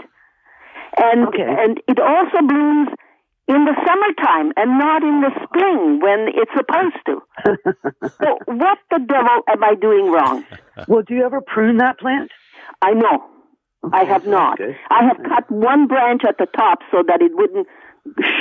And 0.98 1.28
Okay. 1.28 1.44
and 1.64 1.82
it 1.88 2.00
also 2.00 2.40
blooms 2.48 2.90
in 3.48 3.66
the 3.66 3.76
summertime 3.86 4.54
and 4.56 4.80
not 4.80 5.04
in 5.04 5.22
the 5.22 5.32
spring 5.44 6.00
when 6.00 6.30
it's 6.30 6.52
supposed 6.56 7.02
to. 7.08 7.22
so 8.22 8.38
what 8.46 8.78
the 8.90 9.00
devil 9.00 9.42
am 9.50 9.64
I 9.64 9.76
doing 9.76 10.12
wrong? 10.12 10.44
Well, 10.88 11.02
do 11.02 11.14
you 11.14 11.26
ever 11.26 11.42
prune 11.42 11.78
that 11.78 12.00
plant? 12.00 12.32
I 12.82 12.92
know. 12.94 13.24
I 13.92 14.04
have 14.06 14.26
not. 14.26 14.60
Okay. 14.62 14.78
I 14.90 15.04
have 15.06 15.18
cut 15.28 15.50
one 15.52 15.88
branch 15.88 16.22
at 16.28 16.38
the 16.38 16.46
top 16.46 16.80
so 16.92 17.04
that 17.08 17.22
it 17.22 17.32
wouldn't 17.36 17.68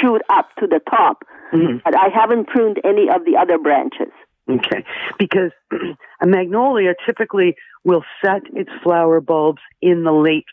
shoot 0.01 0.23
up 0.29 0.55
to 0.57 0.67
the 0.67 0.81
top, 0.91 1.25
Mhm. 1.53 1.83
but 1.85 1.97
I 1.97 2.09
haven't 2.09 2.49
pruned 2.49 2.81
any 2.85 3.09
of 3.11 3.25
the 3.25 3.37
other 3.37 3.59
branches. 3.59 4.13
Okay. 4.49 4.85
Because 5.19 5.53
a 6.21 6.27
magnolia 6.27 6.95
typically 7.07 7.55
will 7.85 8.05
set 8.25 8.43
its 8.55 8.71
flower 8.83 9.21
bulbs 9.21 9.63
in 9.81 10.05
the 10.05 10.13
late 10.13 10.45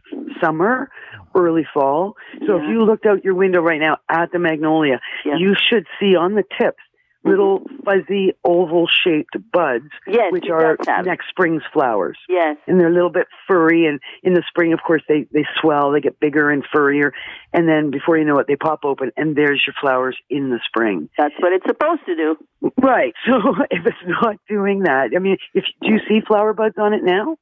summer, 0.41 0.89
early 1.35 1.65
fall. 1.73 2.15
So 2.47 2.57
if 2.57 2.63
you 2.69 2.83
looked 2.83 3.05
out 3.05 3.23
your 3.23 3.35
window 3.35 3.61
right 3.61 3.79
now 3.79 3.97
at 4.09 4.31
the 4.31 4.39
magnolia, 4.39 4.99
Yeah. 5.25 5.35
you 5.37 5.55
should 5.55 5.85
see 5.99 6.15
on 6.15 6.33
the 6.35 6.43
tips 6.59 6.81
little 7.23 7.61
fuzzy 7.83 8.33
oval 8.43 8.87
shaped 8.87 9.35
buds, 9.51 9.89
Yes, 10.07 10.31
which 10.31 10.47
are 10.51 10.77
next 11.03 11.29
spring's 11.29 11.63
flowers. 11.73 12.17
Yes. 12.27 12.57
And 12.67 12.79
they're 12.79 12.89
a 12.89 12.93
little 12.93 13.11
bit 13.11 13.27
furry 13.47 13.85
and 13.85 13.99
in 14.23 14.33
the 14.33 14.43
spring 14.47 14.73
of 14.73 14.79
course 14.85 15.03
they, 15.07 15.27
they 15.33 15.45
swell, 15.61 15.91
they 15.91 16.01
get 16.01 16.19
bigger 16.19 16.49
and 16.49 16.63
furrier 16.73 17.13
and 17.53 17.67
then 17.67 17.91
before 17.91 18.17
you 18.17 18.25
know 18.25 18.37
it 18.37 18.47
they 18.47 18.55
pop 18.55 18.81
open 18.83 19.11
and 19.17 19.35
there's 19.35 19.63
your 19.65 19.75
flowers 19.81 20.17
in 20.29 20.49
the 20.49 20.59
spring. 20.65 21.09
That's 21.17 21.33
what 21.39 21.53
it's 21.53 21.65
supposed 21.67 22.05
to 22.05 22.15
do. 22.15 22.35
Right. 22.81 23.13
So 23.29 23.35
if 23.69 23.85
it's 23.85 23.97
not 24.23 24.37
doing 24.47 24.83
that, 24.83 25.09
I 25.15 25.19
mean, 25.19 25.37
if 25.53 25.63
do 25.81 25.89
you 25.89 25.99
see 26.07 26.19
flower 26.25 26.53
buds 26.53 26.75
on 26.77 26.93
it 26.93 27.03
now? 27.03 27.37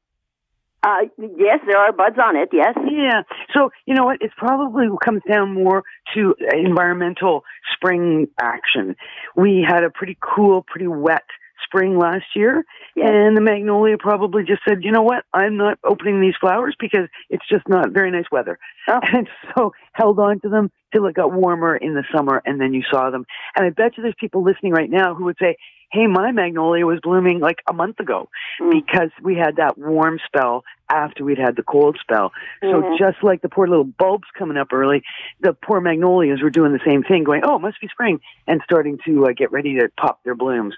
Uh, 0.84 1.06
yes, 1.18 1.60
there 1.66 1.78
are 1.78 1.92
buds 1.92 2.18
on 2.24 2.36
it, 2.36 2.50
yes. 2.54 2.74
Yeah. 2.90 3.24
So 3.56 3.72
you 3.86 3.96
know 3.96 4.06
what? 4.06 4.22
It 4.22 4.32
probably 4.38 4.88
comes 5.04 5.22
down 5.30 5.54
more 5.54 5.84
to 6.14 6.36
environmental 6.54 7.44
spring 7.74 8.28
action. 8.40 8.96
We 9.36 9.66
had 9.68 9.84
a 9.84 9.90
pretty 9.90 10.18
cool, 10.22 10.64
pretty 10.68 10.88
wet 10.88 11.24
spring 11.64 11.98
last 11.98 12.26
year, 12.36 12.64
Yes. 12.96 13.10
and 13.12 13.36
the 13.36 13.42
magnolia 13.42 13.98
probably 14.00 14.44
just 14.44 14.62
said, 14.68 14.84
you 14.84 14.92
know 14.92 15.02
what? 15.02 15.26
I'm 15.34 15.58
not 15.58 15.78
opening 15.84 16.22
these 16.22 16.36
flowers 16.40 16.76
because 16.80 17.10
it's 17.30 17.44
just 17.52 17.68
not 17.68 17.90
very 17.92 18.10
nice 18.12 18.26
weather, 18.32 18.58
Oh. 18.88 19.00
and 19.14 19.28
so 19.56 19.74
held 19.94 20.20
on 20.20 20.40
to 20.42 20.50
them, 20.50 20.72
till 20.94 21.06
it 21.06 21.16
got 21.16 21.32
warmer 21.34 21.76
in 21.76 21.94
the 21.94 22.04
summer 22.16 22.42
and 22.46 22.60
then 22.62 22.74
you 22.74 22.84
saw 22.90 23.10
them. 23.10 23.26
And 23.56 23.66
I 23.66 23.70
bet 23.70 23.98
you 23.98 24.04
there's 24.04 24.16
people 24.20 24.44
listening 24.44 24.74
right 24.74 24.90
now 24.90 25.16
who 25.16 25.26
would 25.26 25.38
say, 25.42 25.58
Hey, 25.90 26.06
my 26.06 26.34
magnolia 26.34 26.86
was 26.86 27.00
blooming 27.02 27.40
like 27.40 27.60
a 27.70 27.72
month 27.72 28.02
ago 28.02 28.28
because 28.72 29.10
we 29.24 29.36
had 29.36 29.56
that 29.56 29.78
warm 29.78 30.20
spell 30.26 30.66
after 30.90 31.24
we'd 31.24 31.38
had 31.38 31.56
the 31.56 31.64
cold 31.64 31.98
spell. 32.02 32.34
So 32.62 32.82
Mhm. 32.82 32.98
just 32.98 33.24
like 33.24 33.42
the 33.42 33.48
poor 33.48 33.68
little 33.68 33.86
bulbs 33.86 34.28
coming 34.38 34.58
up 34.58 34.74
early, 34.74 35.02
the 35.40 35.54
poor 35.54 35.80
magnolias 35.80 36.42
were 36.42 36.50
doing 36.50 36.74
the 36.74 36.84
same 36.86 37.04
thing, 37.04 37.24
going, 37.24 37.42
"Oh, 37.46 37.56
it 37.56 37.62
must 37.62 37.80
be 37.80 37.88
spring," 37.88 38.20
and 38.48 38.62
starting 38.64 38.98
to 39.06 39.28
uh, 39.28 39.32
get 39.32 39.52
ready 39.52 39.80
to 39.80 39.90
pop 39.98 40.22
their 40.24 40.36
blooms. 40.36 40.76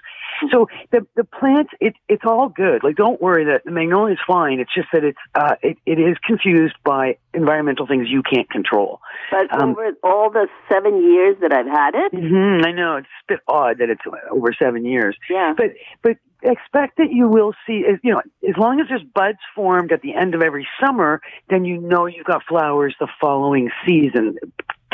So 0.50 0.68
the 0.90 1.06
the 1.16 1.24
plants, 1.24 1.72
it, 1.80 1.94
it's 2.08 2.24
all 2.24 2.48
good. 2.48 2.82
Like, 2.84 2.96
don't 2.96 3.20
worry 3.20 3.44
that 3.46 3.64
the 3.64 3.70
magnolia 3.72 4.14
is 4.14 4.20
fine. 4.26 4.60
It's 4.60 4.72
just 4.72 4.88
that 4.92 5.04
it's 5.04 5.18
uh, 5.34 5.56
it, 5.62 5.76
it 5.86 5.98
is 5.98 6.16
confused 6.24 6.76
by 6.84 7.16
environmental 7.34 7.86
things 7.86 8.08
you 8.08 8.22
can't 8.22 8.48
control. 8.50 9.00
But 9.30 9.52
Um, 9.60 9.70
over 9.70 9.92
all 10.02 10.30
the 10.30 10.48
seven 10.70 11.02
years 11.02 11.36
that 11.40 11.52
I've 11.52 11.66
had 11.66 11.94
it, 11.94 12.12
hmm 12.12 12.64
I 12.64 12.72
know 12.72 12.96
it's 12.96 13.08
a 13.28 13.32
bit 13.34 13.40
odd 13.48 13.78
that 13.78 13.90
it's 13.90 14.02
over 14.30 14.52
seven 14.52 14.84
years. 14.84 15.16
yeah. 15.28 15.54
But 15.56 15.72
but 16.02 16.16
expect 16.42 16.96
that 16.96 17.10
you 17.10 17.28
will 17.28 17.52
see 17.66 17.84
as 17.90 17.98
you 18.02 18.12
know 18.12 18.22
as 18.48 18.56
long 18.56 18.80
as 18.80 18.86
there's 18.88 19.04
buds 19.14 19.38
formed 19.54 19.92
at 19.92 20.02
the 20.02 20.14
end 20.14 20.34
of 20.34 20.42
every 20.42 20.66
summer, 20.84 21.20
then 21.48 21.64
you 21.64 21.78
know 21.80 22.06
you've 22.06 22.26
got 22.26 22.42
flowers 22.48 22.94
the 23.00 23.08
following 23.20 23.70
season. 23.86 24.36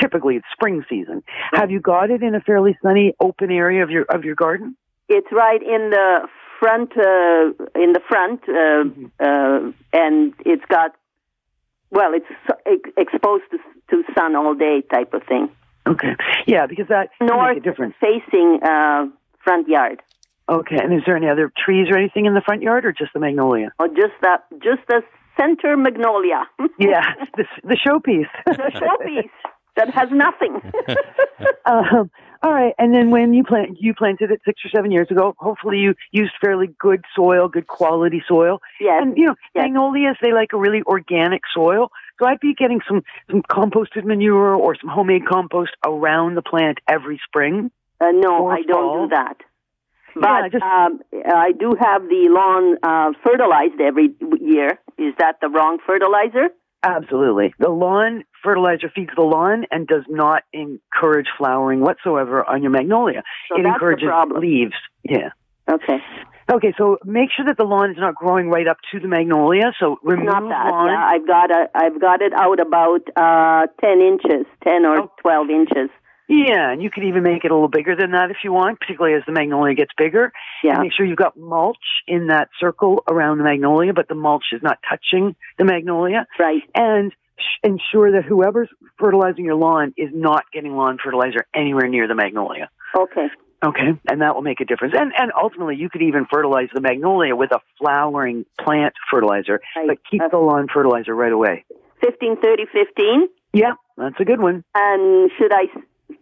Typically, 0.00 0.36
it's 0.36 0.46
spring 0.52 0.84
season. 0.88 1.22
Have 1.54 1.70
you 1.70 1.80
got 1.80 2.10
it 2.10 2.22
in 2.22 2.34
a 2.34 2.40
fairly 2.40 2.76
sunny, 2.82 3.14
open 3.20 3.50
area 3.50 3.82
of 3.82 3.90
your 3.90 4.04
of 4.04 4.24
your 4.24 4.34
garden? 4.34 4.76
It's 5.08 5.28
right 5.32 5.62
in 5.62 5.90
the 5.90 6.28
front, 6.58 6.92
uh, 6.96 7.52
in 7.80 7.92
the 7.92 8.00
front, 8.08 8.40
uh, 8.48 9.24
uh, 9.24 9.72
and 9.92 10.34
it's 10.44 10.64
got, 10.68 10.92
well, 11.90 12.12
it's 12.14 12.90
exposed 12.96 13.44
to, 13.50 13.58
to 13.90 14.02
sun 14.16 14.34
all 14.36 14.54
day 14.54 14.82
type 14.92 15.14
of 15.14 15.22
thing. 15.28 15.48
Okay, 15.86 16.16
yeah, 16.46 16.66
because 16.66 16.88
that 16.88 17.10
North 17.20 17.58
facing 18.00 18.58
uh, 18.62 19.06
front 19.44 19.68
yard, 19.68 20.02
Okay, 20.48 20.76
and 20.80 20.92
is 20.94 21.02
there 21.06 21.16
any 21.16 21.28
other 21.28 21.52
trees 21.64 21.88
or 21.90 21.96
anything 21.98 22.26
in 22.26 22.34
the 22.34 22.40
front 22.40 22.62
yard, 22.62 22.84
or 22.84 22.92
just 22.92 23.12
the 23.12 23.20
magnolia? 23.20 23.70
or 23.78 23.88
just 23.88 24.14
that, 24.22 24.44
just 24.62 24.80
the 24.88 25.02
center 25.36 25.76
magnolia, 25.76 26.44
Yeah, 26.78 27.14
the 27.36 27.44
the 27.62 27.76
showpiece. 27.76 28.28
the 28.46 28.72
showpiece 28.74 29.30
that 29.76 29.90
has 29.94 30.08
nothing. 30.10 30.60
Um, 31.66 32.10
all 32.42 32.52
right, 32.52 32.72
and 32.78 32.94
then 32.94 33.10
when 33.10 33.34
you 33.34 33.42
plant, 33.44 33.76
you 33.80 33.92
planted 33.92 34.30
it 34.30 34.40
six 34.44 34.60
or 34.64 34.70
seven 34.74 34.90
years 34.92 35.08
ago. 35.10 35.34
Hopefully, 35.38 35.78
you 35.78 35.94
used 36.12 36.32
fairly 36.40 36.68
good 36.78 37.04
soil, 37.14 37.48
good 37.48 37.66
quality 37.66 38.22
soil. 38.26 38.60
yes, 38.80 39.02
And 39.02 39.16
you 39.18 39.26
know, 39.26 39.34
Yes. 39.54 39.64
magnolias 39.64 40.16
they 40.22 40.32
like 40.32 40.50
a 40.52 40.56
really 40.58 40.82
organic 40.86 41.42
soil. 41.52 41.90
So 42.18 42.26
I'd 42.26 42.40
be 42.40 42.54
getting 42.54 42.80
some 42.88 43.02
some 43.30 43.42
composted 43.42 44.04
manure 44.04 44.54
or 44.54 44.76
some 44.80 44.90
homemade 44.90 45.26
compost 45.26 45.72
around 45.84 46.34
the 46.34 46.42
plant 46.42 46.78
every 46.88 47.20
spring. 47.26 47.70
uh, 48.00 48.10
no, 48.12 48.48
I 48.48 48.62
don't 48.62 48.68
fall. 48.72 49.04
do 49.06 49.10
that. 49.14 49.36
Yeah, 50.14 50.20
But 50.22 50.52
just- 50.52 50.64
um, 50.64 51.00
I 51.26 51.52
do 51.52 51.76
have 51.78 52.02
the 52.08 52.28
lawn 52.30 52.78
uh, 52.82 53.12
fertilized 53.22 53.80
every 53.80 54.14
year. 54.40 54.78
Is 54.98 55.14
that 55.18 55.36
the 55.40 55.48
wrong 55.48 55.78
fertilizer? 55.86 56.48
Absolutely, 56.82 57.52
the 57.58 57.68
lawn 57.70 58.24
fertilizer 58.42 58.88
feeds 58.94 59.10
the 59.16 59.22
lawn 59.22 59.66
and 59.70 59.86
does 59.88 60.04
not 60.08 60.44
encourage 60.52 61.26
flowering 61.36 61.80
whatsoever 61.80 62.44
on 62.44 62.62
your 62.62 62.70
magnolia. 62.70 63.24
So 63.48 63.58
it 63.60 63.66
encourages 63.66 64.08
leaves. 64.38 64.74
Yeah. 65.02 65.30
Okay. 65.70 65.98
Okay, 66.52 66.72
so 66.78 66.96
make 67.04 67.30
sure 67.34 67.44
that 67.46 67.56
the 67.56 67.64
lawn 67.64 67.90
is 67.90 67.96
not 67.98 68.14
growing 68.14 68.48
right 68.48 68.68
up 68.68 68.76
to 68.92 69.00
the 69.00 69.08
magnolia. 69.08 69.72
So 69.80 69.96
remove 70.04 70.26
Not 70.26 70.48
that. 70.48 70.70
lawn. 70.70 70.88
Yeah, 70.88 71.04
I've 71.04 71.26
got 71.26 71.50
a, 71.50 71.68
I've 71.74 72.00
got 72.00 72.22
it 72.22 72.32
out 72.34 72.60
about 72.60 73.00
uh, 73.16 73.66
ten 73.80 74.00
inches, 74.00 74.46
ten 74.62 74.84
or 74.86 75.00
Oh. 75.02 75.12
twelve 75.20 75.50
inches. 75.50 75.90
Yeah, 76.28 76.70
and 76.72 76.82
you 76.82 76.90
could 76.90 77.04
even 77.04 77.22
make 77.22 77.44
it 77.44 77.50
a 77.52 77.54
little 77.54 77.68
bigger 77.68 77.94
than 77.96 78.10
that 78.12 78.30
if 78.30 78.38
you 78.42 78.52
want, 78.52 78.80
particularly 78.80 79.16
as 79.16 79.22
the 79.26 79.32
magnolia 79.32 79.74
gets 79.74 79.92
bigger. 79.96 80.32
Yeah. 80.64 80.72
And 80.74 80.82
make 80.82 80.92
sure 80.92 81.06
you've 81.06 81.16
got 81.18 81.36
mulch 81.36 81.76
in 82.08 82.28
that 82.28 82.48
circle 82.60 83.04
around 83.08 83.38
the 83.38 83.44
magnolia, 83.44 83.92
but 83.92 84.08
the 84.08 84.16
mulch 84.16 84.46
is 84.52 84.60
not 84.62 84.78
touching 84.88 85.36
the 85.58 85.64
magnolia. 85.64 86.26
Right. 86.38 86.62
And 86.74 87.12
sh- 87.38 87.58
ensure 87.64 88.10
that 88.12 88.24
whoever's 88.24 88.68
fertilizing 88.98 89.44
your 89.44 89.54
lawn 89.54 89.94
is 89.96 90.10
not 90.12 90.44
getting 90.52 90.72
lawn 90.76 90.98
fertilizer 91.02 91.44
anywhere 91.54 91.86
near 91.88 92.08
the 92.08 92.16
magnolia. 92.16 92.70
Okay. 92.98 93.28
Okay, 93.66 93.98
and 94.10 94.20
that 94.22 94.34
will 94.34 94.42
make 94.42 94.60
a 94.60 94.64
difference. 94.64 94.94
And 94.96 95.12
and 95.18 95.32
ultimately, 95.40 95.76
you 95.76 95.88
could 95.90 96.02
even 96.02 96.26
fertilize 96.32 96.68
the 96.74 96.80
magnolia 96.80 97.34
with 97.36 97.50
a 97.52 97.60
flowering 97.78 98.44
plant 98.60 98.94
fertilizer, 99.10 99.60
Right. 99.76 99.88
but 99.88 99.98
keep 100.10 100.22
Uh, 100.22 100.28
the 100.28 100.38
lawn 100.38 100.68
fertilizer 100.72 101.14
right 101.14 101.32
away. 101.32 101.64
Fifteen, 102.00 102.36
thirty, 102.40 102.64
fifteen. 102.72 103.28
Yeah, 103.52 103.72
that's 103.96 104.20
a 104.20 104.24
good 104.24 104.40
one. 104.40 104.62
And 104.74 105.30
should 105.38 105.52
I, 105.52 105.66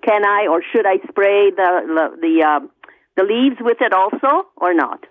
can 0.07 0.25
I, 0.25 0.47
or 0.49 0.63
should 0.73 0.87
I 0.87 0.99
spray 1.09 1.51
the 1.51 1.71
the 1.87 2.05
the, 2.21 2.45
uh, 2.45 2.61
the 3.17 3.25
leaves 3.25 3.57
with 3.61 3.79
it 3.81 3.93
also, 3.93 4.49
or 4.57 4.73
not? 4.75 5.05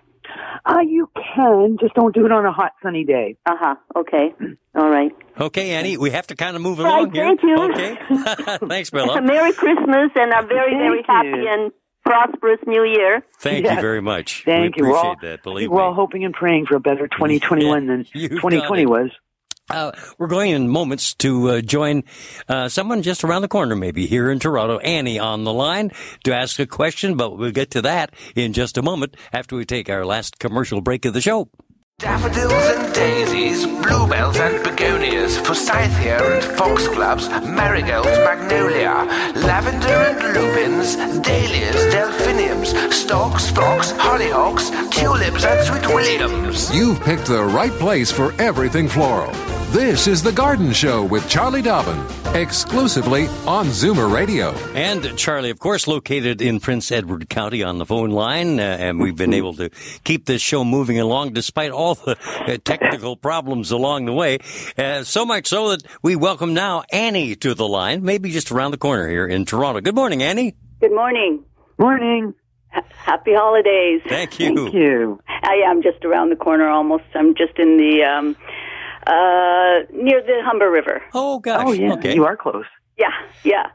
Uh, 0.65 0.79
you 0.79 1.09
can, 1.35 1.77
just 1.81 1.93
don't 1.95 2.15
do 2.15 2.25
it 2.25 2.31
on 2.31 2.45
a 2.45 2.51
hot 2.53 2.71
sunny 2.81 3.03
day. 3.03 3.35
Uh 3.45 3.55
huh. 3.59 3.75
Okay. 3.97 4.33
All 4.75 4.89
right. 4.89 5.11
Okay, 5.39 5.71
Annie, 5.71 5.97
we 5.97 6.09
have 6.11 6.27
to 6.27 6.35
kind 6.35 6.55
of 6.55 6.61
move 6.61 6.79
Right, 6.79 6.87
along 6.99 7.11
here. 7.13 7.25
thank 7.27 7.43
you. 7.43 7.55
Okay. 7.71 7.97
Thanks, 8.67 8.89
Bella. 8.89 9.21
Merry 9.33 9.51
Christmas 9.53 10.09
and 10.15 10.31
a 10.31 10.41
very 10.47 10.73
very 10.75 11.03
Thank 11.03 11.07
happy 11.07 11.27
you. 11.43 11.47
and 11.49 11.71
prosperous 12.05 12.59
New 12.67 12.83
Year. 12.83 13.21
Thank 13.39 13.65
Yes. 13.65 13.75
you 13.75 13.81
very 13.81 14.01
much. 14.01 14.43
Thank 14.45 14.75
we 14.75 14.83
you. 14.83 14.89
We're 14.89 14.97
appreciate 14.97 15.09
all, 15.09 15.15
that, 15.21 15.43
believe 15.43 15.69
we're 15.69 15.81
all 15.81 15.93
hoping 15.93 16.23
and 16.25 16.33
praying 16.33 16.65
for 16.67 16.75
a 16.75 16.79
better 16.79 17.07
2021 17.11 17.87
than 17.87 18.05
2020 18.05 18.85
was. 18.85 19.09
Uh, 19.69 19.93
we're 20.17 20.27
going 20.27 20.51
in 20.51 20.67
moments 20.67 21.13
to 21.15 21.49
uh, 21.49 21.61
join 21.61 22.03
uh, 22.49 22.67
someone 22.67 23.01
just 23.01 23.23
around 23.23 23.43
the 23.43 23.47
corner, 23.47 23.77
maybe 23.77 24.05
here 24.05 24.29
in 24.29 24.37
Toronto, 24.37 24.77
Annie 24.79 25.19
on 25.19 25.45
the 25.45 25.53
line 25.53 25.89
to 26.25 26.35
ask 26.35 26.59
a 26.59 26.67
question, 26.67 27.15
but 27.15 27.37
we'll 27.37 27.51
get 27.51 27.71
to 27.71 27.81
that 27.81 28.13
in 28.35 28.51
just 28.51 28.77
a 28.77 28.81
moment 28.81 29.15
after 29.31 29.55
we 29.55 29.63
take 29.63 29.89
our 29.89 30.05
last 30.05 30.37
commercial 30.37 30.81
break 30.81 31.05
of 31.05 31.13
the 31.13 31.21
show. 31.21 31.49
Daffodils 32.03 32.51
and 32.51 32.93
daisies, 32.93 33.65
bluebells 33.65 34.37
and 34.37 34.61
begonias, 34.61 35.37
forsythia 35.39 36.17
and 36.21 36.43
foxgloves, 36.57 37.29
marigolds, 37.29 38.17
magnolia, 38.27 39.07
lavender 39.35 39.87
and 39.87 40.35
lupins, 40.35 40.97
dahlias, 41.21 41.93
delphiniums, 41.93 42.73
stalks, 42.93 43.49
fox, 43.51 43.93
hollyhocks, 43.93 44.69
tulips 44.91 45.45
and 45.45 45.65
sweet 45.65 45.87
williams. 45.95 46.75
You've 46.75 46.99
picked 46.99 47.27
the 47.27 47.41
right 47.41 47.71
place 47.71 48.11
for 48.11 48.33
everything 48.37 48.89
floral. 48.89 49.31
This 49.73 50.05
is 50.05 50.21
The 50.21 50.31
Garden 50.31 50.71
Show 50.71 51.03
with 51.03 51.27
Charlie 51.27 51.63
Dobbin, 51.63 51.99
exclusively 52.35 53.25
on 53.47 53.65
Zoomer 53.65 54.13
Radio. 54.13 54.51
And 54.75 55.17
Charlie, 55.17 55.49
of 55.49 55.57
course, 55.57 55.87
located 55.87 56.43
in 56.43 56.59
Prince 56.59 56.91
Edward 56.91 57.27
County 57.27 57.63
on 57.63 57.79
the 57.79 57.85
phone 57.87 58.11
line, 58.11 58.59
uh, 58.59 58.77
and 58.79 58.99
we've 58.99 59.15
been 59.15 59.33
able 59.33 59.55
to 59.55 59.71
keep 60.03 60.27
this 60.27 60.43
show 60.43 60.63
moving 60.63 60.99
along 60.99 61.33
despite 61.33 61.71
all 61.71 61.95
the 61.95 62.15
uh, 62.45 62.59
technical 62.63 63.15
problems 63.15 63.71
along 63.71 64.05
the 64.05 64.13
way. 64.13 64.37
Uh, 64.77 65.03
so 65.03 65.25
much 65.25 65.47
so 65.47 65.71
that 65.71 65.81
we 66.03 66.15
welcome 66.15 66.53
now 66.53 66.83
Annie 66.91 67.35
to 67.37 67.55
the 67.55 67.67
line, 67.67 68.03
maybe 68.03 68.29
just 68.29 68.51
around 68.51 68.71
the 68.71 68.77
corner 68.77 69.09
here 69.09 69.25
in 69.25 69.43
Toronto. 69.43 69.81
Good 69.81 69.95
morning, 69.95 70.21
Annie. 70.21 70.55
Good 70.81 70.93
morning. 70.93 71.43
Morning. 71.79 72.35
Happy 72.69 73.31
holidays. 73.33 74.01
Thank 74.07 74.39
you. 74.39 74.55
Thank 74.55 74.75
you. 74.75 75.19
I 75.27 75.63
am 75.65 75.81
just 75.81 76.05
around 76.05 76.29
the 76.29 76.35
corner 76.35 76.69
almost. 76.69 77.03
I'm 77.15 77.33
just 77.35 77.57
in 77.57 77.77
the 77.77 78.03
um 78.03 78.35
uh 79.07 79.85
near 79.91 80.21
the 80.21 80.41
Humber 80.43 80.69
River. 80.71 81.01
Oh 81.13 81.39
gosh. 81.39 81.63
Oh, 81.67 81.71
yeah, 81.73 81.93
Okay. 81.93 82.15
you 82.15 82.25
are 82.25 82.37
close. 82.37 82.65
Yeah, 82.97 83.11
yeah. 83.43 83.65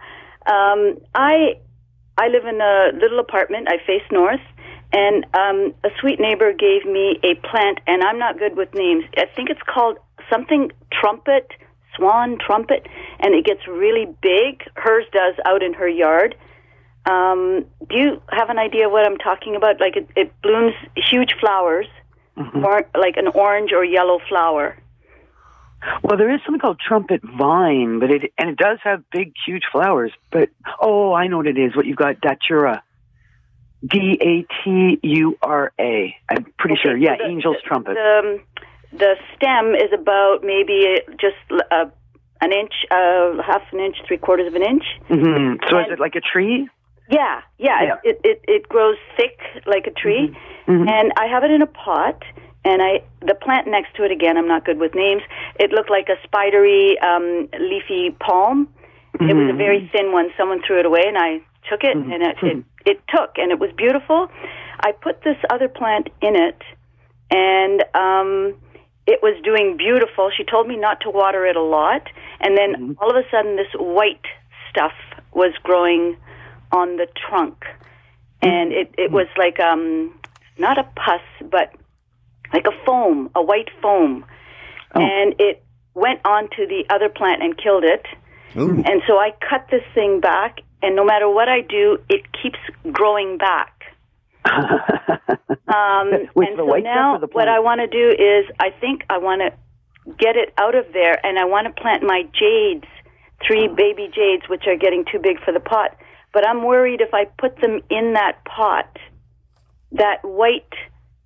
Um 0.47 0.99
I 1.15 1.55
I 2.17 2.29
live 2.29 2.45
in 2.47 2.61
a 2.61 2.91
little 3.01 3.19
apartment. 3.21 3.69
I 3.71 3.79
face 3.87 4.03
north 4.11 4.41
and 4.93 5.25
um 5.35 5.75
a 5.85 5.91
sweet 6.01 6.19
neighbor 6.21 6.53
gave 6.53 6.85
me 6.85 7.19
a 7.23 7.35
plant 7.49 7.81
and 7.87 8.03
I'm 8.03 8.19
not 8.19 8.39
good 8.39 8.57
with 8.57 8.73
names. 8.75 9.05
I 9.17 9.27
think 9.37 9.51
it's 9.51 9.63
called 9.73 9.99
something 10.31 10.71
trumpet, 10.93 11.49
swan 11.97 12.39
trumpet, 12.45 12.87
and 13.21 13.35
it 13.35 13.45
gets 13.45 13.67
really 13.67 14.07
big. 14.23 14.63
Hers 14.77 15.05
does 15.13 15.35
out 15.47 15.63
in 15.63 15.75
her 15.75 15.89
yard. 15.89 16.35
Um, 17.07 17.65
do 17.89 17.97
you 17.97 18.23
have 18.31 18.51
an 18.51 18.59
idea 18.59 18.89
what 18.91 19.07
I'm 19.07 19.17
talking 19.17 19.57
about? 19.57 19.81
Like 19.81 19.97
it, 19.97 20.09
it 20.15 20.33
blooms 20.43 20.75
huge 21.11 21.33
flowers, 21.41 21.87
or 22.37 22.83
like 22.95 23.17
an 23.17 23.29
orange 23.35 23.73
or 23.73 23.85
yellow 23.85 24.19
flower. 24.29 24.77
Well, 26.03 26.17
there 26.19 26.33
is 26.35 26.41
something 26.45 26.61
called 26.61 26.81
trumpet 26.81 27.21
vine, 27.23 28.01
but 28.01 28.11
it 28.11 28.33
and 28.39 28.51
it 28.51 28.57
does 28.57 28.79
have 28.83 29.03
big, 29.11 29.33
huge 29.47 29.63
flowers. 29.71 30.13
But 30.31 30.49
oh, 30.81 31.13
I 31.15 31.27
know 31.29 31.37
what 31.39 31.47
it 31.47 31.59
is. 31.59 31.77
What 31.77 31.87
you've 31.87 31.97
got, 31.97 32.21
datura, 32.21 32.83
D 33.87 34.19
A 34.21 34.65
T 34.65 34.99
U 35.03 35.39
R 35.43 35.73
A. 35.81 36.17
I'm 36.29 36.45
pretty 36.59 36.75
Okay, 36.75 36.83
sure. 36.83 36.97
Yeah, 36.97 37.17
so 37.17 37.25
the- 37.25 37.31
angel's 37.31 37.57
the- 37.63 37.69
trumpet. 37.69 37.95
The, 37.95 38.39
um, 38.39 38.41
the 38.99 39.15
stem 39.37 39.75
is 39.75 39.93
about 39.93 40.39
maybe 40.43 41.01
just 41.21 41.37
uh, 41.71 41.85
an 42.41 42.53
inch, 42.53 42.73
uh, 42.91 43.41
half 43.47 43.63
an 43.73 43.81
inch, 43.81 43.97
three 44.07 44.17
quarters 44.19 44.49
of 44.49 44.55
an 44.55 44.63
inch. 44.63 44.85
hmm 45.07 45.55
So 45.69 45.79
is 45.79 45.87
it 45.93 46.01
like 46.01 46.17
a 46.17 46.21
tree? 46.21 46.69
Yeah, 47.11 47.41
yeah. 47.59 47.83
Yeah. 47.83 47.95
It, 48.05 48.21
it 48.25 48.41
it 48.49 48.69
grows 48.69 48.97
thick 49.17 49.39
like 49.67 49.87
a 49.87 49.91
tree, 49.93 50.37
Mhm. 50.67 50.91
and 50.91 51.13
I 51.17 51.27
have 51.27 51.45
it 51.45 51.51
in 51.51 51.63
a 51.63 51.67
pot. 51.67 52.21
And 52.65 52.83
I 52.83 53.03
the 53.21 53.35
plant 53.35 53.67
next 53.69 53.95
to 53.97 54.05
it 54.05 54.11
again. 54.11 54.37
I'm 54.37 54.49
not 54.49 54.65
good 54.65 54.79
with 54.79 54.95
names. 54.95 55.23
It 55.59 55.71
looked 55.71 55.91
like 55.91 56.09
a 56.09 56.17
spidery 56.25 56.99
um, 57.01 57.49
leafy 57.59 58.11
palm, 58.19 58.69
It 59.21 59.35
was 59.35 59.51
a 59.51 59.57
very 59.57 59.91
thin 59.93 60.13
one. 60.13 60.31
Someone 60.37 60.63
threw 60.65 60.79
it 60.79 60.87
away, 60.87 61.03
and 61.07 61.19
I 61.19 61.41
took 61.69 61.83
it, 61.83 61.97
and 61.97 62.23
it, 62.23 62.37
it 62.43 62.65
it 62.87 63.03
took, 63.09 63.37
and 63.37 63.51
it 63.51 63.59
was 63.59 63.71
beautiful. 63.77 64.29
I 64.81 64.93
put 64.93 65.23
this 65.23 65.37
other 65.51 65.69
plant 65.69 66.09
in 66.23 66.37
it, 66.37 66.63
and 67.31 67.83
um, 67.95 68.55
it 69.07 69.21
was 69.23 69.35
doing 69.43 69.77
beautiful. 69.77 70.31
She 70.37 70.45
told 70.45 70.69
me 70.69 70.77
not 70.77 71.01
to 71.01 71.11
water 71.11 71.47
it 71.47 71.57
a 71.57 71.63
lot, 71.63 72.03
and 72.41 72.57
then 72.57 72.97
all 73.01 73.11
of 73.11 73.17
a 73.17 73.29
sudden, 73.31 73.57
this 73.57 73.73
white 73.75 74.27
stuff 74.71 74.93
was 75.33 75.53
growing 75.65 76.17
on 76.71 76.97
the 76.97 77.09
trunk, 77.29 77.65
and 78.41 78.73
it 78.73 78.95
it 78.97 79.11
was 79.11 79.27
like 79.37 79.59
um 79.59 80.15
not 80.59 80.79
a 80.79 80.85
pus, 80.95 81.23
but 81.51 81.73
like 82.53 82.67
a 82.67 82.85
foam, 82.85 83.31
a 83.35 83.43
white 83.43 83.71
foam, 83.83 84.25
and 84.95 85.35
it 85.39 85.63
went 85.95 86.21
onto 86.25 86.67
the 86.67 86.85
other 86.91 87.09
plant 87.09 87.43
and 87.43 87.57
killed 87.57 87.85
it. 87.85 88.07
And 88.87 89.03
so 89.07 89.19
I 89.19 89.33
cut 89.49 89.67
this 89.71 89.83
thing 89.95 90.21
back, 90.21 90.61
and 90.83 90.97
no 90.97 91.05
matter 91.05 91.29
what 91.29 91.49
I 91.49 91.61
do, 91.61 91.99
it 92.09 92.23
keeps 92.33 92.59
growing 92.93 93.39
back. 93.39 93.75
Um, 95.69 96.11
With 96.35 96.49
and 96.49 96.57
so 96.57 96.65
now, 96.65 97.19
what? 97.33 97.49
I 97.49 97.61
want 97.61 97.81
to 97.83 97.87
do 97.87 98.09
is, 98.09 98.47
I 98.59 98.71
think 98.81 99.05
I 99.11 99.19
want 99.19 99.43
to 99.43 100.15
get 100.19 100.37
it 100.37 100.55
out 100.57 100.75
of 100.75 100.87
there, 100.95 101.25
and 101.25 101.39
I 101.39 101.45
want 101.45 101.67
to 101.67 101.83
plant 101.83 102.03
my 102.03 102.23
jades, 102.33 102.87
three 103.47 103.69
baby 103.69 104.09
jades, 104.15 104.49
which 104.49 104.65
are 104.67 104.77
getting 104.77 105.05
too 105.05 105.19
big 105.19 105.39
for 105.45 105.53
the 105.53 105.61
pot. 105.61 105.95
But 106.33 106.49
I'm 106.49 106.65
worried 106.65 107.03
if 107.03 107.13
I 107.13 107.27
put 107.27 107.61
them 107.61 107.81
in 107.91 108.15
that 108.15 108.45
pot, 108.45 108.97
that 109.93 110.25
white, 110.25 110.73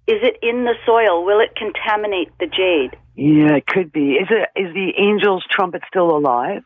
is 0.06 0.18
it 0.22 0.36
in 0.42 0.64
the 0.64 0.74
soil? 0.84 1.24
Will 1.24 1.40
it 1.40 1.54
contaminate 1.56 2.30
the 2.38 2.46
jade? 2.46 2.98
Yeah, 3.14 3.56
it 3.56 3.66
could 3.66 3.92
be. 3.92 4.12
Is 4.12 4.28
it? 4.30 4.48
Is 4.56 4.72
the 4.74 4.92
angel's 4.98 5.44
trumpet 5.50 5.82
still 5.86 6.16
alive? 6.16 6.62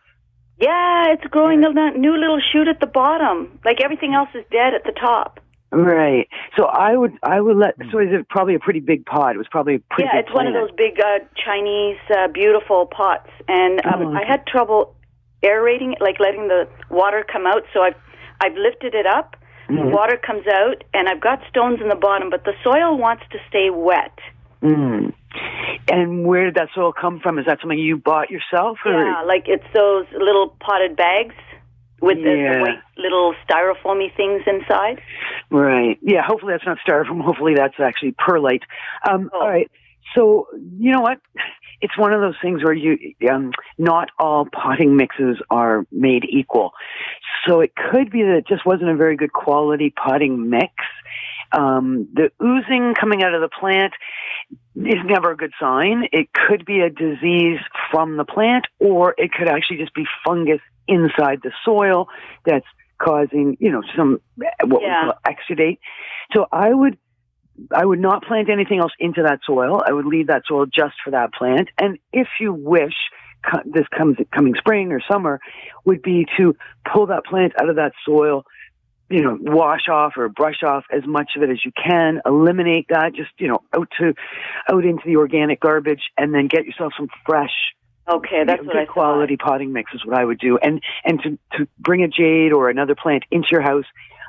Yeah, 0.58 1.12
it's 1.12 1.24
growing 1.24 1.62
a 1.64 1.68
li- 1.68 1.98
new 1.98 2.16
little 2.16 2.40
shoot 2.40 2.68
at 2.68 2.80
the 2.80 2.86
bottom. 2.86 3.58
Like 3.64 3.82
everything 3.82 4.14
else 4.14 4.30
is 4.34 4.44
dead 4.50 4.72
at 4.74 4.84
the 4.84 4.92
top. 4.92 5.40
Right. 5.70 6.28
So 6.56 6.64
I 6.64 6.96
would, 6.96 7.12
I 7.22 7.40
would 7.40 7.56
let. 7.56 7.74
So 7.92 7.98
is 7.98 8.08
it 8.10 8.28
probably 8.28 8.54
a 8.54 8.58
pretty 8.58 8.80
big 8.80 9.04
pot? 9.04 9.34
It 9.34 9.38
was 9.38 9.48
probably 9.50 9.74
a 9.74 9.78
pretty 9.90 10.08
yeah, 10.10 10.20
big 10.20 10.26
it's 10.26 10.34
one 10.34 10.46
of 10.46 10.54
those 10.54 10.70
big 10.76 10.98
uh, 11.00 11.18
Chinese 11.44 11.98
uh, 12.16 12.28
beautiful 12.28 12.86
pots, 12.86 13.28
and 13.48 13.84
um, 13.84 14.02
Oh, 14.02 14.08
okay. 14.10 14.24
I 14.24 14.26
had 14.26 14.46
trouble 14.46 14.94
aerating 15.42 15.92
it, 15.92 16.00
like 16.00 16.20
letting 16.20 16.48
the 16.48 16.68
water 16.88 17.24
come 17.30 17.46
out. 17.46 17.64
So 17.74 17.80
I've 17.82 17.96
I've 18.40 18.56
lifted 18.56 18.94
it 18.94 19.06
up. 19.06 19.36
Mm-hmm. 19.68 19.76
The 19.76 19.94
water 19.94 20.16
comes 20.16 20.46
out, 20.46 20.84
and 20.94 21.08
I've 21.08 21.20
got 21.20 21.40
stones 21.48 21.80
in 21.82 21.88
the 21.88 21.96
bottom, 21.96 22.30
but 22.30 22.44
the 22.44 22.52
soil 22.62 22.96
wants 22.96 23.24
to 23.32 23.38
stay 23.48 23.70
wet. 23.70 24.16
Mm. 24.62 25.12
And 25.90 26.24
where 26.26 26.46
did 26.46 26.54
that 26.54 26.68
soil 26.74 26.92
come 26.92 27.20
from? 27.20 27.38
Is 27.38 27.46
that 27.46 27.58
something 27.60 27.78
you 27.78 27.96
bought 27.96 28.30
yourself? 28.30 28.78
Or? 28.84 28.92
Yeah, 28.92 29.22
like 29.22 29.44
it's 29.46 29.66
those 29.74 30.06
little 30.12 30.56
potted 30.60 30.96
bags 30.96 31.34
with 32.00 32.18
the, 32.18 32.22
the 32.24 32.60
white 32.60 32.82
little 32.96 33.34
styrofoamy 33.48 34.14
things 34.16 34.42
inside. 34.46 35.00
Right. 35.50 35.98
Yeah. 36.02 36.22
Hopefully 36.26 36.52
that's 36.54 36.66
not 36.66 36.78
styrofoam. 36.86 37.22
Hopefully 37.22 37.54
that's 37.56 37.74
actually 37.78 38.12
perlite. 38.12 38.62
Um, 39.08 39.30
Oh. 39.32 39.40
All 39.40 39.48
right. 39.48 39.70
So 40.14 40.46
you 40.78 40.92
know 40.92 41.00
what? 41.00 41.18
It's 41.80 41.96
one 41.98 42.12
of 42.12 42.20
those 42.20 42.36
things 42.40 42.62
where 42.64 42.72
you 42.72 43.14
um, 43.30 43.52
not 43.78 44.08
all 44.18 44.46
potting 44.46 44.96
mixes 44.96 45.38
are 45.50 45.86
made 45.92 46.24
equal. 46.28 46.72
So 47.46 47.60
it 47.60 47.72
could 47.74 48.10
be 48.10 48.22
that 48.22 48.36
it 48.38 48.46
just 48.48 48.66
wasn't 48.66 48.90
a 48.90 48.96
very 48.96 49.16
good 49.16 49.32
quality 49.32 49.90
potting 49.90 50.50
mix. 50.50 50.72
Um, 51.52 52.08
the 52.12 52.30
oozing 52.42 52.94
coming 52.98 53.22
out 53.22 53.34
of 53.34 53.40
the 53.40 53.48
plant 53.48 53.92
is 54.74 54.96
never 55.04 55.30
a 55.32 55.36
good 55.36 55.52
sign. 55.60 56.08
It 56.12 56.28
could 56.32 56.64
be 56.64 56.80
a 56.80 56.90
disease 56.90 57.60
from 57.90 58.16
the 58.16 58.24
plant, 58.24 58.66
or 58.80 59.14
it 59.16 59.32
could 59.32 59.48
actually 59.48 59.78
just 59.78 59.94
be 59.94 60.04
fungus 60.24 60.60
inside 60.88 61.40
the 61.42 61.52
soil 61.64 62.08
that's 62.44 62.66
causing, 62.98 63.56
you 63.60 63.70
know, 63.70 63.82
some 63.96 64.20
what 64.64 64.82
Yeah. 64.82 65.06
we 65.06 65.12
call 65.12 65.20
exudate. 65.26 65.78
So 66.34 66.46
I 66.50 66.72
would, 66.72 66.98
I 67.74 67.84
would 67.84 68.00
not 68.00 68.24
plant 68.24 68.50
anything 68.50 68.78
else 68.78 68.92
into 68.98 69.22
that 69.22 69.40
soil. 69.46 69.82
I 69.86 69.92
would 69.92 70.06
leave 70.06 70.28
that 70.28 70.42
soil 70.46 70.66
just 70.66 70.94
for 71.04 71.10
that 71.10 71.32
plant. 71.32 71.68
And 71.78 71.98
if 72.12 72.28
you 72.40 72.52
wish, 72.52 72.94
co- 73.44 73.62
this 73.64 73.86
comes 73.96 74.16
coming 74.32 74.54
spring 74.54 74.92
or 74.92 75.00
summer, 75.10 75.40
would 75.84 76.02
be 76.02 76.26
to 76.36 76.54
pull 76.92 77.06
that 77.06 77.24
plant 77.24 77.52
out 77.60 77.68
of 77.68 77.76
that 77.76 77.92
soil 78.04 78.44
you 79.08 79.22
know, 79.22 79.38
wash 79.40 79.88
off 79.88 80.14
or 80.16 80.28
brush 80.28 80.64
off 80.64 80.82
as 80.90 81.06
much 81.06 81.30
of 81.36 81.42
it 81.44 81.48
as 81.48 81.64
you 81.64 81.70
can. 81.70 82.20
Eliminate 82.26 82.86
that, 82.88 83.14
just 83.14 83.30
you 83.38 83.46
know, 83.46 83.62
out 83.72 83.86
to 84.00 84.14
out 84.68 84.84
into 84.84 85.02
the 85.06 85.14
organic 85.14 85.60
garbage, 85.60 86.02
and 86.18 86.34
then 86.34 86.48
get 86.48 86.66
yourself 86.66 86.92
some 86.98 87.06
fresh, 87.24 87.52
Okay, 88.08 88.44
that's 88.46 88.62
I 88.62 88.84
thought. 88.84 88.88
quality 88.88 89.36
potting 89.36 89.72
mix 89.72 89.92
is 89.92 90.04
what 90.04 90.16
I 90.16 90.24
would 90.24 90.38
do. 90.38 90.58
And 90.58 90.80
and 91.04 91.20
to 91.22 91.38
to 91.58 91.68
bring 91.78 92.04
a 92.04 92.08
jade 92.08 92.52
or 92.52 92.70
another 92.70 92.94
plant 92.94 93.24
into 93.30 93.48
your 93.50 93.62
house, 93.62 93.84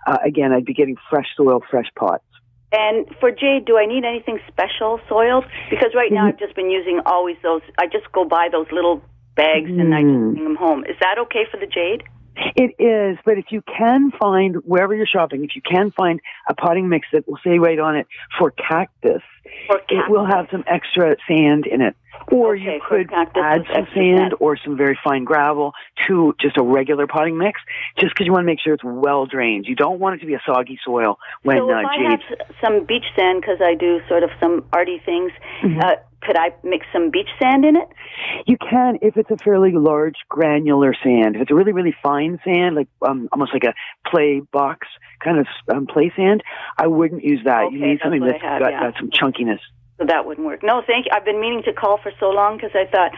uh, 0.07 0.17
again, 0.25 0.51
I'd 0.51 0.65
be 0.65 0.73
getting 0.73 0.97
fresh 1.09 1.27
soil, 1.35 1.61
fresh 1.69 1.87
pots. 1.95 2.23
And 2.71 3.07
for 3.19 3.31
jade, 3.31 3.65
do 3.65 3.77
I 3.77 3.85
need 3.85 4.03
anything 4.03 4.39
special 4.47 4.99
soiled? 5.07 5.45
Because 5.69 5.95
right 5.95 6.11
now 6.11 6.27
I've 6.27 6.39
just 6.39 6.55
been 6.55 6.69
using 6.69 6.99
always 7.05 7.37
those. 7.41 7.61
I 7.79 7.87
just 7.87 8.11
go 8.11 8.25
buy 8.25 8.49
those 8.51 8.67
little 8.71 9.01
bags 9.35 9.69
and 9.69 9.93
I 9.95 10.01
just 10.01 10.13
Mm. 10.13 10.33
bring 10.33 10.43
them 10.43 10.55
home. 10.55 10.83
Is 10.85 10.97
that 10.99 11.17
okay 11.19 11.45
for 11.45 11.57
the 11.57 11.67
jade? 11.67 12.03
It 12.55 12.75
is, 12.81 13.17
but 13.25 13.37
if 13.37 13.45
you 13.49 13.61
can 13.61 14.11
find 14.19 14.57
wherever 14.65 14.93
you're 14.93 15.05
shopping, 15.07 15.43
if 15.43 15.55
you 15.55 15.61
can 15.61 15.91
find 15.91 16.19
a 16.49 16.53
potting 16.53 16.87
mix 16.89 17.07
that 17.13 17.27
will 17.27 17.39
say 17.43 17.57
right 17.59 17.79
on 17.79 17.95
it 17.95 18.07
for 18.37 18.51
cactus, 18.51 19.21
For 19.67 19.79
it 19.89 20.09
will 20.09 20.25
have 20.25 20.47
some 20.51 20.63
extra 20.67 21.15
sand 21.27 21.65
in 21.65 21.81
it. 21.81 21.95
Or 22.31 22.55
Okay, 22.55 22.63
you 22.75 22.81
could 22.87 23.09
add 23.13 23.63
some 23.73 23.85
sand 23.93 24.17
sand. 24.19 24.33
or 24.39 24.57
some 24.57 24.75
very 24.75 24.97
fine 25.03 25.23
gravel 25.23 25.73
to 26.07 26.35
just 26.41 26.57
a 26.57 26.63
regular 26.63 27.05
potting 27.07 27.37
mix, 27.37 27.59
just 27.99 28.13
because 28.13 28.25
you 28.25 28.33
want 28.33 28.41
to 28.43 28.47
make 28.47 28.59
sure 28.59 28.73
it's 28.73 28.83
well 28.83 29.25
drained. 29.25 29.65
You 29.67 29.75
don't 29.75 29.99
want 29.99 30.15
it 30.15 30.19
to 30.19 30.25
be 30.25 30.33
a 30.33 30.41
soggy 30.45 30.79
soil 30.83 31.19
when 31.43 31.57
so 31.57 31.69
if 31.69 31.75
uh, 31.85 31.87
I 31.87 32.11
have 32.11 32.19
some 32.63 32.85
beach 32.85 33.05
sand 33.15 33.41
because 33.41 33.59
I 33.61 33.75
do 33.75 33.99
sort 34.09 34.23
of 34.23 34.29
some 34.39 34.65
arty 34.73 35.01
things, 35.05 35.31
Mm-hmm. 35.63 35.79
uh, 35.79 35.95
could 36.21 36.37
I 36.37 36.49
mix 36.63 36.85
some 36.91 37.11
beach 37.11 37.29
sand 37.41 37.63
in 37.63 37.75
it? 37.75 37.87
You 38.45 38.57
can 38.57 38.97
if 39.01 39.17
it's 39.17 39.29
a 39.31 39.37
fairly 39.37 39.71
large 39.71 40.15
granular 40.29 40.93
sand. 41.03 41.35
If 41.35 41.43
it's 41.43 41.51
a 41.51 41.55
really 41.55 41.73
really 41.73 41.95
fine 42.01 42.39
sand, 42.43 42.75
like 42.75 42.87
um, 43.07 43.29
almost 43.31 43.53
like 43.53 43.63
a 43.63 43.73
play 44.09 44.41
box 44.51 44.87
kind 45.23 45.39
of 45.39 45.47
um, 45.73 45.87
play 45.87 46.11
sand, 46.15 46.43
I 46.77 46.87
wouldn't 46.87 47.23
use 47.23 47.41
that. 47.45 47.71
you 47.71 47.79
need 47.79 47.99
something 48.03 48.21
that's 48.21 48.41
have, 48.41 48.61
got, 48.61 48.71
yeah. 48.71 48.91
got 48.91 48.93
some 48.99 49.09
chunkiness. 49.09 49.59
So 49.97 50.05
that 50.07 50.25
wouldn't 50.25 50.45
work. 50.45 50.61
No, 50.63 50.83
thank 50.85 51.05
you. 51.05 51.11
I've 51.13 51.25
been 51.25 51.41
meaning 51.41 51.63
to 51.65 51.73
call 51.73 51.97
for 52.01 52.11
so 52.19 52.29
long 52.29 52.57
because 52.57 52.71
I 52.75 52.85
thought 52.89 53.11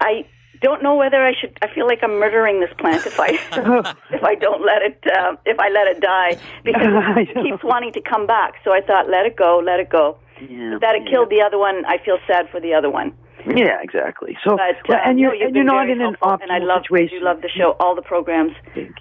I 0.00 0.26
don't 0.60 0.82
know 0.82 0.94
whether 0.94 1.24
I 1.24 1.32
should. 1.38 1.58
I 1.60 1.72
feel 1.74 1.86
like 1.86 1.98
I'm 2.02 2.18
murdering 2.18 2.60
this 2.60 2.70
plant 2.78 3.04
if 3.06 3.18
I 3.18 3.28
if 4.10 4.22
I 4.22 4.34
don't 4.36 4.64
let 4.64 4.82
it 4.82 5.02
uh, 5.06 5.36
if 5.44 5.58
I 5.58 5.68
let 5.68 5.88
it 5.88 6.00
die 6.00 6.38
because 6.64 6.88
it 7.16 7.42
keeps 7.42 7.64
wanting 7.64 7.92
to 7.92 8.00
come 8.00 8.26
back. 8.26 8.54
So 8.64 8.72
I 8.72 8.80
thought, 8.80 9.08
let 9.08 9.26
it 9.26 9.36
go, 9.36 9.62
let 9.64 9.80
it 9.80 9.90
go. 9.90 10.18
Yeah, 10.50 10.78
That 10.80 10.94
it 10.96 11.02
yeah. 11.04 11.10
killed 11.10 11.30
the 11.30 11.42
other 11.46 11.58
one. 11.58 11.84
I 11.86 11.98
feel 12.04 12.18
sad 12.26 12.48
for 12.50 12.60
the 12.60 12.74
other 12.74 12.90
one. 12.90 13.14
Yeah, 13.46 13.78
exactly. 13.82 14.36
So, 14.44 14.56
But 14.56 14.88
well, 14.88 14.98
uh, 14.98 15.08
and 15.08 15.18
you're 15.18 15.30
no, 15.30 15.34
you've 15.38 15.46
and 15.48 15.56
you're 15.56 15.64
not 15.64 15.90
in 15.90 16.00
an 16.00 16.14
helpful, 16.14 16.28
optimal 16.28 16.42
and 16.42 16.52
I 16.52 16.58
love 16.58 16.82
situation. 16.82 17.18
you 17.18 17.24
love 17.24 17.42
the 17.42 17.48
show, 17.48 17.74
all 17.80 17.94
the 17.96 18.02
programs. 18.02 18.52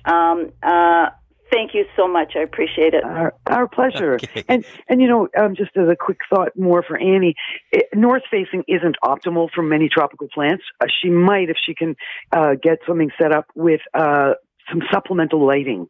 Um, 0.06 0.52
uh, 0.64 1.10
thank 1.52 1.74
you 1.76 1.86
so 1.96 2.08
much. 2.08 2.34
I 2.36 2.40
appreciate 2.42 2.94
it. 2.96 3.04
Our, 3.04 3.36
our 3.46 3.68
pleasure. 3.68 4.16
Okay. 4.16 4.44
And 4.48 4.66
and 4.90 5.00
you 5.02 5.08
know, 5.08 5.28
um, 5.40 5.56
just 5.56 5.78
as 5.78 5.88
a 5.90 5.96
quick 5.96 6.18
thought 6.34 6.58
more 6.58 6.82
for 6.82 6.98
Annie, 6.98 7.36
it, 7.72 7.86
north 7.94 8.24
facing 8.32 8.64
isn't 8.68 8.96
optimal 9.06 9.50
for 9.54 9.62
many 9.62 9.90
tropical 9.90 10.28
plants. 10.34 10.64
Uh, 10.80 10.88
she 11.02 11.10
might, 11.10 11.50
if 11.50 11.58
she 11.64 11.76
can, 11.76 11.96
uh, 12.32 12.54
get 12.62 12.80
something 12.88 13.12
set 13.22 13.32
up 13.32 13.46
with. 13.56 13.82
Uh, 13.94 14.34
some 14.70 14.82
supplemental 14.94 15.46
lighting, 15.46 15.88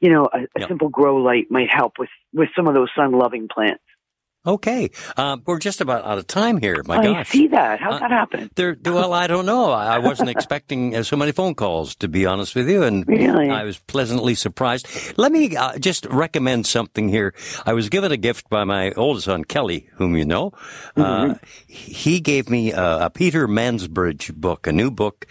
you 0.00 0.08
know, 0.08 0.28
a, 0.32 0.40
a 0.42 0.60
Yeah. 0.60 0.68
simple 0.68 0.88
grow 0.88 1.16
light 1.16 1.46
might 1.50 1.68
help 1.72 1.94
with 1.98 2.10
with 2.32 2.48
some 2.54 2.68
of 2.68 2.74
those 2.74 2.88
sun 2.94 3.10
loving 3.12 3.48
plants. 3.52 3.82
Okay, 4.46 4.90
um, 5.18 5.42
we're 5.44 5.58
just 5.58 5.82
about 5.82 6.02
out 6.06 6.16
of 6.16 6.26
time 6.26 6.56
here. 6.56 6.82
My 6.86 6.96
I 6.96 7.02
gosh. 7.02 7.28
see 7.28 7.46
that. 7.48 7.78
How's 7.78 7.96
Uh, 7.96 7.98
that 8.00 8.10
happen? 8.10 8.50
There, 8.54 8.74
well, 8.86 9.12
I 9.12 9.26
don't 9.26 9.44
know. 9.44 9.70
I 9.70 9.96
I 9.96 9.98
wasn't 9.98 10.30
expecting 10.36 10.96
uh, 10.96 11.02
so 11.02 11.14
many 11.16 11.30
phone 11.32 11.54
calls, 11.54 11.94
to 11.96 12.08
be 12.08 12.24
honest 12.24 12.54
with 12.54 12.66
you, 12.68 12.82
and 12.82 13.06
Really? 13.06 13.50
I 13.50 13.64
was 13.64 13.78
pleasantly 13.80 14.34
surprised. 14.34 14.88
Let 15.18 15.30
me 15.30 15.54
uh, 15.56 15.76
just 15.78 16.06
recommend 16.06 16.66
something 16.66 17.10
here. 17.10 17.34
I 17.66 17.74
was 17.74 17.90
given 17.90 18.12
a 18.12 18.16
gift 18.16 18.48
by 18.48 18.64
my 18.64 18.92
oldest 18.92 19.26
son, 19.26 19.44
Kelly, 19.44 19.90
whom 19.96 20.16
you 20.16 20.24
know. 20.24 20.52
Mm-hmm. 20.96 21.32
Uh, 21.32 21.34
he 21.66 22.20
gave 22.20 22.48
me 22.48 22.72
a, 22.72 23.06
a 23.06 23.10
Peter 23.10 23.46
Mansbridge 23.46 24.34
book, 24.34 24.66
a 24.66 24.72
new 24.72 24.90
book 24.90 25.26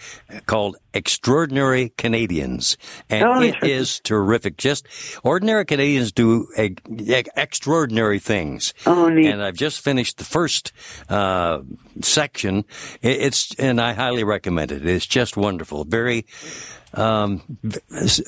called 0.46 0.76
Extraordinary 0.92 1.90
Canadians, 1.96 2.76
and 3.08 3.24
Oh, 3.24 3.40
it 3.40 3.56
is 3.62 4.00
terrific. 4.00 4.56
Just 4.56 4.86
ordinary 5.22 5.64
Canadians 5.64 6.12
do 6.12 6.46
e- 6.58 6.74
e- 6.98 7.22
extraordinary 7.36 8.18
things. 8.18 8.74
Oh, 8.86 9.08
neat. 9.08 9.26
And 9.30 9.42
I've 9.42 9.54
just 9.54 9.80
finished 9.80 10.18
the 10.18 10.24
first 10.24 10.72
uh, 11.08 11.60
section. 12.02 12.64
It- 13.02 13.20
It's 13.22 13.54
and 13.58 13.80
I 13.80 13.92
highly 13.92 14.24
recommend 14.24 14.72
it. 14.72 14.84
It's 14.86 15.06
just 15.06 15.36
wonderful, 15.36 15.84
very 15.84 16.26
um, 16.94 17.40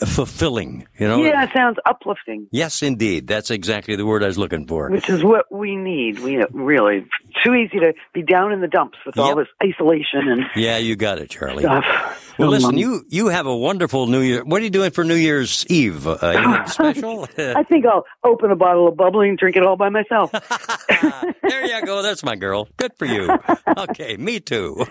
fulfilling. 0.06 0.86
You 0.98 1.08
know. 1.08 1.22
Yeah, 1.22 1.44
it 1.44 1.50
sounds 1.54 1.78
uplifting, 1.86 2.46
Yes, 2.50 2.82
indeed. 2.82 3.26
That's 3.26 3.50
exactly 3.50 3.96
the 3.96 4.06
word 4.06 4.22
I 4.22 4.26
was 4.26 4.38
looking 4.38 4.66
for. 4.66 4.90
which 4.90 5.08
is 5.08 5.22
what 5.24 5.50
we 5.52 5.76
need. 5.76 6.20
We 6.20 6.44
really 6.52 7.06
too 7.44 7.54
easy 7.54 7.78
to 7.80 7.92
be 8.14 8.22
down 8.22 8.52
in 8.52 8.60
the 8.60 8.68
dumps 8.68 8.98
with 9.06 9.18
all 9.18 9.34
this 9.36 9.48
isolation 9.62 10.28
and 10.28 10.44
Yeah, 10.54 10.78
you 10.78 10.96
got 10.96 11.18
it, 11.18 11.30
Charlie. 11.30 11.62
stuff. 11.64 12.18
Well, 12.38 12.48
listen, 12.48 12.78
you 12.78 13.02
you 13.08 13.28
have 13.28 13.46
a 13.46 13.54
wonderful 13.56 14.06
New 14.06 14.20
Year. 14.20 14.42
What 14.44 14.60
are 14.60 14.64
you 14.64 14.70
doing 14.70 14.90
for 14.90 15.04
New 15.04 15.14
Year's 15.16 15.66
Eve? 15.68 16.06
Uh, 16.06 16.64
special? 16.66 17.28
I 17.36 17.62
think 17.62 17.84
I'll 17.84 18.04
open 18.24 18.50
a 18.50 18.56
bottle 18.56 18.88
of 18.88 18.96
bubbly 18.96 19.28
and 19.28 19.36
drink 19.38 19.56
it 19.56 19.64
all 19.66 19.76
by 19.76 19.90
myself. 19.90 20.32
there 21.42 21.66
you 21.66 21.84
go. 21.84 22.00
That's 22.02 22.24
my 22.24 22.36
girl. 22.36 22.68
Good 22.76 22.92
for 22.96 23.04
you. 23.06 23.28
Okay, 23.74 24.16
me 24.18 24.38
too. 24.38 24.84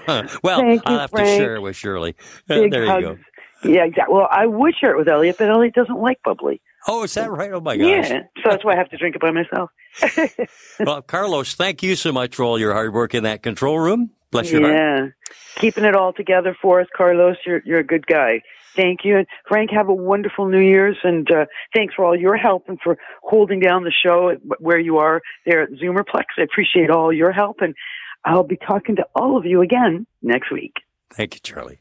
well, 0.43 0.59
Thank 0.59 0.75
you, 0.75 0.81
I'll 0.85 0.99
have 1.01 1.11
Frank. 1.11 1.27
to 1.27 1.35
share 1.35 1.55
it 1.55 1.61
with 1.61 1.75
Shirley. 1.75 2.15
Uh, 2.49 2.55
Big 2.61 2.71
there 2.71 2.83
you 2.85 2.89
hugs. 2.89 3.05
go. 3.05 3.17
Yeah, 3.63 3.83
exactly. 3.85 4.13
Well, 4.15 4.27
I 4.29 4.45
would 4.45 4.75
share 4.75 4.91
it 4.91 4.97
with 4.97 5.07
Elliot, 5.07 5.35
but 5.37 5.49
Elliot 5.49 5.73
doesn't 5.75 5.99
like 5.99 6.19
bubbly. 6.23 6.61
Oh, 6.87 7.03
is 7.03 7.13
that 7.13 7.29
right? 7.29 7.51
Oh 7.51 7.61
my 7.61 7.77
gosh. 7.77 8.09
Yeah, 8.09 8.21
so 8.43 8.49
that's 8.49 8.65
why 8.65 8.73
I 8.73 8.75
have 8.77 8.89
to 8.89 8.97
drink 8.97 9.15
it 9.15 9.21
by 9.21 9.31
myself. 9.31 9.69
Well, 10.79 11.01
Carlos, 11.03 11.53
thank 11.53 11.83
you 11.83 11.95
so 11.95 12.11
much 12.11 12.35
for 12.35 12.43
all 12.43 12.57
your 12.57 12.73
hard 12.73 12.93
work 12.93 13.13
in 13.13 13.23
that 13.23 13.43
control 13.43 13.77
room. 13.79 14.09
Bless 14.31 14.51
your 14.51 14.61
heart. 14.61 14.73
yeah, 14.73 15.07
keeping 15.55 15.83
it 15.83 15.95
all 15.95 16.13
together 16.13 16.55
for 16.59 16.81
us, 16.81 16.87
Carlos. 16.95 17.35
You're 17.45 17.61
you're 17.65 17.79
a 17.79 17.83
good 17.83 18.07
guy. 18.07 18.41
Thank 18.75 19.01
you, 19.03 19.17
and 19.17 19.27
Frank. 19.47 19.69
Have 19.71 19.89
a 19.89 19.93
wonderful 19.93 20.47
New 20.47 20.61
Year's, 20.61 20.97
and 21.03 21.29
uh, 21.29 21.45
thanks 21.75 21.93
for 21.93 22.05
all 22.05 22.15
your 22.15 22.37
help 22.37 22.69
and 22.69 22.79
for 22.81 22.97
holding 23.21 23.59
down 23.59 23.83
the 23.83 23.91
show 23.91 24.37
where 24.59 24.79
you 24.79 24.97
are 24.97 25.21
there 25.45 25.61
at 25.61 25.71
Zoomerplex. 25.71 26.23
I 26.37 26.43
appreciate 26.43 26.89
all 26.89 27.11
your 27.11 27.33
help, 27.33 27.57
and 27.59 27.75
I'll 28.23 28.43
be 28.43 28.57
talking 28.57 28.95
to 28.95 29.05
all 29.13 29.37
of 29.37 29.45
you 29.45 29.61
again 29.61 30.07
next 30.21 30.51
week. 30.51 30.75
Thank 31.11 31.35
you, 31.35 31.41
Charlie. 31.41 31.80